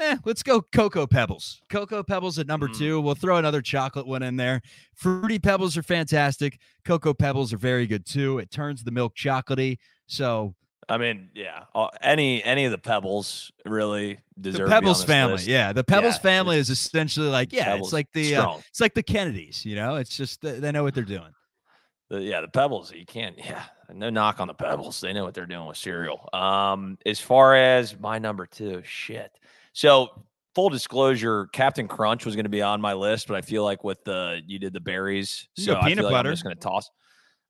Eh, 0.00 0.16
let's 0.24 0.42
go 0.42 0.60
Cocoa 0.60 1.06
Pebbles. 1.06 1.62
Cocoa 1.68 2.02
Pebbles 2.02 2.38
at 2.38 2.46
number 2.46 2.68
Mm. 2.68 2.78
two. 2.78 3.00
We'll 3.00 3.14
throw 3.14 3.36
another 3.36 3.62
chocolate 3.62 4.06
one 4.06 4.22
in 4.22 4.36
there. 4.36 4.60
Fruity 4.94 5.38
Pebbles 5.38 5.76
are 5.76 5.82
fantastic. 5.84 6.58
Cocoa 6.84 7.14
Pebbles 7.14 7.52
are 7.52 7.56
very 7.58 7.86
good 7.86 8.04
too. 8.04 8.38
It 8.38 8.50
turns 8.50 8.82
the 8.82 8.90
milk 8.90 9.14
chocolatey. 9.14 9.78
So 10.06 10.54
I 10.88 10.98
mean, 10.98 11.30
yeah, 11.34 11.64
any 12.02 12.42
any 12.44 12.64
of 12.66 12.70
the 12.70 12.76
pebbles 12.78 13.50
really 13.64 14.18
deserve 14.38 14.58
the 14.58 14.64
to 14.64 14.68
be 14.68 14.74
on 14.74 14.80
Pebbles 14.82 15.04
family, 15.04 15.32
list. 15.34 15.46
yeah, 15.46 15.72
the 15.72 15.84
Pebbles 15.84 16.16
Yeah, 16.16 16.20
family 16.20 16.58
is 16.58 16.68
essentially 16.68 17.28
like, 17.28 17.52
yeah, 17.52 17.64
Pebbles, 17.66 17.88
it's 17.88 17.92
like 17.94 18.12
the 18.12 18.36
uh, 18.36 18.58
it's 18.68 18.80
like 18.82 18.92
the 18.94 19.02
Kennedys. 19.02 19.64
You 19.64 19.76
know, 19.76 19.96
it's 19.96 20.14
just 20.14 20.42
they 20.42 20.72
know 20.72 20.82
what 20.82 20.94
they're 20.94 21.04
doing. 21.04 21.32
The, 22.10 22.20
yeah, 22.20 22.42
the 22.42 22.48
pebbles. 22.48 22.92
You 22.92 23.06
can't. 23.06 23.38
Yeah, 23.38 23.62
no 23.94 24.10
knock 24.10 24.40
on 24.40 24.48
the 24.48 24.52
pebbles. 24.54 25.00
They 25.00 25.14
know 25.14 25.24
what 25.24 25.32
they're 25.32 25.46
doing 25.46 25.66
with 25.66 25.78
cereal. 25.78 26.28
Um, 26.34 26.98
as 27.06 27.18
far 27.18 27.56
as 27.56 27.98
my 27.98 28.18
number 28.18 28.44
two, 28.44 28.82
shit. 28.84 29.32
So 29.74 30.24
full 30.54 30.70
disclosure, 30.70 31.46
Captain 31.52 31.86
Crunch 31.88 32.24
was 32.24 32.34
going 32.36 32.44
to 32.44 32.50
be 32.50 32.62
on 32.62 32.80
my 32.80 32.94
list, 32.94 33.28
but 33.28 33.36
I 33.36 33.42
feel 33.42 33.62
like 33.64 33.84
with 33.84 34.02
the 34.04 34.40
you 34.46 34.58
did 34.58 34.72
the 34.72 34.80
berries, 34.80 35.48
so 35.56 35.74
peanut 35.82 35.96
feel 35.98 36.04
like 36.04 36.12
butter. 36.12 36.28
I'm 36.30 36.32
just 36.32 36.44
going 36.44 36.56
to 36.56 36.60
toss. 36.60 36.90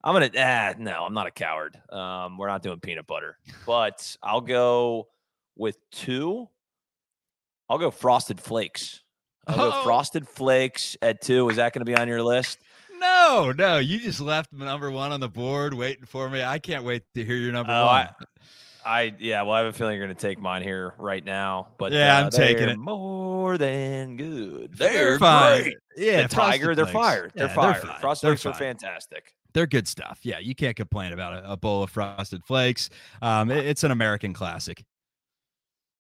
I'm 0.03 0.15
gonna. 0.15 0.31
Ah, 0.37 0.75
no, 0.79 1.05
I'm 1.05 1.15
not 1.15 1.27
a 1.27 1.31
coward. 1.31 1.81
Um, 1.91 2.37
we're 2.37 2.49
not 2.49 2.63
doing 2.63 2.81
peanut 2.81 3.07
butter, 3.07 3.39
but 3.67 4.17
I'll 4.23 4.41
go 4.43 5.09
with 5.57 5.77
two. 5.93 6.49
I'll 7.71 7.79
go 7.79 7.91
frosted 7.91 8.41
flakes. 8.41 9.03
I'll 9.47 9.57
go 9.57 9.71
Oh. 9.75 9.83
frosted 9.85 10.27
flakes 10.29 10.97
at 11.03 11.23
two. 11.23 11.49
Is 11.49 11.57
that 11.57 11.73
going 11.73 11.81
to 11.81 11.91
be 11.91 11.97
on 11.97 12.09
your 12.09 12.23
list? 12.23 12.59
No, 12.99 13.53
no, 13.57 13.79
you 13.79 13.99
just 13.99 14.21
left 14.21 14.53
number 14.53 14.91
one 14.91 15.13
on 15.13 15.21
the 15.21 15.29
board 15.29 15.75
waiting 15.75 16.05
for 16.07 16.29
me. 16.31 16.43
I 16.43 16.59
can't 16.59 16.85
wait 16.85 17.03
to 17.15 17.25
hear 17.25 17.37
your 17.37 17.53
number 17.53 17.73
Oh, 17.73 17.87
one. 17.87 17.95
I, 18.07 18.11
I 18.87 19.15
yeah, 19.19 19.43
well, 19.43 19.53
I 19.53 19.59
have 19.59 19.67
a 19.69 19.73
feeling 19.73 19.97
you're 19.97 20.07
going 20.07 20.17
to 20.17 20.21
take 20.29 20.39
mine 20.41 20.63
here 20.63 20.95
right 20.99 21.25
now. 21.25 21.69
But 21.79 21.93
Yeah, 21.93 22.19
uh, 22.19 22.25
I'm 22.25 22.31
taking 22.31 22.69
it. 22.69 22.79
More 22.79 23.57
than 23.59 24.17
good. 24.17 24.77
They're 24.77 24.93
They're, 24.93 25.19
fine. 25.19 25.63
great. 25.63 25.77
Yeah, 25.97 26.23
the 26.23 26.29
Tiger, 26.29 26.75
they're 26.75 26.85
Flakes. 26.87 26.93
fire. 27.07 27.31
They're 27.35 27.47
Yeah, 27.49 27.55
fire. 27.55 27.75
fine. 27.81 28.01
Frosted 28.01 28.29
They're 28.29 28.37
Flakes 28.37 28.57
are 28.57 28.59
fantastic. 28.59 29.35
they're 29.53 29.67
good 29.67 29.87
stuff. 29.89 30.21
Yeah, 30.23 30.39
you 30.41 30.55
can't 30.55 30.77
complain 30.77 31.13
about 31.13 31.45
a, 31.45 31.53
a 31.53 31.57
bowl 31.57 31.83
of 31.85 31.91
frosted 31.91 32.45
flakes. 32.45 32.91
Um, 33.23 33.51
it- 33.51 33.65
it's 33.67 33.85
an 33.85 33.91
American 33.91 34.33
classic. 34.33 34.85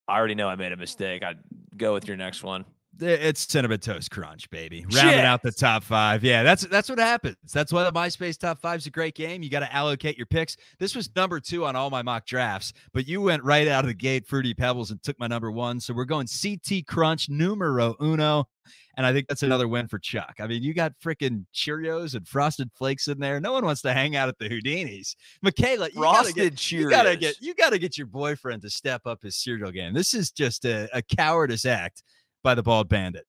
I 0.08 0.18
already 0.18 0.34
know 0.34 0.48
I 0.48 0.56
made 0.56 0.72
a 0.72 0.76
mistake. 0.76 1.22
I'd 1.22 1.38
go 1.76 1.94
with 1.94 2.06
your 2.06 2.16
next 2.16 2.42
one. 2.42 2.64
It's 3.00 3.50
cinnamon 3.50 3.80
toast 3.80 4.10
crunch, 4.10 4.48
baby. 4.50 4.84
Rounding 4.94 5.20
out 5.20 5.42
the 5.42 5.50
top 5.50 5.82
five. 5.82 6.22
Yeah, 6.22 6.42
that's 6.42 6.62
that's 6.66 6.88
what 6.88 6.98
happens. 6.98 7.36
That's 7.52 7.72
why 7.72 7.84
the 7.84 7.92
MySpace 7.92 8.38
top 8.38 8.60
five 8.60 8.78
is 8.78 8.86
a 8.86 8.90
great 8.90 9.14
game. 9.14 9.42
You 9.42 9.50
got 9.50 9.60
to 9.60 9.74
allocate 9.74 10.16
your 10.16 10.26
picks. 10.26 10.56
This 10.78 10.94
was 10.94 11.10
number 11.16 11.40
two 11.40 11.64
on 11.64 11.76
all 11.76 11.90
my 11.90 12.02
mock 12.02 12.26
drafts, 12.26 12.72
but 12.92 13.08
you 13.08 13.20
went 13.20 13.42
right 13.42 13.66
out 13.66 13.84
of 13.84 13.88
the 13.88 13.94
gate, 13.94 14.26
Fruity 14.26 14.54
Pebbles, 14.54 14.90
and 14.90 15.02
took 15.02 15.18
my 15.18 15.26
number 15.26 15.50
one. 15.50 15.80
So 15.80 15.92
we're 15.94 16.04
going 16.04 16.26
CT 16.26 16.86
Crunch 16.86 17.28
numero 17.28 17.96
uno. 18.00 18.48
And 18.96 19.04
I 19.04 19.12
think 19.12 19.26
that's 19.26 19.42
another 19.42 19.66
win 19.66 19.88
for 19.88 19.98
Chuck. 19.98 20.36
I 20.38 20.46
mean, 20.46 20.62
you 20.62 20.72
got 20.72 20.92
freaking 21.04 21.44
Cheerios 21.52 22.14
and 22.14 22.26
Frosted 22.26 22.70
Flakes 22.74 23.08
in 23.08 23.18
there. 23.18 23.40
No 23.40 23.52
one 23.52 23.64
wants 23.64 23.82
to 23.82 23.92
hang 23.92 24.14
out 24.14 24.28
at 24.28 24.38
the 24.38 24.48
Houdini's. 24.48 25.16
Michaela, 25.42 25.88
you 25.92 26.00
gotta 26.00 26.32
get 26.32 26.54
Cheerios. 26.54 26.80
you 26.80 26.90
gotta 26.90 27.16
get 27.16 27.36
you 27.40 27.54
gotta 27.54 27.78
get 27.78 27.98
your 27.98 28.06
boyfriend 28.06 28.62
to 28.62 28.70
step 28.70 29.02
up 29.04 29.22
his 29.22 29.36
cereal 29.36 29.72
game. 29.72 29.94
This 29.94 30.14
is 30.14 30.30
just 30.30 30.64
a, 30.64 30.88
a 30.96 31.02
cowardice 31.02 31.66
act 31.66 32.04
by 32.44 32.54
the 32.54 32.62
bald 32.62 32.88
bandit. 32.88 33.26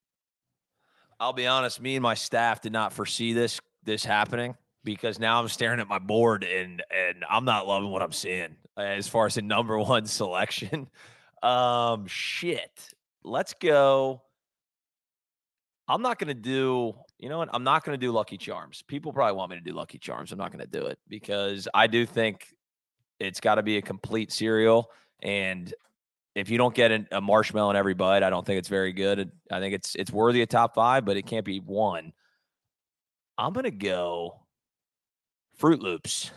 I'll 1.19 1.33
be 1.33 1.47
honest. 1.47 1.81
Me 1.81 1.95
and 1.95 2.03
my 2.03 2.13
staff 2.13 2.61
did 2.61 2.71
not 2.71 2.93
foresee 2.93 3.33
this 3.33 3.59
this 3.83 4.05
happening 4.05 4.55
because 4.83 5.17
now 5.17 5.41
I'm 5.41 5.47
staring 5.47 5.79
at 5.79 5.87
my 5.87 5.97
board 5.97 6.43
and 6.43 6.83
and 6.91 7.25
I'm 7.27 7.45
not 7.45 7.67
loving 7.67 7.89
what 7.89 8.03
I'm 8.03 8.11
seeing 8.11 8.55
as 8.77 9.07
far 9.07 9.25
as 9.25 9.35
the 9.35 9.41
number 9.41 9.79
one 9.79 10.05
selection. 10.05 10.87
Um, 11.41 12.05
shit. 12.05 12.89
Let's 13.23 13.55
go. 13.59 14.21
I'm 15.87 16.01
not 16.01 16.19
gonna 16.19 16.33
do. 16.33 16.93
You 17.17 17.29
know 17.29 17.39
what? 17.39 17.49
I'm 17.53 17.63
not 17.63 17.83
gonna 17.83 17.97
do 17.97 18.11
Lucky 18.11 18.37
Charms. 18.37 18.83
People 18.87 19.13
probably 19.13 19.35
want 19.35 19.51
me 19.51 19.57
to 19.57 19.63
do 19.63 19.71
Lucky 19.71 19.97
Charms. 19.97 20.31
I'm 20.31 20.37
not 20.37 20.51
gonna 20.51 20.67
do 20.67 20.85
it 20.87 20.99
because 21.07 21.67
I 21.73 21.87
do 21.87 22.05
think 22.05 22.47
it's 23.19 23.39
got 23.39 23.55
to 23.55 23.63
be 23.63 23.77
a 23.77 23.81
complete 23.81 24.31
cereal 24.31 24.91
and 25.21 25.73
if 26.35 26.49
you 26.49 26.57
don't 26.57 26.75
get 26.75 26.91
an, 26.91 27.07
a 27.11 27.21
marshmallow 27.21 27.69
in 27.71 27.75
every 27.75 27.93
bite, 27.93 28.21
I 28.23 28.29
don't 28.29 28.45
think 28.45 28.59
it's 28.59 28.67
very 28.69 28.91
good. 28.93 29.31
I 29.51 29.59
think 29.59 29.73
it's 29.73 29.95
it's 29.95 30.11
worthy 30.11 30.41
of 30.41 30.49
top 30.49 30.75
five, 30.75 31.05
but 31.05 31.17
it 31.17 31.25
can't 31.25 31.45
be 31.45 31.59
one. 31.59 32.11
I'm 33.37 33.53
gonna 33.53 33.71
go 33.71 34.41
Froot 35.59 35.79
Loops. 35.81 36.31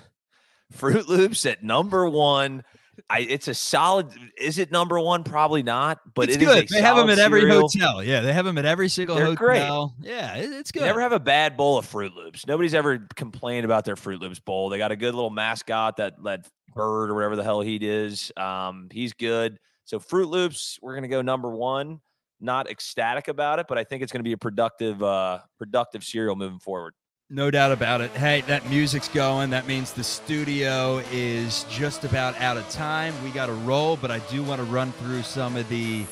Froot 0.76 1.08
Loops 1.08 1.46
at 1.46 1.62
number 1.62 2.08
one. 2.08 2.62
I 3.08 3.20
it's 3.20 3.46
a 3.48 3.54
solid. 3.54 4.08
Is 4.36 4.58
it 4.58 4.72
number 4.72 4.98
one? 5.00 5.22
Probably 5.22 5.62
not. 5.62 6.00
But 6.14 6.28
it's 6.28 6.36
it 6.36 6.42
is 6.42 6.48
good. 6.48 6.68
They 6.68 6.82
have 6.82 6.96
them 6.96 7.08
at 7.10 7.18
every 7.20 7.40
cereal. 7.42 7.60
hotel. 7.62 8.02
Yeah, 8.02 8.20
they 8.20 8.32
have 8.32 8.44
them 8.44 8.58
at 8.58 8.64
every 8.66 8.88
single 8.88 9.14
They're 9.16 9.34
great. 9.36 9.60
hotel. 9.60 9.94
Yeah, 10.00 10.34
it- 10.36 10.52
it's 10.52 10.72
You 10.74 10.80
good. 10.80 10.86
never 10.86 11.00
have 11.00 11.12
a 11.12 11.20
bad 11.20 11.56
bowl 11.56 11.78
of 11.78 11.86
Froot 11.90 12.14
Loops. 12.14 12.46
Nobody's 12.46 12.74
ever 12.74 13.06
complained 13.14 13.64
about 13.64 13.84
their 13.84 13.94
Froot 13.94 14.20
Loops 14.20 14.40
bowl. 14.40 14.68
They 14.68 14.78
got 14.78 14.90
a 14.90 14.96
good 14.96 15.14
little 15.14 15.30
mascot 15.30 15.96
that 15.98 16.22
that 16.24 16.48
bird 16.74 17.10
or 17.10 17.14
whatever 17.14 17.36
the 17.36 17.44
hell 17.44 17.60
he 17.60 17.76
is. 17.76 18.32
Um, 18.36 18.88
he's 18.92 19.12
good. 19.12 19.58
So 19.88 19.98
Froot 19.98 20.28
Loops, 20.28 20.78
we're 20.82 20.94
gonna 20.94 21.08
go 21.08 21.22
number 21.22 21.48
one. 21.48 22.02
Not 22.42 22.70
ecstatic 22.70 23.28
about 23.28 23.58
it, 23.58 23.64
but 23.70 23.78
I 23.78 23.84
think 23.84 24.02
it's 24.02 24.12
gonna 24.12 24.22
be 24.22 24.34
a 24.34 24.36
productive, 24.36 25.02
uh, 25.02 25.38
productive 25.56 26.04
cereal 26.04 26.36
moving 26.36 26.58
forward. 26.58 26.92
No 27.30 27.50
doubt 27.50 27.72
about 27.72 28.02
it. 28.02 28.10
Hey, 28.10 28.42
that 28.42 28.68
music's 28.68 29.08
going. 29.08 29.48
That 29.48 29.66
means 29.66 29.94
the 29.94 30.04
studio 30.04 30.98
is 31.10 31.64
just 31.70 32.04
about 32.04 32.38
out 32.38 32.58
of 32.58 32.68
time. 32.68 33.14
We 33.24 33.30
got 33.30 33.46
to 33.46 33.54
roll, 33.54 33.96
but 33.96 34.10
I 34.10 34.18
do 34.30 34.42
want 34.42 34.60
to 34.60 34.64
run 34.64 34.92
through 34.92 35.22
some 35.22 35.56
of 35.56 35.66
the 35.70 36.04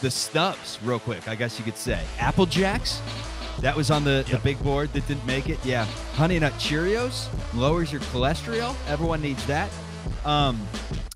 the 0.00 0.10
snubs 0.10 0.80
real 0.82 0.98
quick. 0.98 1.28
I 1.28 1.36
guess 1.36 1.60
you 1.60 1.64
could 1.64 1.76
say 1.76 2.04
Apple 2.18 2.46
Jacks. 2.46 3.00
That 3.60 3.76
was 3.76 3.92
on 3.92 4.02
the, 4.02 4.26
the 4.28 4.38
big 4.38 4.60
board 4.64 4.92
that 4.94 5.06
didn't 5.06 5.26
make 5.26 5.48
it. 5.48 5.64
Yeah, 5.64 5.84
Honey 6.14 6.40
Nut 6.40 6.54
Cheerios 6.54 7.28
lowers 7.54 7.92
your 7.92 8.00
cholesterol. 8.00 8.74
Everyone 8.88 9.22
needs 9.22 9.46
that. 9.46 9.70
Um, 10.24 10.60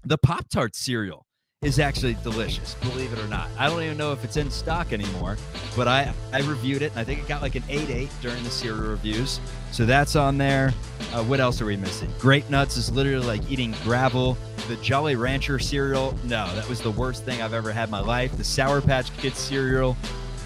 the 0.05 0.19
Pop 0.19 0.49
Tart 0.49 0.77
cereal 0.77 1.26
is 1.63 1.79
actually 1.79 2.15
delicious, 2.23 2.75
believe 2.75 3.15
it 3.15 3.19
or 3.19 3.27
not. 3.29 3.49
I 3.59 3.67
don't 3.67 3.83
even 3.83 3.97
know 3.97 4.13
if 4.13 4.23
it's 4.25 4.37
in 4.37 4.51
stock 4.51 4.93
anymore, 4.93 5.39
but 5.75 5.89
I 5.89 6.13
I 6.31 6.41
reviewed 6.41 6.83
it 6.83 6.91
and 6.91 7.01
I 7.01 7.05
think 7.05 7.21
it 7.21 7.29
got 7.29 7.41
like 7.41 7.55
an 7.55 7.63
8-8 7.63 8.11
during 8.21 8.45
the 8.45 8.51
cereal 8.51 8.91
reviews. 8.91 9.41
So 9.73 9.87
that's 9.87 10.17
on 10.17 10.37
there. 10.37 10.75
Uh, 11.15 11.25
what 11.25 11.41
else 11.41 11.63
are 11.63 11.65
we 11.65 11.77
missing? 11.77 12.13
Grape 12.19 12.51
Nuts 12.51 12.77
is 12.77 12.93
literally 12.93 13.27
like 13.27 13.51
eating 13.51 13.75
gravel. 13.85 14.37
The 14.69 14.77
Jolly 14.77 15.17
Rancher 15.17 15.59
cereal, 15.59 16.15
no, 16.25 16.47
that 16.55 16.69
was 16.69 16.83
the 16.83 16.91
worst 16.91 17.25
thing 17.25 17.41
I've 17.41 17.55
ever 17.55 17.73
had 17.73 17.85
in 17.85 17.91
my 17.91 18.01
life. 18.01 18.37
The 18.37 18.45
Sour 18.45 18.83
Patch 18.83 19.17
Kids 19.17 19.39
cereal, 19.39 19.97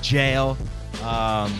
jail, 0.02 0.56
um, 1.02 1.52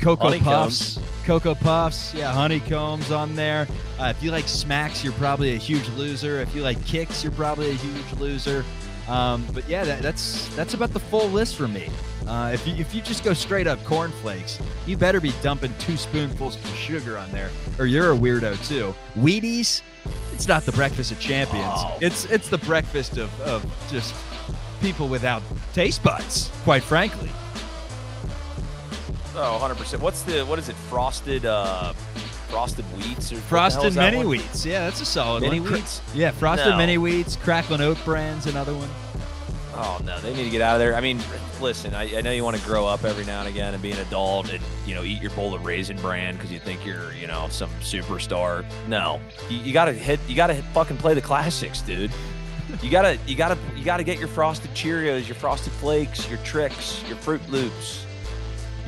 Cocoa. 0.00 0.38
Puffs. 0.38 0.98
Cocoa 1.24 1.54
Puffs, 1.54 2.14
yeah, 2.14 2.32
honeycombs 2.32 3.10
on 3.10 3.34
there. 3.34 3.66
Uh, 3.98 4.12
if 4.16 4.22
you 4.22 4.30
like 4.30 4.48
smacks, 4.48 5.04
you're 5.04 5.12
probably 5.14 5.54
a 5.54 5.58
huge 5.58 5.86
loser. 5.90 6.40
If 6.40 6.54
you 6.54 6.62
like 6.62 6.78
Kix, 6.78 7.22
you're 7.22 7.32
probably 7.32 7.70
a 7.70 7.74
huge 7.74 8.12
loser. 8.20 8.64
Um, 9.08 9.46
but 9.52 9.68
yeah, 9.68 9.84
that, 9.84 10.02
that's 10.02 10.54
that's 10.54 10.74
about 10.74 10.92
the 10.92 11.00
full 11.00 11.28
list 11.28 11.56
for 11.56 11.66
me. 11.66 11.88
Uh, 12.26 12.50
if 12.52 12.66
you 12.66 12.74
if 12.74 12.94
you 12.94 13.00
just 13.00 13.24
go 13.24 13.32
straight 13.32 13.66
up 13.66 13.82
cornflakes, 13.84 14.60
you 14.86 14.96
better 14.96 15.20
be 15.20 15.32
dumping 15.42 15.72
two 15.78 15.96
spoonfuls 15.96 16.56
of 16.56 16.66
sugar 16.76 17.16
on 17.16 17.30
there, 17.32 17.50
or 17.78 17.86
you're 17.86 18.12
a 18.12 18.16
weirdo 18.16 18.66
too. 18.68 18.94
Wheaties, 19.16 19.80
it's 20.32 20.46
not 20.46 20.64
the 20.64 20.72
breakfast 20.72 21.10
of 21.10 21.18
champions. 21.18 21.64
Oh. 21.66 21.98
It's 22.02 22.26
it's 22.26 22.50
the 22.50 22.58
breakfast 22.58 23.16
of, 23.16 23.40
of 23.40 23.64
just 23.90 24.14
people 24.80 25.08
without 25.08 25.42
taste 25.72 26.02
buds, 26.02 26.50
quite 26.64 26.82
frankly. 26.82 27.30
Oh, 29.34 29.52
100 29.52 29.76
percent. 29.76 30.02
What's 30.02 30.22
the 30.22 30.44
what 30.44 30.58
is 30.58 30.68
it? 30.68 30.76
Frosted, 30.90 31.46
uh, 31.46 31.94
frosted 32.48 32.84
wheats 32.96 33.32
or 33.32 33.36
what 33.36 33.42
the 33.42 33.48
hell 33.48 33.48
Frosted 33.48 33.84
is 33.86 33.94
that 33.96 34.12
mini 34.12 34.24
one? 34.24 34.38
wheats, 34.38 34.64
yeah, 34.66 34.80
that's 34.84 35.00
a 35.00 35.04
solid 35.04 35.42
Mini 35.42 35.60
one. 35.60 35.72
Wheats. 35.72 36.00
Yeah, 36.14 36.30
frosted 36.32 36.68
No. 36.70 36.76
mini 36.76 36.96
wheats, 36.96 37.36
Cracklin 37.36 37.80
oat 37.80 37.98
brands, 38.04 38.46
another 38.46 38.74
one. 38.74 38.88
Oh 39.80 40.00
no, 40.04 40.18
they 40.20 40.34
need 40.34 40.42
to 40.44 40.50
get 40.50 40.60
out 40.60 40.74
of 40.74 40.80
there. 40.80 40.96
I 40.96 41.00
mean, 41.00 41.20
listen, 41.60 41.94
I, 41.94 42.18
I 42.18 42.20
know 42.20 42.32
you 42.32 42.42
want 42.42 42.56
to 42.56 42.62
grow 42.64 42.84
up 42.86 43.04
every 43.04 43.24
now 43.24 43.40
and 43.40 43.48
again 43.48 43.74
and 43.74 43.82
be 43.82 43.92
an 43.92 43.98
adult 43.98 44.52
and 44.52 44.60
you 44.86 44.94
know 44.94 45.04
eat 45.04 45.22
your 45.22 45.30
bowl 45.32 45.54
of 45.54 45.64
raisin 45.64 45.96
bran 45.98 46.34
because 46.34 46.50
you 46.50 46.58
think 46.58 46.84
you're 46.84 47.12
you 47.12 47.28
know 47.28 47.46
some 47.50 47.70
superstar. 47.80 48.64
No, 48.88 49.20
you, 49.48 49.58
you 49.58 49.72
gotta 49.72 49.92
hit. 49.92 50.18
You 50.26 50.34
gotta 50.34 50.54
hit, 50.54 50.64
fucking 50.74 50.96
play 50.96 51.14
the 51.14 51.20
classics, 51.20 51.80
dude. 51.82 52.10
You 52.82 52.90
gotta 52.90 53.18
you 53.26 53.36
gotta 53.36 53.56
you 53.76 53.84
gotta 53.84 54.02
get 54.02 54.18
your 54.18 54.26
frosted 54.26 54.72
Cheerios, 54.72 55.28
your 55.28 55.36
frosted 55.36 55.72
flakes, 55.74 56.28
your 56.28 56.38
Trix, 56.38 57.02
your 57.06 57.16
Froot 57.18 57.46
Loops, 57.48 58.04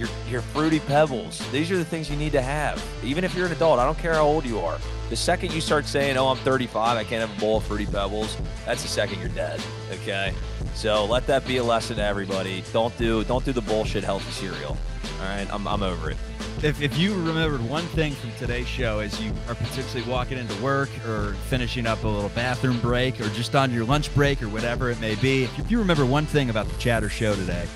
your 0.00 0.08
your 0.28 0.40
fruity 0.40 0.80
pebbles. 0.80 1.38
These 1.52 1.70
are 1.70 1.76
the 1.76 1.84
things 1.84 2.10
you 2.10 2.16
need 2.16 2.32
to 2.32 2.42
have. 2.42 2.82
Even 3.04 3.22
if 3.22 3.34
you're 3.34 3.46
an 3.46 3.52
adult, 3.52 3.78
I 3.78 3.84
don't 3.84 3.98
care 3.98 4.14
how 4.14 4.24
old 4.24 4.46
you 4.46 4.58
are. 4.58 4.78
The 5.10 5.16
second 5.16 5.52
you 5.52 5.60
start 5.60 5.86
saying, 5.86 6.16
"Oh, 6.16 6.28
I'm 6.28 6.38
35, 6.38 6.96
I 6.96 7.04
can't 7.04 7.20
have 7.20 7.36
a 7.36 7.40
bowl 7.40 7.58
of 7.58 7.64
fruity 7.64 7.86
pebbles," 7.86 8.36
that's 8.64 8.82
the 8.82 8.88
second 8.88 9.20
you're 9.20 9.28
dead. 9.28 9.60
Okay, 9.92 10.32
so 10.74 11.04
let 11.04 11.26
that 11.26 11.46
be 11.46 11.58
a 11.58 11.64
lesson 11.64 11.96
to 11.96 12.02
everybody. 12.02 12.64
Don't 12.72 12.96
do 12.96 13.22
don't 13.24 13.44
do 13.44 13.52
the 13.52 13.60
bullshit 13.60 14.02
healthy 14.02 14.30
cereal. 14.30 14.76
All 15.20 15.26
right, 15.26 15.46
I'm 15.52 15.68
I'm 15.68 15.82
over 15.82 16.10
it. 16.10 16.16
If, 16.62 16.82
if 16.82 16.98
you 16.98 17.14
remembered 17.14 17.62
one 17.62 17.84
thing 17.84 18.12
from 18.12 18.32
today's 18.32 18.68
show 18.68 18.98
as 18.98 19.18
you 19.18 19.32
are 19.48 19.54
particularly 19.54 20.10
walking 20.10 20.36
into 20.36 20.54
work 20.62 20.90
or 21.06 21.32
finishing 21.48 21.86
up 21.86 22.04
a 22.04 22.08
little 22.08 22.28
bathroom 22.30 22.78
break 22.80 23.18
or 23.18 23.30
just 23.30 23.56
on 23.56 23.72
your 23.72 23.86
lunch 23.86 24.14
break 24.14 24.42
or 24.42 24.48
whatever 24.50 24.90
it 24.90 25.00
may 25.00 25.14
be, 25.14 25.44
if 25.44 25.70
you 25.70 25.78
remember 25.78 26.04
one 26.04 26.26
thing 26.26 26.50
about 26.50 26.68
the 26.68 26.76
Chatter 26.76 27.08
Show 27.08 27.34
today, 27.34 27.66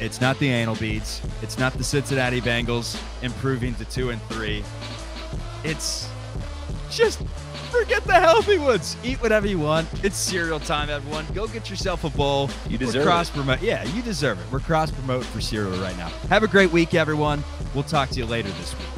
it's 0.00 0.20
not 0.20 0.38
the 0.38 0.48
anal 0.48 0.76
beads, 0.76 1.20
it's 1.42 1.58
not 1.58 1.72
the 1.74 1.84
Cincinnati 1.84 2.40
Bengals 2.40 3.00
improving 3.22 3.74
to 3.76 3.84
two 3.84 4.10
and 4.10 4.20
three. 4.22 4.64
It's 5.64 6.08
just 6.90 7.20
forget 7.70 8.04
the 8.04 8.14
healthy 8.14 8.58
ones. 8.58 8.96
Eat 9.02 9.20
whatever 9.20 9.46
you 9.46 9.58
want. 9.58 9.88
It's 10.04 10.16
cereal 10.16 10.60
time, 10.60 10.90
everyone. 10.90 11.26
Go 11.34 11.46
get 11.48 11.68
yourself 11.68 12.04
a 12.04 12.10
bowl. 12.10 12.48
You 12.68 12.78
We're 12.78 12.86
deserve 12.86 13.04
cross 13.04 13.28
it. 13.30 13.34
promote. 13.34 13.62
Yeah, 13.62 13.82
you 13.84 14.02
deserve 14.02 14.38
it. 14.40 14.46
We're 14.52 14.60
cross 14.60 14.90
promote 14.90 15.24
for 15.24 15.40
cereal 15.40 15.76
right 15.80 15.96
now. 15.96 16.08
Have 16.28 16.42
a 16.42 16.48
great 16.48 16.70
week, 16.70 16.94
everyone. 16.94 17.42
We'll 17.74 17.84
talk 17.84 18.10
to 18.10 18.16
you 18.16 18.26
later 18.26 18.50
this 18.50 18.74
week. 18.78 18.93